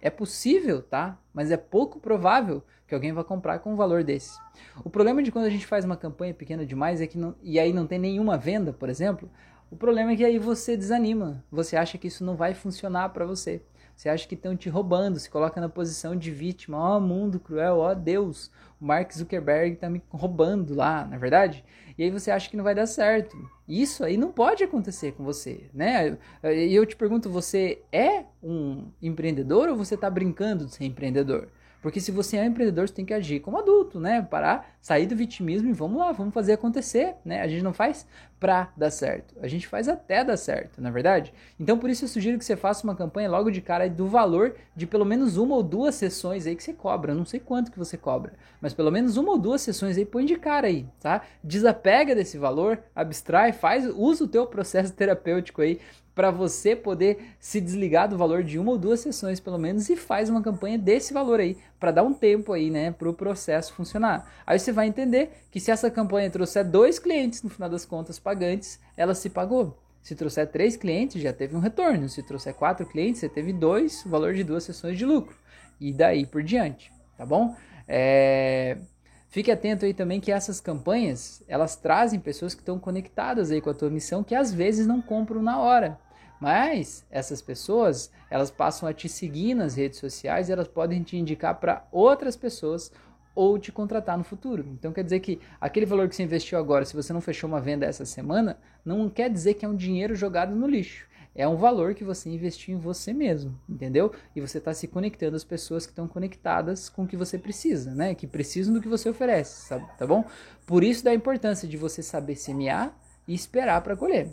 é 0.00 0.10
possível, 0.10 0.82
tá? 0.82 1.18
Mas 1.32 1.50
é 1.50 1.56
pouco 1.56 2.00
provável 2.00 2.62
que 2.86 2.94
alguém 2.94 3.12
vá 3.12 3.24
comprar 3.24 3.60
com 3.60 3.72
um 3.72 3.76
valor 3.76 4.04
desse. 4.04 4.38
O 4.84 4.90
problema 4.90 5.22
de 5.22 5.32
quando 5.32 5.46
a 5.46 5.50
gente 5.50 5.66
faz 5.66 5.84
uma 5.84 5.96
campanha 5.96 6.34
pequena 6.34 6.66
demais 6.66 7.00
é 7.00 7.06
que 7.06 7.16
não, 7.16 7.34
e 7.42 7.58
aí 7.58 7.72
não 7.72 7.86
tem 7.86 7.98
nenhuma 7.98 8.36
venda, 8.36 8.72
por 8.72 8.88
exemplo, 8.88 9.30
o 9.70 9.76
problema 9.76 10.12
é 10.12 10.16
que 10.16 10.24
aí 10.24 10.38
você 10.38 10.76
desanima. 10.76 11.42
Você 11.50 11.76
acha 11.76 11.96
que 11.96 12.08
isso 12.08 12.22
não 12.22 12.36
vai 12.36 12.52
funcionar 12.52 13.08
para 13.08 13.24
você. 13.24 13.62
Você 13.96 14.08
acha 14.08 14.28
que 14.28 14.34
estão 14.34 14.54
te 14.54 14.68
roubando, 14.68 15.18
se 15.18 15.30
coloca 15.30 15.60
na 15.60 15.68
posição 15.68 16.14
de 16.14 16.30
vítima. 16.30 16.78
Ó, 16.78 16.96
oh, 16.96 17.00
mundo 17.00 17.40
cruel, 17.40 17.78
ó 17.78 17.90
oh, 17.90 17.94
Deus, 17.94 18.50
o 18.78 18.84
Mark 18.84 19.10
Zuckerberg 19.12 19.74
está 19.74 19.88
me 19.88 20.02
roubando 20.10 20.74
lá, 20.74 21.06
na 21.06 21.16
é 21.16 21.18
verdade? 21.18 21.64
E 21.96 22.04
aí 22.04 22.10
você 22.10 22.30
acha 22.30 22.48
que 22.48 22.56
não 22.56 22.64
vai 22.64 22.74
dar 22.74 22.86
certo. 22.86 23.36
Isso 23.68 24.04
aí 24.04 24.16
não 24.16 24.32
pode 24.32 24.64
acontecer 24.64 25.12
com 25.12 25.24
você, 25.24 25.70
né? 25.72 26.18
E 26.42 26.74
eu 26.74 26.84
te 26.84 26.96
pergunto, 26.96 27.30
você 27.30 27.82
é 27.92 28.24
um 28.42 28.86
empreendedor 29.00 29.68
ou 29.68 29.76
você 29.76 29.94
está 29.94 30.10
brincando 30.10 30.66
de 30.66 30.74
ser 30.74 30.84
empreendedor? 30.84 31.48
Porque 31.82 32.00
se 32.00 32.12
você 32.12 32.36
é 32.36 32.42
um 32.42 32.46
empreendedor, 32.46 32.88
você 32.88 32.94
tem 32.94 33.04
que 33.04 33.12
agir 33.12 33.40
como 33.40 33.58
adulto, 33.58 33.98
né? 33.98 34.22
Parar, 34.22 34.76
sair 34.80 35.04
do 35.04 35.16
vitimismo 35.16 35.68
e 35.68 35.72
vamos 35.72 35.98
lá, 35.98 36.12
vamos 36.12 36.32
fazer 36.32 36.52
acontecer, 36.52 37.16
né? 37.24 37.42
A 37.42 37.48
gente 37.48 37.62
não 37.62 37.74
faz 37.74 38.06
pra 38.38 38.72
dar 38.76 38.90
certo, 38.90 39.36
a 39.40 39.46
gente 39.46 39.68
faz 39.68 39.88
até 39.88 40.24
dar 40.24 40.36
certo, 40.36 40.80
na 40.80 40.88
é 40.88 40.92
verdade? 40.92 41.32
Então 41.60 41.78
por 41.78 41.88
isso 41.88 42.04
eu 42.04 42.08
sugiro 42.08 42.36
que 42.38 42.44
você 42.44 42.56
faça 42.56 42.82
uma 42.82 42.96
campanha 42.96 43.30
logo 43.30 43.50
de 43.50 43.60
cara 43.60 43.88
do 43.88 44.08
valor 44.08 44.56
de 44.74 44.84
pelo 44.84 45.04
menos 45.04 45.36
uma 45.36 45.54
ou 45.54 45.62
duas 45.62 45.94
sessões 45.94 46.44
aí 46.44 46.56
que 46.56 46.62
você 46.64 46.72
cobra. 46.72 47.12
Eu 47.12 47.16
não 47.16 47.24
sei 47.24 47.38
quanto 47.38 47.70
que 47.70 47.78
você 47.78 47.96
cobra, 47.96 48.32
mas 48.60 48.74
pelo 48.74 48.90
menos 48.90 49.16
uma 49.16 49.30
ou 49.30 49.38
duas 49.38 49.60
sessões 49.60 49.96
aí 49.96 50.04
põe 50.04 50.24
de 50.24 50.36
cara 50.36 50.66
aí, 50.66 50.86
tá? 51.00 51.22
Desapega 51.42 52.16
desse 52.16 52.36
valor, 52.36 52.82
abstrai, 52.94 53.52
faz, 53.52 53.86
usa 53.86 54.24
o 54.24 54.28
teu 54.28 54.44
processo 54.46 54.92
terapêutico 54.92 55.62
aí 55.62 55.78
para 56.14 56.30
você 56.30 56.76
poder 56.76 57.34
se 57.40 57.60
desligar 57.60 58.08
do 58.08 58.18
valor 58.18 58.42
de 58.42 58.58
uma 58.58 58.72
ou 58.72 58.78
duas 58.78 59.00
sessões 59.00 59.40
pelo 59.40 59.58
menos 59.58 59.88
e 59.88 59.96
faz 59.96 60.28
uma 60.28 60.42
campanha 60.42 60.78
desse 60.78 61.12
valor 61.12 61.40
aí 61.40 61.56
para 61.80 61.90
dar 61.90 62.02
um 62.02 62.12
tempo 62.12 62.52
aí, 62.52 62.70
né, 62.70 62.90
para 62.90 63.08
o 63.08 63.14
processo 63.14 63.72
funcionar. 63.72 64.30
Aí 64.46 64.58
você 64.58 64.72
vai 64.72 64.86
entender 64.86 65.30
que 65.50 65.58
se 65.58 65.70
essa 65.70 65.90
campanha 65.90 66.30
trouxer 66.30 66.64
dois 66.64 66.98
clientes 66.98 67.42
no 67.42 67.50
final 67.50 67.68
das 67.68 67.84
contas 67.84 68.18
pagantes, 68.18 68.78
ela 68.96 69.14
se 69.14 69.30
pagou. 69.30 69.78
Se 70.02 70.16
trouxer 70.16 70.48
três 70.48 70.76
clientes, 70.76 71.22
já 71.22 71.32
teve 71.32 71.54
um 71.54 71.60
retorno. 71.60 72.08
Se 72.08 72.22
trouxer 72.22 72.54
quatro 72.54 72.84
clientes, 72.84 73.20
você 73.20 73.28
teve 73.28 73.52
dois, 73.52 74.04
o 74.04 74.08
valor 74.08 74.34
de 74.34 74.42
duas 74.42 74.64
sessões 74.64 74.98
de 74.98 75.06
lucro. 75.06 75.36
E 75.80 75.92
daí 75.92 76.26
por 76.26 76.42
diante, 76.42 76.92
tá 77.16 77.24
bom? 77.24 77.54
É... 77.86 78.78
Fique 79.32 79.50
atento 79.50 79.86
aí 79.86 79.94
também 79.94 80.20
que 80.20 80.30
essas 80.30 80.60
campanhas, 80.60 81.42
elas 81.48 81.74
trazem 81.74 82.20
pessoas 82.20 82.54
que 82.54 82.60
estão 82.60 82.78
conectadas 82.78 83.50
aí 83.50 83.62
com 83.62 83.70
a 83.70 83.74
tua 83.74 83.88
missão, 83.88 84.22
que 84.22 84.34
às 84.34 84.52
vezes 84.52 84.86
não 84.86 85.00
compram 85.00 85.42
na 85.42 85.58
hora. 85.58 85.98
Mas 86.38 87.06
essas 87.10 87.40
pessoas, 87.40 88.10
elas 88.28 88.50
passam 88.50 88.86
a 88.86 88.92
te 88.92 89.08
seguir 89.08 89.54
nas 89.54 89.74
redes 89.74 89.98
sociais 89.98 90.50
e 90.50 90.52
elas 90.52 90.68
podem 90.68 91.02
te 91.02 91.16
indicar 91.16 91.58
para 91.58 91.88
outras 91.90 92.36
pessoas 92.36 92.92
ou 93.34 93.58
te 93.58 93.72
contratar 93.72 94.18
no 94.18 94.24
futuro. 94.24 94.66
Então 94.78 94.92
quer 94.92 95.02
dizer 95.02 95.20
que 95.20 95.40
aquele 95.58 95.86
valor 95.86 96.10
que 96.10 96.14
você 96.14 96.24
investiu 96.24 96.58
agora, 96.58 96.84
se 96.84 96.94
você 96.94 97.10
não 97.10 97.22
fechou 97.22 97.48
uma 97.48 97.58
venda 97.58 97.86
essa 97.86 98.04
semana, 98.04 98.58
não 98.84 99.08
quer 99.08 99.30
dizer 99.30 99.54
que 99.54 99.64
é 99.64 99.68
um 99.68 99.74
dinheiro 99.74 100.14
jogado 100.14 100.54
no 100.54 100.66
lixo. 100.66 101.06
É 101.34 101.48
um 101.48 101.56
valor 101.56 101.94
que 101.94 102.04
você 102.04 102.28
investiu 102.28 102.74
em 102.74 102.78
você 102.78 103.12
mesmo, 103.12 103.58
entendeu? 103.66 104.12
E 104.36 104.40
você 104.40 104.58
está 104.58 104.74
se 104.74 104.86
conectando 104.86 105.34
às 105.34 105.44
pessoas 105.44 105.86
que 105.86 105.92
estão 105.92 106.06
conectadas 106.06 106.90
com 106.90 107.04
o 107.04 107.06
que 107.06 107.16
você 107.16 107.38
precisa, 107.38 107.94
né? 107.94 108.14
Que 108.14 108.26
precisam 108.26 108.74
do 108.74 108.82
que 108.82 108.88
você 108.88 109.08
oferece, 109.08 109.66
sabe? 109.66 109.86
tá 109.96 110.06
bom? 110.06 110.24
Por 110.66 110.84
isso 110.84 111.02
da 111.02 111.14
importância 111.14 111.66
de 111.66 111.76
você 111.78 112.02
saber 112.02 112.36
semear 112.36 112.94
e 113.26 113.34
esperar 113.34 113.80
para 113.82 113.96
colher. 113.96 114.28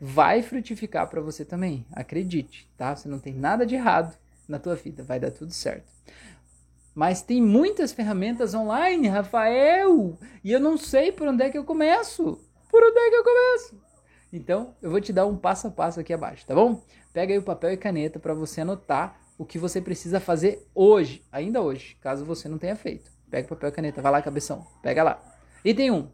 Vai 0.00 0.42
frutificar 0.42 1.08
para 1.08 1.20
você 1.20 1.44
também, 1.44 1.84
acredite, 1.92 2.70
tá? 2.76 2.94
Você 2.94 3.08
não 3.08 3.18
tem 3.18 3.34
nada 3.34 3.66
de 3.66 3.74
errado 3.74 4.16
na 4.48 4.58
tua 4.58 4.76
vida, 4.76 5.02
vai 5.02 5.18
dar 5.18 5.30
tudo 5.30 5.52
certo. 5.52 5.92
Mas 6.94 7.22
tem 7.22 7.42
muitas 7.42 7.90
ferramentas 7.90 8.54
online, 8.54 9.08
Rafael, 9.08 10.16
e 10.44 10.52
eu 10.52 10.60
não 10.60 10.78
sei 10.78 11.10
por 11.10 11.26
onde 11.26 11.42
é 11.42 11.50
que 11.50 11.58
eu 11.58 11.64
começo. 11.64 12.38
Por 12.70 12.82
onde 12.82 12.98
é 12.98 13.10
que 13.10 13.16
eu 13.16 13.24
começo? 13.24 13.93
Então, 14.34 14.74
eu 14.82 14.90
vou 14.90 15.00
te 15.00 15.12
dar 15.12 15.26
um 15.26 15.36
passo 15.36 15.68
a 15.68 15.70
passo 15.70 16.00
aqui 16.00 16.12
abaixo, 16.12 16.44
tá 16.44 16.56
bom? 16.56 16.82
Pega 17.12 17.32
aí 17.32 17.38
o 17.38 17.42
papel 17.42 17.70
e 17.70 17.76
caneta 17.76 18.18
para 18.18 18.34
você 18.34 18.62
anotar 18.62 19.16
o 19.38 19.44
que 19.44 19.60
você 19.60 19.80
precisa 19.80 20.18
fazer 20.18 20.66
hoje, 20.74 21.24
ainda 21.30 21.62
hoje, 21.62 21.96
caso 22.00 22.24
você 22.24 22.48
não 22.48 22.58
tenha 22.58 22.74
feito. 22.74 23.08
Pega 23.30 23.46
o 23.46 23.50
papel 23.50 23.68
e 23.68 23.72
caneta, 23.72 24.02
vai 24.02 24.10
lá, 24.10 24.20
cabeção, 24.20 24.66
pega 24.82 25.04
lá. 25.04 25.22
Item 25.64 25.92
1. 25.92 26.08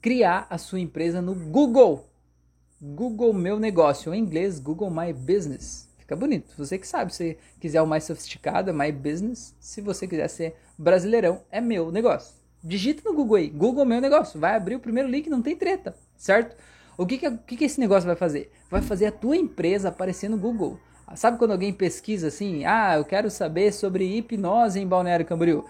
Criar 0.00 0.46
a 0.48 0.56
sua 0.56 0.80
empresa 0.80 1.20
no 1.20 1.34
Google. 1.34 2.08
Google 2.80 3.34
Meu 3.34 3.60
Negócio, 3.60 4.14
em 4.14 4.18
inglês, 4.18 4.58
Google 4.58 4.90
My 4.90 5.12
Business. 5.12 5.90
Fica 5.98 6.16
bonito. 6.16 6.54
Você 6.56 6.78
que 6.78 6.88
sabe, 6.88 7.14
se 7.14 7.36
quiser 7.60 7.82
o 7.82 7.86
mais 7.86 8.04
sofisticado, 8.04 8.70
é 8.70 8.72
My 8.72 8.90
Business. 8.90 9.54
Se 9.60 9.82
você 9.82 10.08
quiser 10.08 10.28
ser 10.28 10.56
brasileirão, 10.78 11.42
é 11.50 11.60
Meu 11.60 11.92
Negócio. 11.92 12.34
Digita 12.64 13.02
no 13.04 13.14
Google 13.14 13.36
aí, 13.36 13.50
Google 13.50 13.84
Meu 13.84 14.00
Negócio. 14.00 14.40
Vai 14.40 14.56
abrir 14.56 14.76
o 14.76 14.80
primeiro 14.80 15.10
link, 15.10 15.28
não 15.28 15.42
tem 15.42 15.54
treta, 15.54 15.94
certo? 16.16 16.56
O 17.00 17.06
que, 17.06 17.16
que, 17.16 17.28
o 17.28 17.38
que, 17.38 17.56
que 17.56 17.64
esse 17.64 17.80
negócio 17.80 18.06
vai 18.06 18.14
fazer? 18.14 18.52
Vai 18.70 18.82
fazer 18.82 19.06
a 19.06 19.10
tua 19.10 19.34
empresa 19.34 19.88
aparecer 19.88 20.28
no 20.28 20.36
Google. 20.36 20.78
Sabe 21.14 21.38
quando 21.38 21.52
alguém 21.52 21.72
pesquisa 21.72 22.28
assim, 22.28 22.66
ah, 22.66 22.94
eu 22.98 23.06
quero 23.06 23.30
saber 23.30 23.72
sobre 23.72 24.18
hipnose 24.18 24.78
em 24.78 24.86
Balneário 24.86 25.24
Camboriú? 25.24 25.64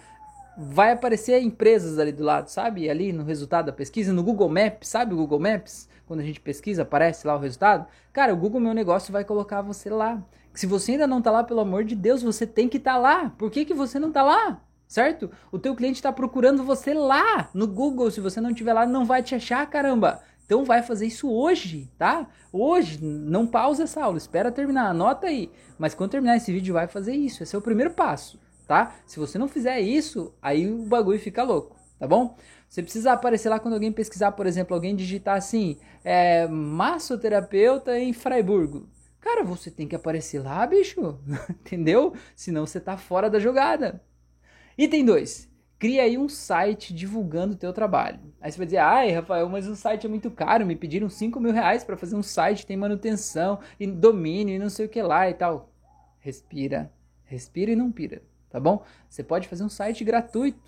Vai 0.58 0.90
aparecer 0.90 1.40
empresas 1.40 2.00
ali 2.00 2.10
do 2.10 2.24
lado, 2.24 2.48
sabe? 2.48 2.90
Ali 2.90 3.12
no 3.12 3.22
resultado 3.22 3.66
da 3.66 3.72
pesquisa, 3.72 4.12
no 4.12 4.24
Google 4.24 4.48
Maps, 4.48 4.88
sabe 4.88 5.14
o 5.14 5.18
Google 5.18 5.38
Maps? 5.38 5.88
Quando 6.04 6.18
a 6.18 6.24
gente 6.24 6.40
pesquisa, 6.40 6.82
aparece 6.82 7.24
lá 7.24 7.36
o 7.36 7.38
resultado. 7.38 7.86
Cara, 8.12 8.34
o 8.34 8.36
Google 8.36 8.60
Meu 8.60 8.74
Negócio 8.74 9.12
vai 9.12 9.24
colocar 9.24 9.62
você 9.62 9.88
lá. 9.88 10.20
Se 10.52 10.66
você 10.66 10.92
ainda 10.92 11.06
não 11.06 11.18
está 11.18 11.30
lá, 11.30 11.44
pelo 11.44 11.60
amor 11.60 11.84
de 11.84 11.94
Deus, 11.94 12.24
você 12.24 12.44
tem 12.44 12.68
que 12.68 12.78
estar 12.78 12.94
tá 12.94 12.98
lá. 12.98 13.32
Por 13.38 13.52
que, 13.52 13.64
que 13.64 13.72
você 13.72 14.00
não 14.00 14.08
está 14.08 14.24
lá? 14.24 14.60
Certo? 14.88 15.30
O 15.52 15.60
teu 15.60 15.76
cliente 15.76 16.00
está 16.00 16.12
procurando 16.12 16.64
você 16.64 16.92
lá 16.92 17.48
no 17.54 17.68
Google. 17.68 18.10
Se 18.10 18.20
você 18.20 18.40
não 18.40 18.50
estiver 18.50 18.72
lá, 18.72 18.84
não 18.84 19.04
vai 19.04 19.22
te 19.22 19.36
achar, 19.36 19.64
caramba. 19.70 20.20
Então 20.50 20.64
vai 20.64 20.82
fazer 20.82 21.06
isso 21.06 21.30
hoje, 21.30 21.88
tá? 21.96 22.28
Hoje, 22.52 22.98
não 23.00 23.46
pausa 23.46 23.84
essa 23.84 24.02
aula, 24.02 24.18
espera 24.18 24.50
terminar, 24.50 24.90
anota 24.90 25.28
aí. 25.28 25.48
Mas 25.78 25.94
quando 25.94 26.10
terminar 26.10 26.38
esse 26.38 26.50
vídeo, 26.50 26.74
vai 26.74 26.88
fazer 26.88 27.14
isso. 27.14 27.40
Esse 27.40 27.54
é 27.54 27.58
o 27.60 27.62
primeiro 27.62 27.92
passo, 27.92 28.36
tá? 28.66 28.96
Se 29.06 29.20
você 29.20 29.38
não 29.38 29.46
fizer 29.46 29.78
isso, 29.78 30.34
aí 30.42 30.68
o 30.68 30.86
bagulho 30.86 31.20
fica 31.20 31.44
louco, 31.44 31.76
tá 32.00 32.08
bom? 32.08 32.36
Você 32.68 32.82
precisa 32.82 33.12
aparecer 33.12 33.48
lá 33.48 33.60
quando 33.60 33.74
alguém 33.74 33.92
pesquisar, 33.92 34.32
por 34.32 34.44
exemplo, 34.44 34.74
alguém 34.74 34.96
digitar 34.96 35.36
assim, 35.36 35.78
é, 36.02 36.48
massoterapeuta 36.48 37.96
em 37.96 38.12
Freiburgo. 38.12 38.88
Cara, 39.20 39.44
você 39.44 39.70
tem 39.70 39.86
que 39.86 39.94
aparecer 39.94 40.42
lá, 40.42 40.66
bicho, 40.66 41.16
entendeu? 41.48 42.12
Senão 42.34 42.66
você 42.66 42.80
tá 42.80 42.96
fora 42.96 43.30
da 43.30 43.38
jogada. 43.38 44.02
Item 44.76 45.04
2 45.04 45.49
cria 45.80 46.02
aí 46.02 46.18
um 46.18 46.28
site 46.28 46.92
divulgando 46.92 47.54
o 47.54 47.56
teu 47.56 47.72
trabalho. 47.72 48.20
Aí 48.38 48.52
você 48.52 48.58
vai 48.58 48.66
dizer, 48.66 48.76
ai, 48.76 49.10
Rafael, 49.12 49.48
mas 49.48 49.66
o 49.66 49.74
site 49.74 50.06
é 50.06 50.10
muito 50.10 50.30
caro, 50.30 50.66
me 50.66 50.76
pediram 50.76 51.08
5 51.08 51.40
mil 51.40 51.52
reais 51.52 51.82
para 51.82 51.96
fazer 51.96 52.14
um 52.14 52.22
site, 52.22 52.66
tem 52.66 52.76
manutenção, 52.76 53.58
e 53.80 53.86
domínio, 53.86 54.54
e 54.54 54.58
não 54.58 54.68
sei 54.68 54.84
o 54.84 54.88
que 54.90 55.00
lá 55.00 55.28
e 55.30 55.34
tal. 55.34 55.72
Respira, 56.20 56.92
respira 57.24 57.72
e 57.72 57.76
não 57.76 57.90
pira, 57.90 58.22
tá 58.50 58.60
bom? 58.60 58.84
Você 59.08 59.22
pode 59.22 59.48
fazer 59.48 59.64
um 59.64 59.70
site 59.70 60.04
gratuito. 60.04 60.60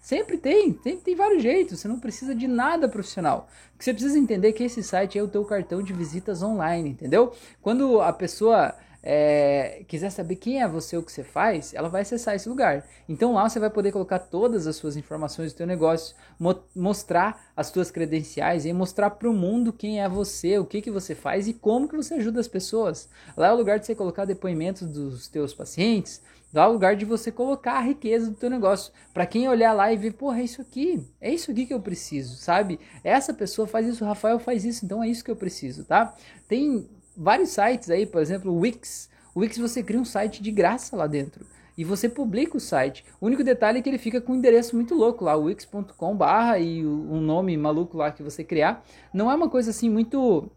Sempre 0.00 0.38
tem, 0.38 0.72
tem, 0.72 0.96
tem 0.98 1.14
vários 1.14 1.42
jeitos, 1.42 1.80
você 1.80 1.88
não 1.88 2.00
precisa 2.00 2.34
de 2.34 2.48
nada 2.48 2.88
profissional. 2.88 3.48
O 3.74 3.78
que 3.78 3.84
você 3.84 3.92
precisa 3.92 4.18
entender 4.18 4.48
é 4.48 4.52
que 4.52 4.64
esse 4.64 4.82
site 4.82 5.18
é 5.18 5.22
o 5.22 5.28
teu 5.28 5.44
cartão 5.44 5.82
de 5.82 5.92
visitas 5.92 6.42
online, 6.42 6.90
entendeu? 6.90 7.34
Quando 7.60 8.00
a 8.00 8.12
pessoa 8.14 8.74
é, 9.06 9.84
quiser 9.86 10.08
saber 10.08 10.36
quem 10.36 10.62
é 10.62 10.66
você, 10.66 10.96
o 10.96 11.02
que 11.02 11.12
você 11.12 11.22
faz, 11.22 11.74
ela 11.74 11.90
vai 11.90 12.00
acessar 12.00 12.34
esse 12.34 12.48
lugar. 12.48 12.86
Então 13.06 13.34
lá 13.34 13.46
você 13.46 13.60
vai 13.60 13.68
poder 13.68 13.92
colocar 13.92 14.18
todas 14.18 14.66
as 14.66 14.76
suas 14.76 14.96
informações 14.96 15.52
do 15.52 15.56
teu 15.56 15.66
negócio, 15.66 16.16
mo 16.38 16.54
mostrar 16.74 17.52
as 17.54 17.66
suas 17.66 17.90
credenciais 17.90 18.64
e 18.64 18.72
mostrar 18.72 19.10
para 19.10 19.28
o 19.28 19.34
mundo 19.34 19.74
quem 19.74 20.00
é 20.00 20.08
você, 20.08 20.58
o 20.58 20.64
que, 20.64 20.80
que 20.80 20.90
você 20.90 21.14
faz 21.14 21.46
e 21.46 21.52
como 21.52 21.86
que 21.86 21.96
você 21.96 22.14
ajuda 22.14 22.40
as 22.40 22.48
pessoas. 22.48 23.10
Lá 23.36 23.48
é 23.48 23.52
o 23.52 23.56
lugar 23.56 23.78
de 23.78 23.84
você 23.84 23.94
colocar 23.94 24.24
depoimentos 24.24 24.88
dos 24.88 25.28
teus 25.28 25.52
pacientes, 25.52 26.22
lá 26.50 26.64
é 26.64 26.68
o 26.68 26.72
lugar 26.72 26.96
de 26.96 27.04
você 27.04 27.30
colocar 27.30 27.74
a 27.74 27.82
riqueza 27.82 28.30
do 28.30 28.36
teu 28.36 28.48
negócio. 28.48 28.90
Para 29.12 29.26
quem 29.26 29.46
olhar 29.50 29.74
lá 29.74 29.92
e 29.92 29.98
ver, 29.98 30.12
porra, 30.12 30.40
é 30.40 30.44
isso 30.44 30.62
aqui, 30.62 31.06
é 31.20 31.30
isso 31.30 31.50
aqui 31.50 31.66
que 31.66 31.74
eu 31.74 31.80
preciso, 31.80 32.36
sabe? 32.36 32.80
Essa 33.02 33.34
pessoa 33.34 33.68
faz 33.68 33.86
isso, 33.86 34.02
o 34.02 34.06
Rafael 34.06 34.38
faz 34.38 34.64
isso, 34.64 34.86
então 34.86 35.02
é 35.02 35.08
isso 35.08 35.22
que 35.22 35.30
eu 35.30 35.36
preciso, 35.36 35.84
tá? 35.84 36.16
Tem 36.48 36.88
vários 37.16 37.50
sites 37.50 37.90
aí, 37.90 38.06
por 38.06 38.20
exemplo, 38.20 38.52
o 38.52 38.60
Wix. 38.60 39.10
O 39.34 39.40
Wix 39.40 39.58
você 39.58 39.82
cria 39.82 40.00
um 40.00 40.04
site 40.04 40.42
de 40.42 40.50
graça 40.50 40.96
lá 40.96 41.06
dentro. 41.06 41.46
E 41.76 41.84
você 41.84 42.08
publica 42.08 42.56
o 42.56 42.60
site. 42.60 43.04
O 43.20 43.26
único 43.26 43.42
detalhe 43.42 43.78
é 43.78 43.82
que 43.82 43.88
ele 43.88 43.98
fica 43.98 44.20
com 44.20 44.32
um 44.32 44.36
endereço 44.36 44.76
muito 44.76 44.94
louco 44.94 45.24
lá, 45.24 45.34
wix.com 45.34 46.16
barra 46.16 46.58
e 46.58 46.86
um 46.86 47.20
nome 47.20 47.56
maluco 47.56 47.96
lá 47.96 48.12
que 48.12 48.22
você 48.22 48.44
criar. 48.44 48.84
Não 49.12 49.30
é 49.30 49.34
uma 49.34 49.48
coisa 49.48 49.70
assim 49.70 49.90
muito, 49.90 50.48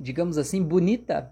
digamos 0.00 0.38
assim, 0.38 0.62
bonita, 0.62 1.30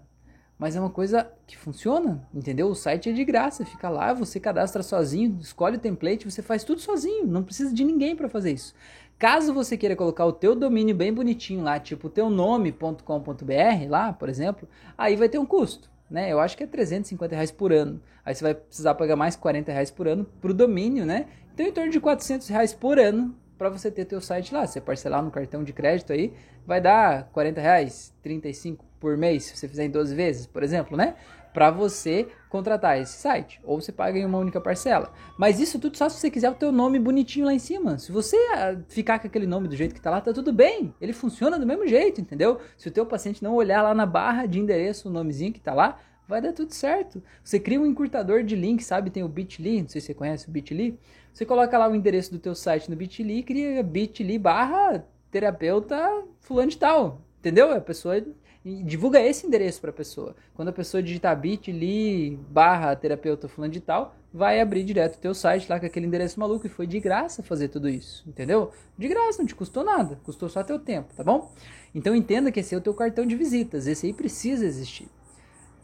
mas 0.59 0.75
é 0.75 0.79
uma 0.79 0.91
coisa 0.91 1.29
que 1.47 1.57
funciona, 1.57 2.27
entendeu? 2.31 2.67
O 2.67 2.75
site 2.75 3.09
é 3.09 3.11
de 3.11 3.25
graça, 3.25 3.65
fica 3.65 3.89
lá, 3.89 4.13
você 4.13 4.39
cadastra 4.39 4.83
sozinho, 4.83 5.39
escolhe 5.41 5.77
o 5.77 5.79
template, 5.79 6.29
você 6.29 6.43
faz 6.43 6.63
tudo 6.63 6.79
sozinho, 6.79 7.25
não 7.25 7.43
precisa 7.43 7.73
de 7.73 7.83
ninguém 7.83 8.15
para 8.15 8.29
fazer 8.29 8.51
isso. 8.51 8.75
Caso 9.17 9.53
você 9.53 9.77
queira 9.77 9.95
colocar 9.95 10.25
o 10.25 10.33
teu 10.33 10.55
domínio 10.55 10.95
bem 10.95 11.13
bonitinho 11.13 11.63
lá, 11.63 11.79
tipo 11.79 12.09
teu 12.09 12.29
nome.com.br 12.29 13.89
lá, 13.89 14.11
por 14.11 14.27
exemplo, 14.27 14.67
aí 14.97 15.15
vai 15.15 15.29
ter 15.29 15.37
um 15.37 15.45
custo, 15.45 15.89
né? 16.09 16.31
Eu 16.31 16.39
acho 16.39 16.57
que 16.57 16.63
é 16.63 16.67
350 16.67 17.33
reais 17.33 17.51
por 17.51 17.71
ano. 17.71 18.01
Aí 18.25 18.35
você 18.35 18.43
vai 18.43 18.53
precisar 18.53 18.95
pagar 18.95 19.15
mais 19.15 19.35
40 19.35 19.71
reais 19.71 19.91
por 19.91 20.07
ano 20.07 20.25
pro 20.41 20.53
domínio, 20.53 21.05
né? 21.05 21.27
Então 21.53 21.65
em 21.65 21.71
torno 21.71 21.91
de 21.91 21.99
400 21.99 22.47
reais 22.47 22.73
por 22.73 22.99
ano 22.99 23.35
para 23.57 23.69
você 23.69 23.89
ter 23.89 24.05
teu 24.05 24.19
site 24.19 24.53
lá. 24.53 24.67
Você 24.67 24.81
parcelar 24.81 25.23
no 25.23 25.31
cartão 25.31 25.63
de 25.63 25.71
crédito 25.71 26.11
aí, 26.11 26.33
vai 26.65 26.81
dar 26.81 27.29
40 27.31 27.61
reais, 27.61 28.13
35 28.21 28.83
por 28.99 29.17
mês, 29.17 29.43
se 29.43 29.57
você 29.57 29.67
fizer 29.67 29.85
em 29.85 29.89
12 29.89 30.15
vezes, 30.15 30.45
por 30.45 30.63
exemplo, 30.63 30.97
né? 30.97 31.15
Para 31.53 31.69
você 31.69 32.27
contratar 32.49 32.99
esse 32.99 33.13
site. 33.13 33.61
Ou 33.63 33.79
você 33.79 33.91
paga 33.91 34.17
em 34.17 34.25
uma 34.25 34.37
única 34.37 34.59
parcela. 34.59 35.13
Mas 35.37 35.59
isso 35.59 35.79
tudo 35.79 35.97
só 35.97 36.09
se 36.09 36.19
você 36.19 36.29
quiser 36.29 36.49
o 36.49 36.55
teu 36.55 36.71
nome 36.71 36.99
bonitinho 36.99 37.45
lá 37.45 37.53
em 37.53 37.59
cima. 37.59 37.97
Se 37.97 38.11
você 38.11 38.35
ah, 38.53 38.75
ficar 38.89 39.19
com 39.19 39.27
aquele 39.27 39.47
nome 39.47 39.67
do 39.67 39.75
jeito 39.75 39.93
que 39.93 40.01
tá 40.01 40.09
lá, 40.09 40.19
tá 40.19 40.33
tudo 40.33 40.51
bem. 40.51 40.93
Ele 40.99 41.13
funciona 41.13 41.59
do 41.59 41.65
mesmo 41.65 41.87
jeito, 41.87 42.19
entendeu? 42.19 42.59
Se 42.77 42.87
o 42.87 42.91
teu 42.91 43.05
paciente 43.05 43.43
não 43.43 43.53
olhar 43.53 43.81
lá 43.81 43.93
na 43.93 44.05
barra 44.05 44.45
de 44.45 44.59
endereço 44.59 45.07
o 45.07 45.11
nomezinho 45.11 45.53
que 45.53 45.59
tá 45.59 45.73
lá, 45.73 45.99
vai 46.27 46.41
dar 46.41 46.53
tudo 46.53 46.73
certo. 46.73 47.23
Você 47.43 47.59
cria 47.59 47.79
um 47.79 47.85
encurtador 47.85 48.43
de 48.43 48.55
link, 48.55 48.83
sabe? 48.83 49.09
Tem 49.09 49.23
o 49.23 49.27
Bitly, 49.27 49.81
não 49.81 49.89
sei 49.89 50.01
se 50.01 50.07
você 50.07 50.13
conhece 50.13 50.47
o 50.47 50.51
Bitly. 50.51 50.99
Você 51.33 51.45
coloca 51.45 51.77
lá 51.77 51.87
o 51.87 51.95
endereço 51.95 52.31
do 52.31 52.39
teu 52.39 52.55
site 52.55 52.89
no 52.89 52.95
Bitly 52.95 53.43
cria 53.43 53.81
Bitly 53.83 54.37
barra 54.37 55.05
terapeuta 55.31 56.23
fulano 56.39 56.69
de 56.69 56.77
tal. 56.77 57.21
Entendeu? 57.39 57.73
A 57.73 57.81
pessoa 57.81 58.23
e 58.65 58.81
divulga 58.83 59.19
esse 59.19 59.45
endereço 59.45 59.81
para 59.81 59.89
a 59.89 59.93
pessoa. 59.93 60.35
Quando 60.53 60.69
a 60.69 60.73
pessoa 60.73 61.03
digitar 61.03 61.39
bit.ly 61.39 62.39
barra 62.49 62.95
terapeuta 62.95 63.47
fulano 63.47 63.73
de 63.73 63.81
tal, 63.81 64.15
vai 64.33 64.59
abrir 64.59 64.83
direto 64.83 65.15
o 65.15 65.19
teu 65.19 65.33
site 65.33 65.69
lá 65.69 65.79
com 65.79 65.85
aquele 65.85 66.07
endereço 66.07 66.39
maluco 66.39 66.65
e 66.65 66.69
foi 66.69 66.87
de 66.87 66.99
graça 66.99 67.43
fazer 67.43 67.67
tudo 67.67 67.89
isso, 67.89 68.23
entendeu? 68.27 68.71
De 68.97 69.07
graça, 69.07 69.39
não 69.39 69.45
te 69.45 69.53
custou 69.53 69.83
nada, 69.83 70.19
custou 70.23 70.47
só 70.49 70.63
teu 70.63 70.79
tempo, 70.79 71.13
tá 71.13 71.23
bom? 71.23 71.51
Então 71.93 72.15
entenda 72.15 72.51
que 72.51 72.59
esse 72.59 72.73
é 72.73 72.77
o 72.77 72.81
teu 72.81 72.93
cartão 72.93 73.25
de 73.25 73.35
visitas, 73.35 73.85
esse 73.85 74.07
aí 74.07 74.13
precisa 74.13 74.65
existir. 74.65 75.07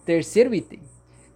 Terceiro 0.05 0.55
item, 0.55 0.81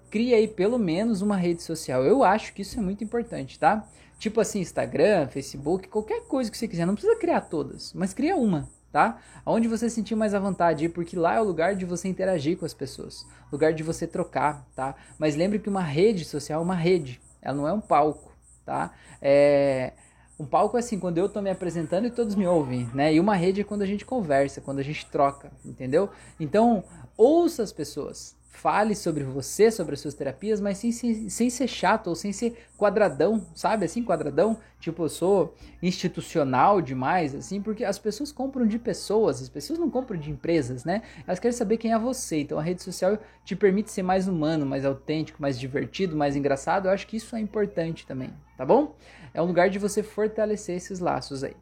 cria 0.10 0.38
aí 0.38 0.48
pelo 0.48 0.80
menos 0.80 1.22
uma 1.22 1.36
rede 1.36 1.62
social. 1.62 2.04
Eu 2.04 2.24
acho 2.24 2.54
que 2.54 2.62
isso 2.62 2.80
é 2.80 2.82
muito 2.82 3.04
importante, 3.04 3.60
tá? 3.60 3.88
Tipo 4.18 4.40
assim, 4.40 4.62
Instagram, 4.62 5.28
Facebook, 5.28 5.90
qualquer 5.90 6.22
coisa 6.28 6.50
que 6.50 6.58
você 6.58 6.68
quiser, 6.68 6.86
não 6.86 6.94
precisa 6.96 7.16
criar 7.18 7.42
todas, 7.42 7.94
mas 7.94 8.14
cria 8.14 8.36
uma, 8.36 8.70
tá? 8.94 9.18
Onde 9.44 9.68
você 9.68 9.90
sentir 9.90 10.16
mais 10.16 10.36
à 10.36 10.40
vontade, 10.40 10.88
porque 10.88 11.18
lá 11.18 11.34
é 11.34 11.42
o 11.42 11.44
lugar 11.44 11.76
de 11.76 11.84
você 11.84 12.08
interagir 12.08 12.56
com 12.58 12.64
as 12.64 12.76
pessoas, 12.76 13.26
lugar 13.52 13.74
de 13.74 13.82
você 13.82 14.06
trocar, 14.06 14.64
tá? 14.76 14.96
Mas 15.18 15.36
lembre 15.36 15.58
que 15.58 15.68
uma 15.68 15.82
rede 15.82 16.24
social 16.24 16.62
é 16.62 16.64
uma 16.64 16.76
rede, 16.76 17.20
ela 17.42 17.58
não 17.58 17.68
é 17.68 17.74
um 17.74 17.82
palco, 17.82 18.32
tá? 18.64 18.94
É... 19.20 19.94
Um 20.40 20.46
palco 20.46 20.78
é 20.78 20.80
assim, 20.80 21.00
quando 21.00 21.18
eu 21.18 21.28
tô 21.28 21.42
me 21.42 21.50
apresentando 21.50 22.06
e 22.06 22.12
todos 22.12 22.36
me 22.36 22.46
ouvem, 22.46 22.90
né? 22.94 23.14
E 23.14 23.20
uma 23.20 23.36
rede 23.36 23.62
é 23.62 23.64
quando 23.64 23.82
a 23.82 23.86
gente 23.86 24.06
conversa, 24.06 24.62
quando 24.62 24.80
a 24.80 24.84
gente 24.84 25.06
troca, 25.08 25.52
entendeu? 25.66 26.10
Então, 26.40 26.84
ouça 27.18 27.64
as 27.64 27.72
pessoas. 27.72 28.36
Fale 28.54 28.96
sobre 28.96 29.24
você, 29.24 29.72
sobre 29.72 29.96
as 29.96 30.00
suas 30.00 30.14
terapias, 30.14 30.62
mas 30.62 30.78
sem, 30.78 30.92
sem, 30.92 31.28
sem 31.28 31.50
ser 31.50 31.68
chato 31.68 32.08
ou 32.08 32.16
sem 32.16 32.32
ser 32.32 32.66
quadradão, 32.78 33.46
sabe? 33.56 33.84
Assim, 33.84 34.04
quadradão. 34.04 34.58
Tipo, 34.80 35.06
eu 35.06 35.10
sou 35.10 35.56
institucional 35.82 36.80
demais, 36.80 37.34
assim, 37.34 37.60
porque 37.60 37.84
as 37.84 37.98
pessoas 37.98 38.32
compram 38.32 38.66
de 38.68 38.78
pessoas, 38.78 39.42
as 39.42 39.50
pessoas 39.50 39.80
não 39.80 39.90
compram 39.90 40.18
de 40.18 40.30
empresas, 40.30 40.86
né? 40.86 41.02
Elas 41.28 41.40
querem 41.40 41.58
saber 41.58 41.78
quem 41.78 41.94
é 41.94 42.00
você. 42.00 42.42
Então, 42.42 42.60
a 42.60 42.62
rede 42.62 42.84
social 42.84 43.18
te 43.44 43.56
permite 43.56 43.92
ser 43.92 44.04
mais 44.04 44.28
humano, 44.28 44.68
mais 44.68 44.86
autêntico, 44.86 45.42
mais 45.42 45.60
divertido, 45.60 46.16
mais 46.16 46.36
engraçado. 46.36 46.88
Eu 46.88 46.92
acho 46.92 47.08
que 47.08 47.18
isso 47.18 47.36
é 47.36 47.40
importante 47.40 48.06
também, 48.06 48.30
tá 48.56 48.64
bom? 48.64 48.96
É 49.34 49.42
um 49.42 49.46
lugar 49.46 49.70
de 49.70 49.80
você 49.80 50.04
fortalecer 50.04 50.78
esses 50.78 51.00
laços 51.00 51.44
aí. 51.44 51.56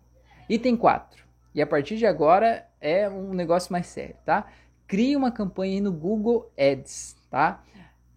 Item 0.50 0.76
4. 0.76 1.24
E 1.56 1.62
a 1.62 1.68
partir 1.68 1.96
de 1.96 2.06
agora 2.06 2.68
é 2.82 3.10
um 3.10 3.34
negócio 3.34 3.72
mais 3.72 3.88
sério, 3.88 4.16
tá? 4.26 4.46
Crie 4.92 5.16
uma 5.16 5.32
campanha 5.32 5.80
no 5.80 5.90
Google 5.90 6.52
Ads, 6.60 7.16
tá? 7.30 7.64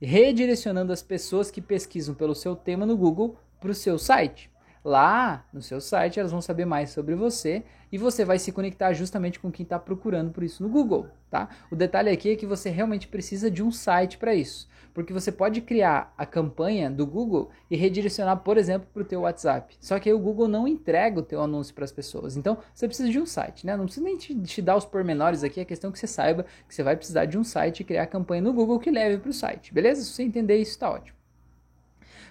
Redirecionando 0.02 0.92
as 0.92 1.04
pessoas 1.04 1.48
que 1.48 1.60
pesquisam 1.62 2.16
pelo 2.16 2.34
seu 2.34 2.56
tema 2.56 2.84
no 2.84 2.96
Google 2.96 3.38
para 3.60 3.70
o 3.70 3.74
seu 3.74 3.96
site. 3.96 4.50
Lá 4.84 5.46
no 5.50 5.62
seu 5.62 5.80
site 5.80 6.20
elas 6.20 6.30
vão 6.30 6.42
saber 6.42 6.66
mais 6.66 6.90
sobre 6.90 7.14
você 7.14 7.64
e 7.90 7.96
você 7.96 8.22
vai 8.22 8.38
se 8.38 8.52
conectar 8.52 8.92
justamente 8.92 9.40
com 9.40 9.50
quem 9.50 9.64
está 9.64 9.78
procurando 9.78 10.30
por 10.30 10.44
isso 10.44 10.62
no 10.62 10.68
Google, 10.68 11.06
tá? 11.30 11.48
O 11.70 11.76
detalhe 11.76 12.10
aqui 12.10 12.32
é 12.32 12.36
que 12.36 12.44
você 12.44 12.68
realmente 12.68 13.08
precisa 13.08 13.50
de 13.50 13.62
um 13.62 13.72
site 13.72 14.18
para 14.18 14.34
isso, 14.34 14.68
porque 14.92 15.10
você 15.10 15.32
pode 15.32 15.62
criar 15.62 16.12
a 16.18 16.26
campanha 16.26 16.90
do 16.90 17.06
Google 17.06 17.48
e 17.70 17.76
redirecionar, 17.76 18.36
por 18.40 18.58
exemplo, 18.58 18.86
para 18.92 19.00
o 19.00 19.06
teu 19.06 19.22
WhatsApp. 19.22 19.74
Só 19.80 19.98
que 19.98 20.10
aí 20.10 20.14
o 20.14 20.18
Google 20.18 20.48
não 20.48 20.68
entrega 20.68 21.18
o 21.18 21.22
teu 21.22 21.40
anúncio 21.40 21.74
para 21.74 21.84
as 21.84 21.92
pessoas. 21.92 22.36
Então 22.36 22.58
você 22.74 22.86
precisa 22.86 23.08
de 23.08 23.18
um 23.18 23.24
site, 23.24 23.64
né? 23.64 23.74
Não 23.78 23.86
precisa 23.86 24.04
nem 24.04 24.18
te, 24.18 24.34
te 24.34 24.60
dar 24.60 24.76
os 24.76 24.84
pormenores 24.84 25.42
aqui, 25.42 25.60
a 25.60 25.64
questão 25.64 25.88
é 25.88 25.92
que 25.94 25.98
você 25.98 26.06
saiba 26.06 26.44
que 26.68 26.74
você 26.74 26.82
vai 26.82 26.94
precisar 26.94 27.24
de 27.24 27.38
um 27.38 27.44
site 27.44 27.80
e 27.80 27.84
criar 27.84 28.02
a 28.02 28.06
campanha 28.06 28.42
no 28.42 28.52
Google 28.52 28.78
que 28.78 28.90
leve 28.90 29.16
para 29.16 29.30
o 29.30 29.32
site, 29.32 29.72
beleza? 29.72 30.02
Se 30.02 30.10
você 30.10 30.22
entender 30.22 30.58
isso, 30.58 30.72
está 30.72 30.90
ótimo. 30.90 31.13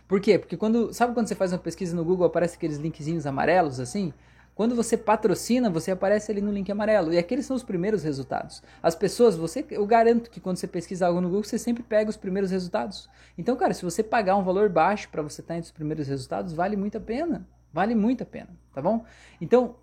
Por 0.07 0.19
quê? 0.19 0.37
Porque 0.37 0.57
quando. 0.57 0.93
Sabe 0.93 1.13
quando 1.13 1.27
você 1.27 1.35
faz 1.35 1.51
uma 1.51 1.59
pesquisa 1.59 1.95
no 1.95 2.03
Google, 2.03 2.25
aparece 2.25 2.55
aqueles 2.55 2.77
linkzinhos 2.77 3.25
amarelos 3.25 3.79
assim? 3.79 4.13
Quando 4.55 4.75
você 4.75 4.95
patrocina, 4.95 5.69
você 5.69 5.89
aparece 5.91 6.31
ali 6.31 6.39
no 6.39 6.51
link 6.51 6.71
amarelo. 6.71 7.11
E 7.11 7.17
aqueles 7.17 7.45
são 7.45 7.55
os 7.55 7.63
primeiros 7.63 8.03
resultados. 8.03 8.61
As 8.83 8.93
pessoas, 8.93 9.35
você, 9.35 9.65
eu 9.71 9.85
garanto 9.85 10.29
que 10.29 10.39
quando 10.39 10.57
você 10.57 10.67
pesquisa 10.67 11.07
algo 11.07 11.19
no 11.19 11.27
Google, 11.27 11.43
você 11.43 11.57
sempre 11.57 11.81
pega 11.81 12.09
os 12.09 12.17
primeiros 12.17 12.51
resultados. 12.51 13.09
Então, 13.35 13.55
cara, 13.55 13.73
se 13.73 13.83
você 13.83 14.03
pagar 14.03 14.35
um 14.35 14.43
valor 14.43 14.69
baixo 14.69 15.09
para 15.09 15.23
você 15.23 15.41
estar 15.41 15.55
entre 15.55 15.65
os 15.65 15.71
primeiros 15.71 16.07
resultados, 16.07 16.53
vale 16.53 16.75
muito 16.75 16.99
a 16.99 17.01
pena. 17.01 17.47
Vale 17.71 17.95
muito 17.95 18.21
a 18.21 18.25
pena, 18.25 18.49
tá 18.71 18.79
bom? 18.79 19.03
Então, 19.41 19.75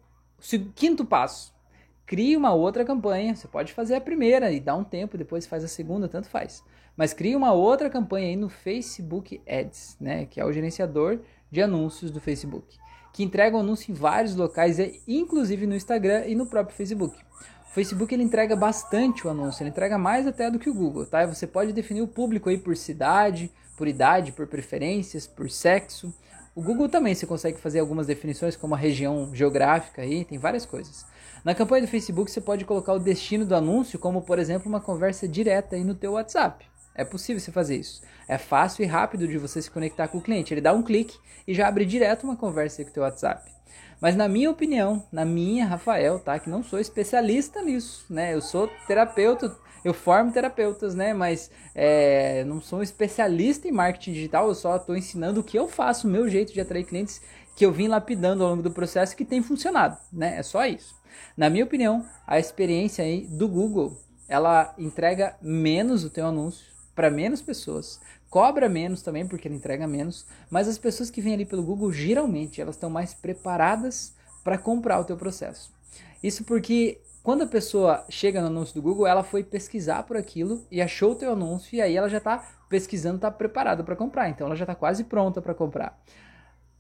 quinto 0.76 1.04
passo. 1.04 1.52
Crie 2.06 2.36
uma 2.36 2.52
outra 2.52 2.84
campanha. 2.84 3.34
Você 3.34 3.48
pode 3.48 3.72
fazer 3.72 3.96
a 3.96 4.00
primeira 4.00 4.52
e 4.52 4.60
dá 4.60 4.76
um 4.76 4.84
tempo, 4.84 5.18
depois 5.18 5.46
faz 5.46 5.64
a 5.64 5.68
segunda, 5.68 6.08
tanto 6.08 6.28
faz. 6.28 6.62
Mas 7.00 7.14
crie 7.14 7.34
uma 7.34 7.54
outra 7.54 7.88
campanha 7.88 8.28
aí 8.28 8.36
no 8.36 8.50
Facebook 8.50 9.40
Ads, 9.48 9.96
né? 9.98 10.26
Que 10.26 10.38
é 10.38 10.44
o 10.44 10.52
gerenciador 10.52 11.18
de 11.50 11.62
anúncios 11.62 12.10
do 12.10 12.20
Facebook 12.20 12.76
que 13.10 13.24
entregam 13.24 13.60
anúncio 13.60 13.90
em 13.90 13.94
vários 13.94 14.36
locais, 14.36 14.76
inclusive 15.08 15.66
no 15.66 15.74
Instagram 15.74 16.26
e 16.26 16.34
no 16.34 16.44
próprio 16.44 16.76
Facebook. 16.76 17.16
O 17.16 17.72
Facebook 17.72 18.12
ele 18.12 18.22
entrega 18.22 18.54
bastante 18.54 19.26
o 19.26 19.30
anúncio, 19.30 19.62
ele 19.62 19.70
entrega 19.70 19.96
mais 19.96 20.26
até 20.26 20.50
do 20.50 20.58
que 20.58 20.68
o 20.68 20.74
Google, 20.74 21.06
tá? 21.06 21.24
Você 21.24 21.46
pode 21.46 21.72
definir 21.72 22.02
o 22.02 22.06
público 22.06 22.50
aí 22.50 22.58
por 22.58 22.76
cidade, 22.76 23.50
por 23.78 23.88
idade, 23.88 24.30
por 24.30 24.46
preferências, 24.46 25.26
por 25.26 25.48
sexo. 25.48 26.12
O 26.54 26.60
Google 26.60 26.86
também 26.86 27.14
você 27.14 27.26
consegue 27.26 27.58
fazer 27.58 27.80
algumas 27.80 28.06
definições 28.06 28.56
como 28.56 28.74
a 28.74 28.78
região 28.78 29.34
geográfica 29.34 30.02
aí, 30.02 30.22
tem 30.26 30.36
várias 30.36 30.66
coisas. 30.66 31.06
Na 31.42 31.54
campanha 31.54 31.86
do 31.86 31.88
Facebook 31.88 32.30
você 32.30 32.42
pode 32.42 32.66
colocar 32.66 32.92
o 32.92 32.98
destino 32.98 33.46
do 33.46 33.54
anúncio, 33.54 33.98
como 33.98 34.20
por 34.20 34.38
exemplo 34.38 34.68
uma 34.68 34.82
conversa 34.82 35.26
direta 35.26 35.76
aí 35.76 35.82
no 35.82 35.94
teu 35.94 36.12
WhatsApp. 36.12 36.69
É 36.94 37.04
possível 37.04 37.40
você 37.40 37.52
fazer 37.52 37.76
isso. 37.76 38.02
É 38.28 38.38
fácil 38.38 38.82
e 38.82 38.86
rápido 38.86 39.26
de 39.26 39.38
você 39.38 39.60
se 39.62 39.70
conectar 39.70 40.08
com 40.08 40.18
o 40.18 40.22
cliente. 40.22 40.52
Ele 40.52 40.60
dá 40.60 40.72
um 40.72 40.82
clique 40.82 41.18
e 41.46 41.54
já 41.54 41.68
abre 41.68 41.84
direto 41.84 42.24
uma 42.24 42.36
conversa 42.36 42.84
com 42.84 42.90
o 42.90 42.92
teu 42.92 43.02
WhatsApp. 43.02 43.50
Mas 44.00 44.16
na 44.16 44.28
minha 44.28 44.50
opinião, 44.50 45.06
na 45.12 45.24
minha, 45.24 45.66
Rafael, 45.66 46.18
tá? 46.18 46.38
Que 46.38 46.48
não 46.48 46.62
sou 46.62 46.78
especialista 46.78 47.62
nisso, 47.62 48.06
né? 48.08 48.34
Eu 48.34 48.40
sou 48.40 48.68
terapeuta, 48.86 49.54
eu 49.84 49.92
formo 49.92 50.32
terapeutas, 50.32 50.94
né? 50.94 51.12
Mas 51.12 51.50
é, 51.74 52.44
não 52.44 52.60
sou 52.60 52.78
um 52.78 52.82
especialista 52.82 53.68
em 53.68 53.72
marketing 53.72 54.12
digital, 54.12 54.48
eu 54.48 54.54
só 54.54 54.76
estou 54.76 54.96
ensinando 54.96 55.40
o 55.40 55.44
que 55.44 55.58
eu 55.58 55.68
faço, 55.68 56.08
o 56.08 56.10
meu 56.10 56.28
jeito 56.28 56.52
de 56.52 56.60
atrair 56.60 56.84
clientes 56.84 57.20
que 57.54 57.66
eu 57.66 57.72
vim 57.72 57.88
lapidando 57.88 58.42
ao 58.42 58.50
longo 58.50 58.62
do 58.62 58.70
processo 58.70 59.14
que 59.14 59.24
tem 59.24 59.42
funcionado, 59.42 59.98
né? 60.10 60.38
É 60.38 60.42
só 60.42 60.64
isso. 60.64 60.94
Na 61.36 61.50
minha 61.50 61.64
opinião, 61.64 62.06
a 62.26 62.38
experiência 62.38 63.04
aí 63.04 63.26
do 63.26 63.46
Google, 63.46 64.00
ela 64.28 64.74
entrega 64.78 65.36
menos 65.42 66.04
o 66.04 66.10
teu 66.10 66.26
anúncio 66.26 66.69
para 67.00 67.10
menos 67.10 67.40
pessoas, 67.40 67.98
cobra 68.28 68.68
menos 68.68 69.00
também 69.00 69.26
porque 69.26 69.48
ele 69.48 69.54
entrega 69.54 69.86
menos, 69.86 70.26
mas 70.50 70.68
as 70.68 70.76
pessoas 70.76 71.08
que 71.08 71.22
vêm 71.22 71.32
ali 71.32 71.46
pelo 71.46 71.62
Google 71.62 71.90
geralmente 71.90 72.60
elas 72.60 72.74
estão 72.74 72.90
mais 72.90 73.14
preparadas 73.14 74.14
para 74.44 74.58
comprar 74.58 75.00
o 75.00 75.04
teu 75.04 75.16
processo. 75.16 75.72
Isso 76.22 76.44
porque 76.44 77.00
quando 77.22 77.40
a 77.40 77.46
pessoa 77.46 78.04
chega 78.10 78.42
no 78.42 78.48
anúncio 78.48 78.74
do 78.74 78.82
Google, 78.82 79.06
ela 79.06 79.24
foi 79.24 79.42
pesquisar 79.42 80.02
por 80.02 80.14
aquilo 80.14 80.62
e 80.70 80.82
achou 80.82 81.12
o 81.12 81.14
teu 81.14 81.32
anúncio 81.32 81.74
e 81.74 81.80
aí 81.80 81.96
ela 81.96 82.10
já 82.10 82.18
está 82.18 82.46
pesquisando, 82.68 83.16
está 83.16 83.30
preparada 83.30 83.82
para 83.82 83.96
comprar, 83.96 84.28
então 84.28 84.46
ela 84.46 84.54
já 84.54 84.64
está 84.64 84.74
quase 84.74 85.04
pronta 85.04 85.40
para 85.40 85.54
comprar. 85.54 85.98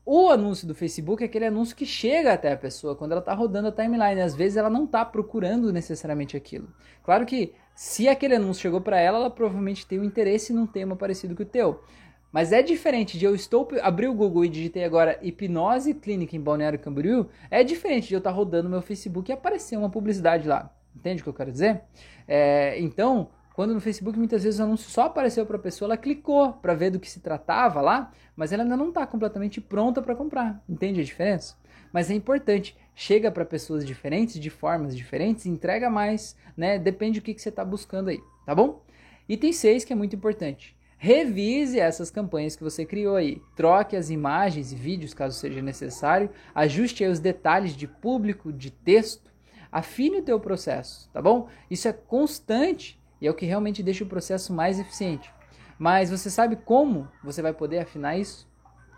O 0.04 0.28
anúncio 0.28 0.68
do 0.68 0.74
Facebook 0.74 1.22
é 1.22 1.26
aquele 1.26 1.46
anúncio 1.46 1.74
que 1.74 1.86
chega 1.86 2.34
até 2.34 2.52
a 2.52 2.58
pessoa 2.58 2.94
quando 2.94 3.12
ela 3.12 3.20
está 3.20 3.32
rodando 3.32 3.68
a 3.68 3.72
timeline. 3.72 4.20
Às 4.20 4.34
vezes 4.34 4.58
ela 4.58 4.68
não 4.68 4.84
está 4.84 5.02
procurando 5.02 5.72
necessariamente 5.72 6.36
aquilo. 6.36 6.68
Claro 7.02 7.24
que 7.24 7.54
se 7.80 8.06
aquele 8.06 8.34
anúncio 8.34 8.60
chegou 8.60 8.78
para 8.78 9.00
ela, 9.00 9.16
ela 9.16 9.30
provavelmente 9.30 9.86
tem 9.86 9.98
um 9.98 10.04
interesse 10.04 10.52
num 10.52 10.66
tema 10.66 10.94
parecido 10.94 11.34
com 11.34 11.42
o 11.42 11.46
teu. 11.46 11.82
Mas 12.30 12.52
é 12.52 12.60
diferente 12.60 13.18
de 13.18 13.24
eu 13.24 13.34
estou 13.34 13.66
abri 13.80 14.06
o 14.06 14.12
Google 14.12 14.44
e 14.44 14.50
digitei 14.50 14.84
agora 14.84 15.18
hipnose 15.22 15.94
clínica 15.94 16.36
em 16.36 16.40
Balneário 16.42 16.78
Camboriú, 16.78 17.30
é 17.50 17.64
diferente 17.64 18.06
de 18.06 18.12
eu 18.12 18.18
estar 18.18 18.32
tá 18.32 18.36
rodando 18.36 18.68
meu 18.68 18.82
Facebook 18.82 19.30
e 19.30 19.32
aparecer 19.32 19.78
uma 19.78 19.88
publicidade 19.88 20.46
lá. 20.46 20.70
Entende 20.94 21.22
o 21.22 21.24
que 21.24 21.30
eu 21.30 21.34
quero 21.34 21.50
dizer? 21.50 21.80
É, 22.28 22.78
então, 22.78 23.30
quando 23.54 23.72
no 23.72 23.80
Facebook 23.80 24.18
muitas 24.18 24.44
vezes 24.44 24.60
o 24.60 24.64
anúncio 24.64 24.90
só 24.90 25.04
apareceu 25.04 25.46
para 25.46 25.56
a 25.56 25.60
pessoa, 25.60 25.86
ela 25.86 25.96
clicou 25.96 26.52
para 26.52 26.74
ver 26.74 26.90
do 26.90 27.00
que 27.00 27.08
se 27.08 27.20
tratava 27.20 27.80
lá, 27.80 28.12
mas 28.36 28.52
ela 28.52 28.62
ainda 28.62 28.76
não 28.76 28.90
está 28.90 29.06
completamente 29.06 29.58
pronta 29.58 30.02
para 30.02 30.14
comprar. 30.14 30.62
Entende 30.68 31.00
a 31.00 31.04
diferença? 31.04 31.56
Mas 31.90 32.10
é 32.10 32.14
importante, 32.14 32.76
chega 33.00 33.30
para 33.30 33.46
pessoas 33.46 33.86
diferentes, 33.86 34.38
de 34.38 34.50
formas 34.50 34.94
diferentes, 34.94 35.46
entrega 35.46 35.88
mais, 35.88 36.36
né? 36.54 36.78
Depende 36.78 37.18
do 37.18 37.22
que, 37.22 37.32
que 37.32 37.40
você 37.40 37.48
está 37.48 37.64
buscando 37.64 38.10
aí, 38.10 38.20
tá 38.44 38.54
bom? 38.54 38.84
Item 39.26 39.54
6, 39.54 39.84
que 39.86 39.92
é 39.94 39.96
muito 39.96 40.14
importante. 40.14 40.76
Revise 40.98 41.80
essas 41.80 42.10
campanhas 42.10 42.56
que 42.56 42.62
você 42.62 42.84
criou 42.84 43.16
aí. 43.16 43.40
Troque 43.56 43.96
as 43.96 44.10
imagens 44.10 44.70
e 44.70 44.76
vídeos 44.76 45.14
caso 45.14 45.38
seja 45.38 45.62
necessário. 45.62 46.28
Ajuste 46.54 47.02
os 47.06 47.18
detalhes 47.18 47.74
de 47.74 47.88
público, 47.88 48.52
de 48.52 48.70
texto. 48.70 49.32
Afine 49.72 50.18
o 50.18 50.22
teu 50.22 50.38
processo, 50.38 51.08
tá 51.10 51.22
bom? 51.22 51.48
Isso 51.70 51.88
é 51.88 51.94
constante 51.94 53.00
e 53.18 53.26
é 53.26 53.30
o 53.30 53.34
que 53.34 53.46
realmente 53.46 53.82
deixa 53.82 54.04
o 54.04 54.08
processo 54.08 54.52
mais 54.52 54.78
eficiente. 54.78 55.32
Mas 55.78 56.10
você 56.10 56.28
sabe 56.28 56.54
como 56.54 57.08
você 57.24 57.40
vai 57.40 57.54
poder 57.54 57.78
afinar 57.78 58.18
isso? 58.18 58.46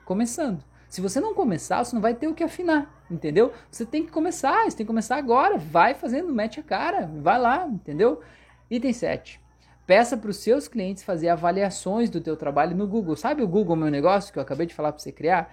Começando. 0.05 0.65
Se 0.93 1.01
você 1.01 1.21
não 1.21 1.33
começar, 1.33 1.83
você 1.83 1.95
não 1.95 2.03
vai 2.03 2.15
ter 2.15 2.29
o 2.29 2.35
que 2.35 2.45
afinar, 2.45 3.02
entendeu? 3.13 3.53
Você 3.71 3.85
tem 3.85 4.05
que 4.05 4.11
começar, 4.11 4.65
você 4.65 4.77
tem 4.77 4.87
que 4.87 4.91
começar 4.91 5.17
agora. 5.17 5.59
Vai 5.59 5.95
fazendo, 5.95 6.33
mete 6.33 6.61
a 6.61 6.63
cara, 6.63 7.11
vai 7.21 7.39
lá, 7.39 7.67
entendeu? 7.67 8.21
Item 8.71 8.93
7. 8.93 9.41
Peça 9.87 10.17
para 10.17 10.31
os 10.31 10.37
seus 10.39 10.69
clientes 10.69 11.03
fazer 11.03 11.29
avaliações 11.29 12.09
do 12.09 12.21
teu 12.21 12.37
trabalho 12.37 12.77
no 12.77 12.87
Google. 12.87 13.17
Sabe 13.17 13.43
o 13.43 13.49
Google 13.49 13.77
Meu 13.77 13.91
Negócio 13.91 14.33
que 14.33 14.39
eu 14.39 14.43
acabei 14.43 14.67
de 14.67 14.75
falar 14.75 14.93
para 14.93 15.03
você 15.03 15.13
criar? 15.13 15.53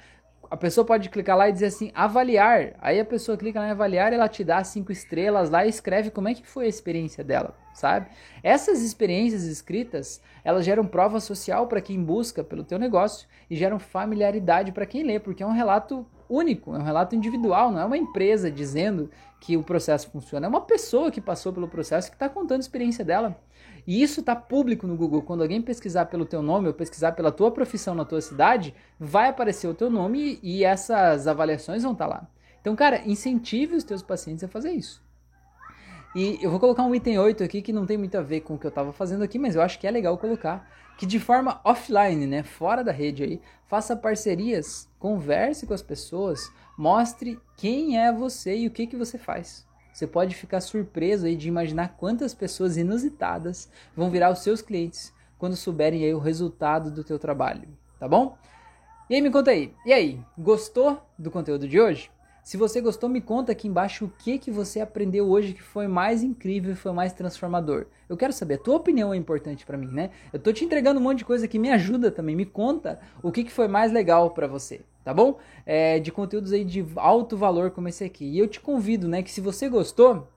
a 0.49 0.57
pessoa 0.57 0.83
pode 0.83 1.09
clicar 1.09 1.37
lá 1.37 1.47
e 1.47 1.51
dizer 1.51 1.67
assim, 1.67 1.91
avaliar. 1.93 2.73
Aí 2.79 2.99
a 2.99 3.05
pessoa 3.05 3.37
clica 3.37 3.59
lá 3.59 3.67
em 3.67 3.71
avaliar, 3.71 4.11
ela 4.11 4.27
te 4.27 4.43
dá 4.43 4.63
cinco 4.63 4.91
estrelas 4.91 5.49
lá 5.49 5.65
e 5.65 5.69
escreve 5.69 6.09
como 6.09 6.27
é 6.27 6.33
que 6.33 6.45
foi 6.45 6.65
a 6.65 6.69
experiência 6.69 7.23
dela, 7.23 7.55
sabe? 7.73 8.07
Essas 8.41 8.81
experiências 8.81 9.43
escritas, 9.43 10.21
elas 10.43 10.65
geram 10.65 10.85
prova 10.87 11.19
social 11.19 11.67
para 11.67 11.81
quem 11.81 12.03
busca 12.03 12.43
pelo 12.43 12.63
teu 12.63 12.79
negócio 12.79 13.27
e 13.49 13.55
geram 13.55 13.77
familiaridade 13.77 14.71
para 14.71 14.85
quem 14.85 15.03
lê, 15.03 15.19
porque 15.19 15.43
é 15.43 15.45
um 15.45 15.51
relato 15.51 16.05
único, 16.29 16.75
é 16.75 16.77
um 16.77 16.83
relato 16.83 17.15
individual, 17.15 17.71
não 17.71 17.79
é 17.79 17.85
uma 17.85 17.97
empresa 17.97 18.51
dizendo 18.51 19.09
que 19.41 19.57
o 19.57 19.63
processo 19.63 20.09
funciona, 20.09 20.45
é 20.45 20.49
uma 20.49 20.61
pessoa 20.61 21.09
que 21.09 21.19
passou 21.19 21.51
pelo 21.51 21.67
processo 21.67 22.09
que 22.09 22.15
está 22.15 22.29
contando 22.29 22.59
a 22.59 22.61
experiência 22.61 23.03
dela. 23.03 23.39
E 23.87 24.01
isso 24.03 24.19
está 24.19 24.35
público 24.35 24.85
no 24.85 24.95
Google. 24.95 25.21
Quando 25.21 25.41
alguém 25.41 25.61
pesquisar 25.61 26.05
pelo 26.05 26.25
teu 26.25 26.41
nome 26.41 26.67
ou 26.67 26.73
pesquisar 26.73 27.13
pela 27.13 27.31
tua 27.31 27.49
profissão 27.49 27.95
na 27.95 28.05
tua 28.05 28.21
cidade, 28.21 28.75
vai 28.99 29.29
aparecer 29.29 29.67
o 29.67 29.73
teu 29.73 29.89
nome 29.89 30.39
e 30.43 30.63
essas 30.63 31.27
avaliações 31.27 31.83
vão 31.83 31.93
estar 31.93 32.07
tá 32.07 32.13
lá. 32.13 32.27
Então, 32.61 32.75
cara, 32.75 33.01
incentive 33.05 33.75
os 33.75 33.83
teus 33.83 34.03
pacientes 34.03 34.43
a 34.43 34.47
fazer 34.47 34.71
isso. 34.71 35.01
E 36.15 36.39
eu 36.41 36.49
vou 36.49 36.59
colocar 36.59 36.83
um 36.83 36.95
item 36.95 37.19
8 37.19 37.43
aqui 37.43 37.61
que 37.61 37.71
não 37.71 37.85
tem 37.85 37.97
muito 37.97 38.17
a 38.17 38.21
ver 38.21 38.41
com 38.41 38.55
o 38.55 38.57
que 38.57 38.65
eu 38.65 38.69
estava 38.69 38.91
fazendo 38.91 39.23
aqui, 39.23 39.37
mas 39.37 39.55
eu 39.55 39.61
acho 39.61 39.77
que 39.77 39.85
é 39.85 39.91
legal 39.91 40.17
colocar. 40.17 40.67
Que 40.97 41.05
de 41.05 41.19
forma 41.19 41.61
offline, 41.63 42.25
né, 42.25 42.43
fora 42.43 42.83
da 42.83 42.91
rede 42.91 43.23
aí, 43.23 43.41
faça 43.67 43.95
parcerias, 43.95 44.89
converse 44.97 45.67
com 45.67 45.73
as 45.73 45.83
pessoas, 45.83 46.51
mostre 46.77 47.39
quem 47.55 47.97
é 47.97 48.11
você 48.11 48.57
e 48.57 48.67
o 48.67 48.71
que, 48.71 48.87
que 48.87 48.95
você 48.95 49.17
faz. 49.17 49.65
Você 49.93 50.07
pode 50.07 50.35
ficar 50.35 50.61
surpreso 50.61 51.25
aí 51.25 51.35
de 51.35 51.47
imaginar 51.47 51.95
quantas 51.97 52.33
pessoas 52.33 52.75
inusitadas 52.75 53.69
vão 53.95 54.09
virar 54.09 54.31
os 54.31 54.39
seus 54.39 54.61
clientes 54.61 55.13
quando 55.37 55.55
souberem 55.55 56.03
aí 56.03 56.13
o 56.13 56.19
resultado 56.19 56.91
do 56.91 57.03
teu 57.03 57.19
trabalho, 57.19 57.67
tá 57.99 58.07
bom? 58.07 58.37
E 59.09 59.15
aí 59.15 59.21
me 59.21 59.31
conta 59.31 59.51
aí, 59.51 59.73
e 59.85 59.93
aí, 59.93 60.19
gostou 60.37 61.01
do 61.17 61.31
conteúdo 61.31 61.67
de 61.67 61.79
hoje? 61.79 62.11
Se 62.49 62.57
você 62.57 62.81
gostou, 62.81 63.07
me 63.07 63.21
conta 63.21 63.51
aqui 63.51 63.67
embaixo 63.67 64.05
o 64.05 64.11
que, 64.23 64.39
que 64.39 64.49
você 64.49 64.79
aprendeu 64.79 65.29
hoje 65.29 65.53
que 65.53 65.61
foi 65.61 65.87
mais 65.87 66.23
incrível 66.23 66.71
e 66.71 66.75
foi 66.75 66.91
mais 66.91 67.13
transformador. 67.13 67.85
Eu 68.09 68.17
quero 68.17 68.33
saber, 68.33 68.55
a 68.55 68.57
tua 68.57 68.77
opinião 68.77 69.13
é 69.13 69.17
importante 69.17 69.63
para 69.63 69.77
mim, 69.77 69.85
né? 69.85 70.09
Eu 70.33 70.39
tô 70.39 70.51
te 70.51 70.65
entregando 70.65 70.99
um 70.99 71.03
monte 71.03 71.19
de 71.19 71.25
coisa 71.25 71.47
que 71.47 71.59
me 71.59 71.69
ajuda 71.69 72.09
também. 72.09 72.35
Me 72.35 72.47
conta 72.47 72.99
o 73.21 73.31
que, 73.31 73.43
que 73.43 73.51
foi 73.51 73.67
mais 73.67 73.91
legal 73.91 74.31
para 74.31 74.47
você, 74.47 74.81
tá 75.05 75.13
bom? 75.13 75.37
É, 75.63 75.99
de 75.99 76.11
conteúdos 76.11 76.51
aí 76.51 76.65
de 76.65 76.83
alto 76.95 77.37
valor 77.37 77.69
como 77.69 77.87
esse 77.87 78.03
aqui. 78.03 78.25
E 78.25 78.39
eu 78.39 78.47
te 78.47 78.59
convido, 78.59 79.07
né, 79.07 79.21
que 79.21 79.29
se 79.29 79.41
você 79.41 79.69
gostou, 79.69 80.27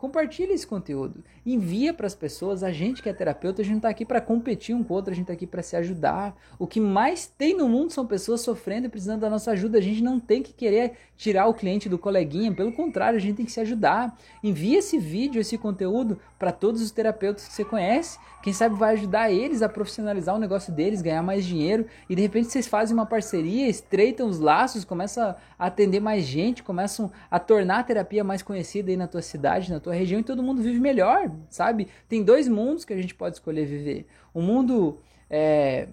Compartilhe 0.00 0.54
esse 0.54 0.66
conteúdo, 0.66 1.22
envia 1.44 1.92
para 1.92 2.06
as 2.06 2.14
pessoas. 2.14 2.62
A 2.62 2.72
gente 2.72 3.02
que 3.02 3.08
é 3.10 3.12
terapeuta, 3.12 3.60
a 3.60 3.64
gente 3.64 3.72
não 3.72 3.78
está 3.80 3.90
aqui 3.90 4.06
para 4.06 4.18
competir 4.18 4.74
um 4.74 4.82
com 4.82 4.94
o 4.94 4.96
outro, 4.96 5.12
a 5.12 5.14
gente 5.14 5.24
está 5.24 5.34
aqui 5.34 5.46
para 5.46 5.62
se 5.62 5.76
ajudar. 5.76 6.34
O 6.58 6.66
que 6.66 6.80
mais 6.80 7.26
tem 7.26 7.54
no 7.54 7.68
mundo 7.68 7.92
são 7.92 8.06
pessoas 8.06 8.40
sofrendo 8.40 8.86
e 8.86 8.88
precisando 8.88 9.20
da 9.20 9.28
nossa 9.28 9.50
ajuda. 9.50 9.76
A 9.76 9.82
gente 9.82 10.02
não 10.02 10.18
tem 10.18 10.42
que 10.42 10.54
querer 10.54 10.94
tirar 11.18 11.48
o 11.48 11.52
cliente 11.52 11.86
do 11.86 11.98
coleguinha, 11.98 12.50
pelo 12.50 12.72
contrário, 12.72 13.18
a 13.18 13.20
gente 13.20 13.36
tem 13.36 13.44
que 13.44 13.52
se 13.52 13.60
ajudar. 13.60 14.16
Envie 14.42 14.76
esse 14.76 14.96
vídeo, 14.96 15.38
esse 15.38 15.58
conteúdo 15.58 16.18
para 16.38 16.50
todos 16.50 16.80
os 16.80 16.90
terapeutas 16.90 17.46
que 17.46 17.52
você 17.52 17.62
conhece. 17.62 18.18
Quem 18.42 18.54
sabe 18.54 18.74
vai 18.74 18.94
ajudar 18.94 19.30
eles 19.30 19.60
a 19.60 19.68
profissionalizar 19.68 20.34
o 20.34 20.38
negócio 20.38 20.72
deles, 20.72 21.02
ganhar 21.02 21.22
mais 21.22 21.44
dinheiro 21.44 21.84
e 22.08 22.14
de 22.14 22.22
repente 22.22 22.48
vocês 22.48 22.66
fazem 22.66 22.94
uma 22.94 23.04
parceria, 23.04 23.68
estreitam 23.68 24.26
os 24.26 24.38
laços, 24.38 24.82
começam 24.82 25.36
a 25.58 25.66
atender 25.66 26.00
mais 26.00 26.24
gente, 26.24 26.62
começam 26.62 27.12
a 27.30 27.38
tornar 27.38 27.80
a 27.80 27.82
terapia 27.82 28.24
mais 28.24 28.42
conhecida 28.42 28.90
aí 28.90 28.96
na 28.96 29.06
tua 29.06 29.20
cidade, 29.20 29.70
na 29.70 29.78
tua 29.78 29.89
região 29.94 30.20
e 30.20 30.24
todo 30.24 30.42
mundo 30.42 30.62
vive 30.62 30.80
melhor, 30.80 31.30
sabe? 31.48 31.88
Tem 32.08 32.22
dois 32.22 32.48
mundos 32.48 32.84
que 32.84 32.92
a 32.92 32.96
gente 32.96 33.14
pode 33.14 33.36
escolher 33.36 33.66
viver: 33.66 34.06
um 34.34 34.42
mundo 34.42 34.98
é, 35.28 35.88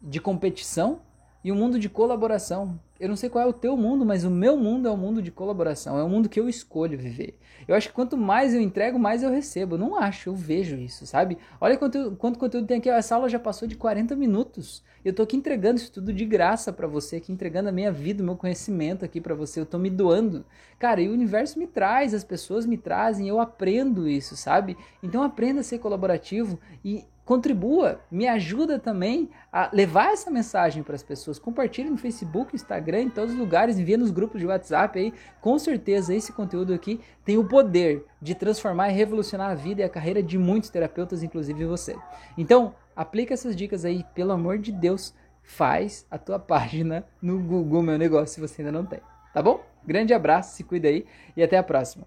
de 0.00 0.20
competição 0.20 1.00
e 1.46 1.52
um 1.52 1.54
mundo 1.54 1.78
de 1.78 1.88
colaboração. 1.88 2.76
Eu 2.98 3.08
não 3.08 3.14
sei 3.14 3.30
qual 3.30 3.44
é 3.44 3.46
o 3.46 3.52
teu 3.52 3.76
mundo, 3.76 4.04
mas 4.04 4.24
o 4.24 4.30
meu 4.30 4.56
mundo 4.56 4.88
é 4.88 4.90
um 4.90 4.96
mundo 4.96 5.22
de 5.22 5.30
colaboração, 5.30 5.96
é 5.96 6.02
um 6.02 6.08
mundo 6.08 6.28
que 6.28 6.40
eu 6.40 6.48
escolho 6.48 6.98
viver. 6.98 7.38
Eu 7.68 7.76
acho 7.76 7.86
que 7.86 7.94
quanto 7.94 8.16
mais 8.16 8.52
eu 8.52 8.60
entrego, 8.60 8.98
mais 8.98 9.22
eu 9.22 9.30
recebo. 9.30 9.78
Não 9.78 9.96
acho, 9.96 10.28
eu 10.28 10.34
vejo 10.34 10.74
isso, 10.74 11.06
sabe? 11.06 11.38
Olha 11.60 11.76
quanto, 11.76 12.16
quanto 12.16 12.36
conteúdo 12.36 12.66
tem 12.66 12.78
aqui. 12.78 12.90
Essa 12.90 13.14
aula 13.14 13.28
já 13.28 13.38
passou 13.38 13.68
de 13.68 13.76
40 13.76 14.16
minutos. 14.16 14.82
Eu 15.04 15.12
tô 15.12 15.22
aqui 15.22 15.36
entregando 15.36 15.78
isso 15.78 15.92
tudo 15.92 16.12
de 16.12 16.24
graça 16.24 16.72
para 16.72 16.88
você, 16.88 17.16
aqui 17.16 17.30
entregando 17.30 17.68
a 17.68 17.72
minha 17.72 17.92
vida, 17.92 18.24
o 18.24 18.26
meu 18.26 18.34
conhecimento 18.34 19.04
aqui 19.04 19.20
para 19.20 19.36
você. 19.36 19.60
Eu 19.60 19.66
tô 19.66 19.78
me 19.78 19.88
doando. 19.88 20.44
Cara, 20.80 21.00
e 21.00 21.08
o 21.08 21.12
universo 21.12 21.60
me 21.60 21.68
traz, 21.68 22.12
as 22.12 22.24
pessoas 22.24 22.66
me 22.66 22.76
trazem, 22.76 23.28
eu 23.28 23.38
aprendo 23.38 24.08
isso, 24.08 24.36
sabe? 24.36 24.76
Então 25.00 25.22
aprenda 25.22 25.60
a 25.60 25.62
ser 25.62 25.78
colaborativo 25.78 26.58
e 26.84 27.04
contribua, 27.26 28.00
me 28.08 28.28
ajuda 28.28 28.78
também 28.78 29.28
a 29.52 29.68
levar 29.72 30.12
essa 30.12 30.30
mensagem 30.30 30.84
para 30.84 30.94
as 30.94 31.02
pessoas. 31.02 31.40
Compartilhe 31.40 31.90
no 31.90 31.98
Facebook, 31.98 32.54
Instagram, 32.54 33.02
em 33.02 33.10
todos 33.10 33.32
os 33.32 33.38
lugares, 33.38 33.78
envia 33.78 33.98
nos 33.98 34.12
grupos 34.12 34.40
de 34.40 34.46
WhatsApp 34.46 34.96
aí. 34.96 35.12
Com 35.40 35.58
certeza 35.58 36.14
esse 36.14 36.32
conteúdo 36.32 36.72
aqui 36.72 37.00
tem 37.24 37.36
o 37.36 37.44
poder 37.44 38.06
de 38.22 38.36
transformar 38.36 38.90
e 38.90 38.94
revolucionar 38.94 39.50
a 39.50 39.54
vida 39.56 39.82
e 39.82 39.84
a 39.84 39.88
carreira 39.88 40.22
de 40.22 40.38
muitos 40.38 40.70
terapeutas, 40.70 41.24
inclusive 41.24 41.66
você. 41.66 41.96
Então, 42.38 42.72
aplica 42.94 43.34
essas 43.34 43.56
dicas 43.56 43.84
aí, 43.84 44.04
pelo 44.14 44.30
amor 44.30 44.58
de 44.58 44.70
Deus, 44.70 45.12
faz 45.42 46.06
a 46.08 46.16
tua 46.16 46.38
página 46.40 47.04
no 47.20 47.40
Google 47.40 47.82
Meu 47.82 47.98
Negócio 47.98 48.36
se 48.36 48.40
você 48.40 48.62
ainda 48.62 48.70
não 48.70 48.86
tem, 48.86 49.00
tá 49.34 49.42
bom? 49.42 49.64
Grande 49.84 50.14
abraço, 50.14 50.54
se 50.54 50.62
cuida 50.62 50.86
aí 50.86 51.04
e 51.36 51.42
até 51.42 51.58
a 51.58 51.62
próxima. 51.62 52.06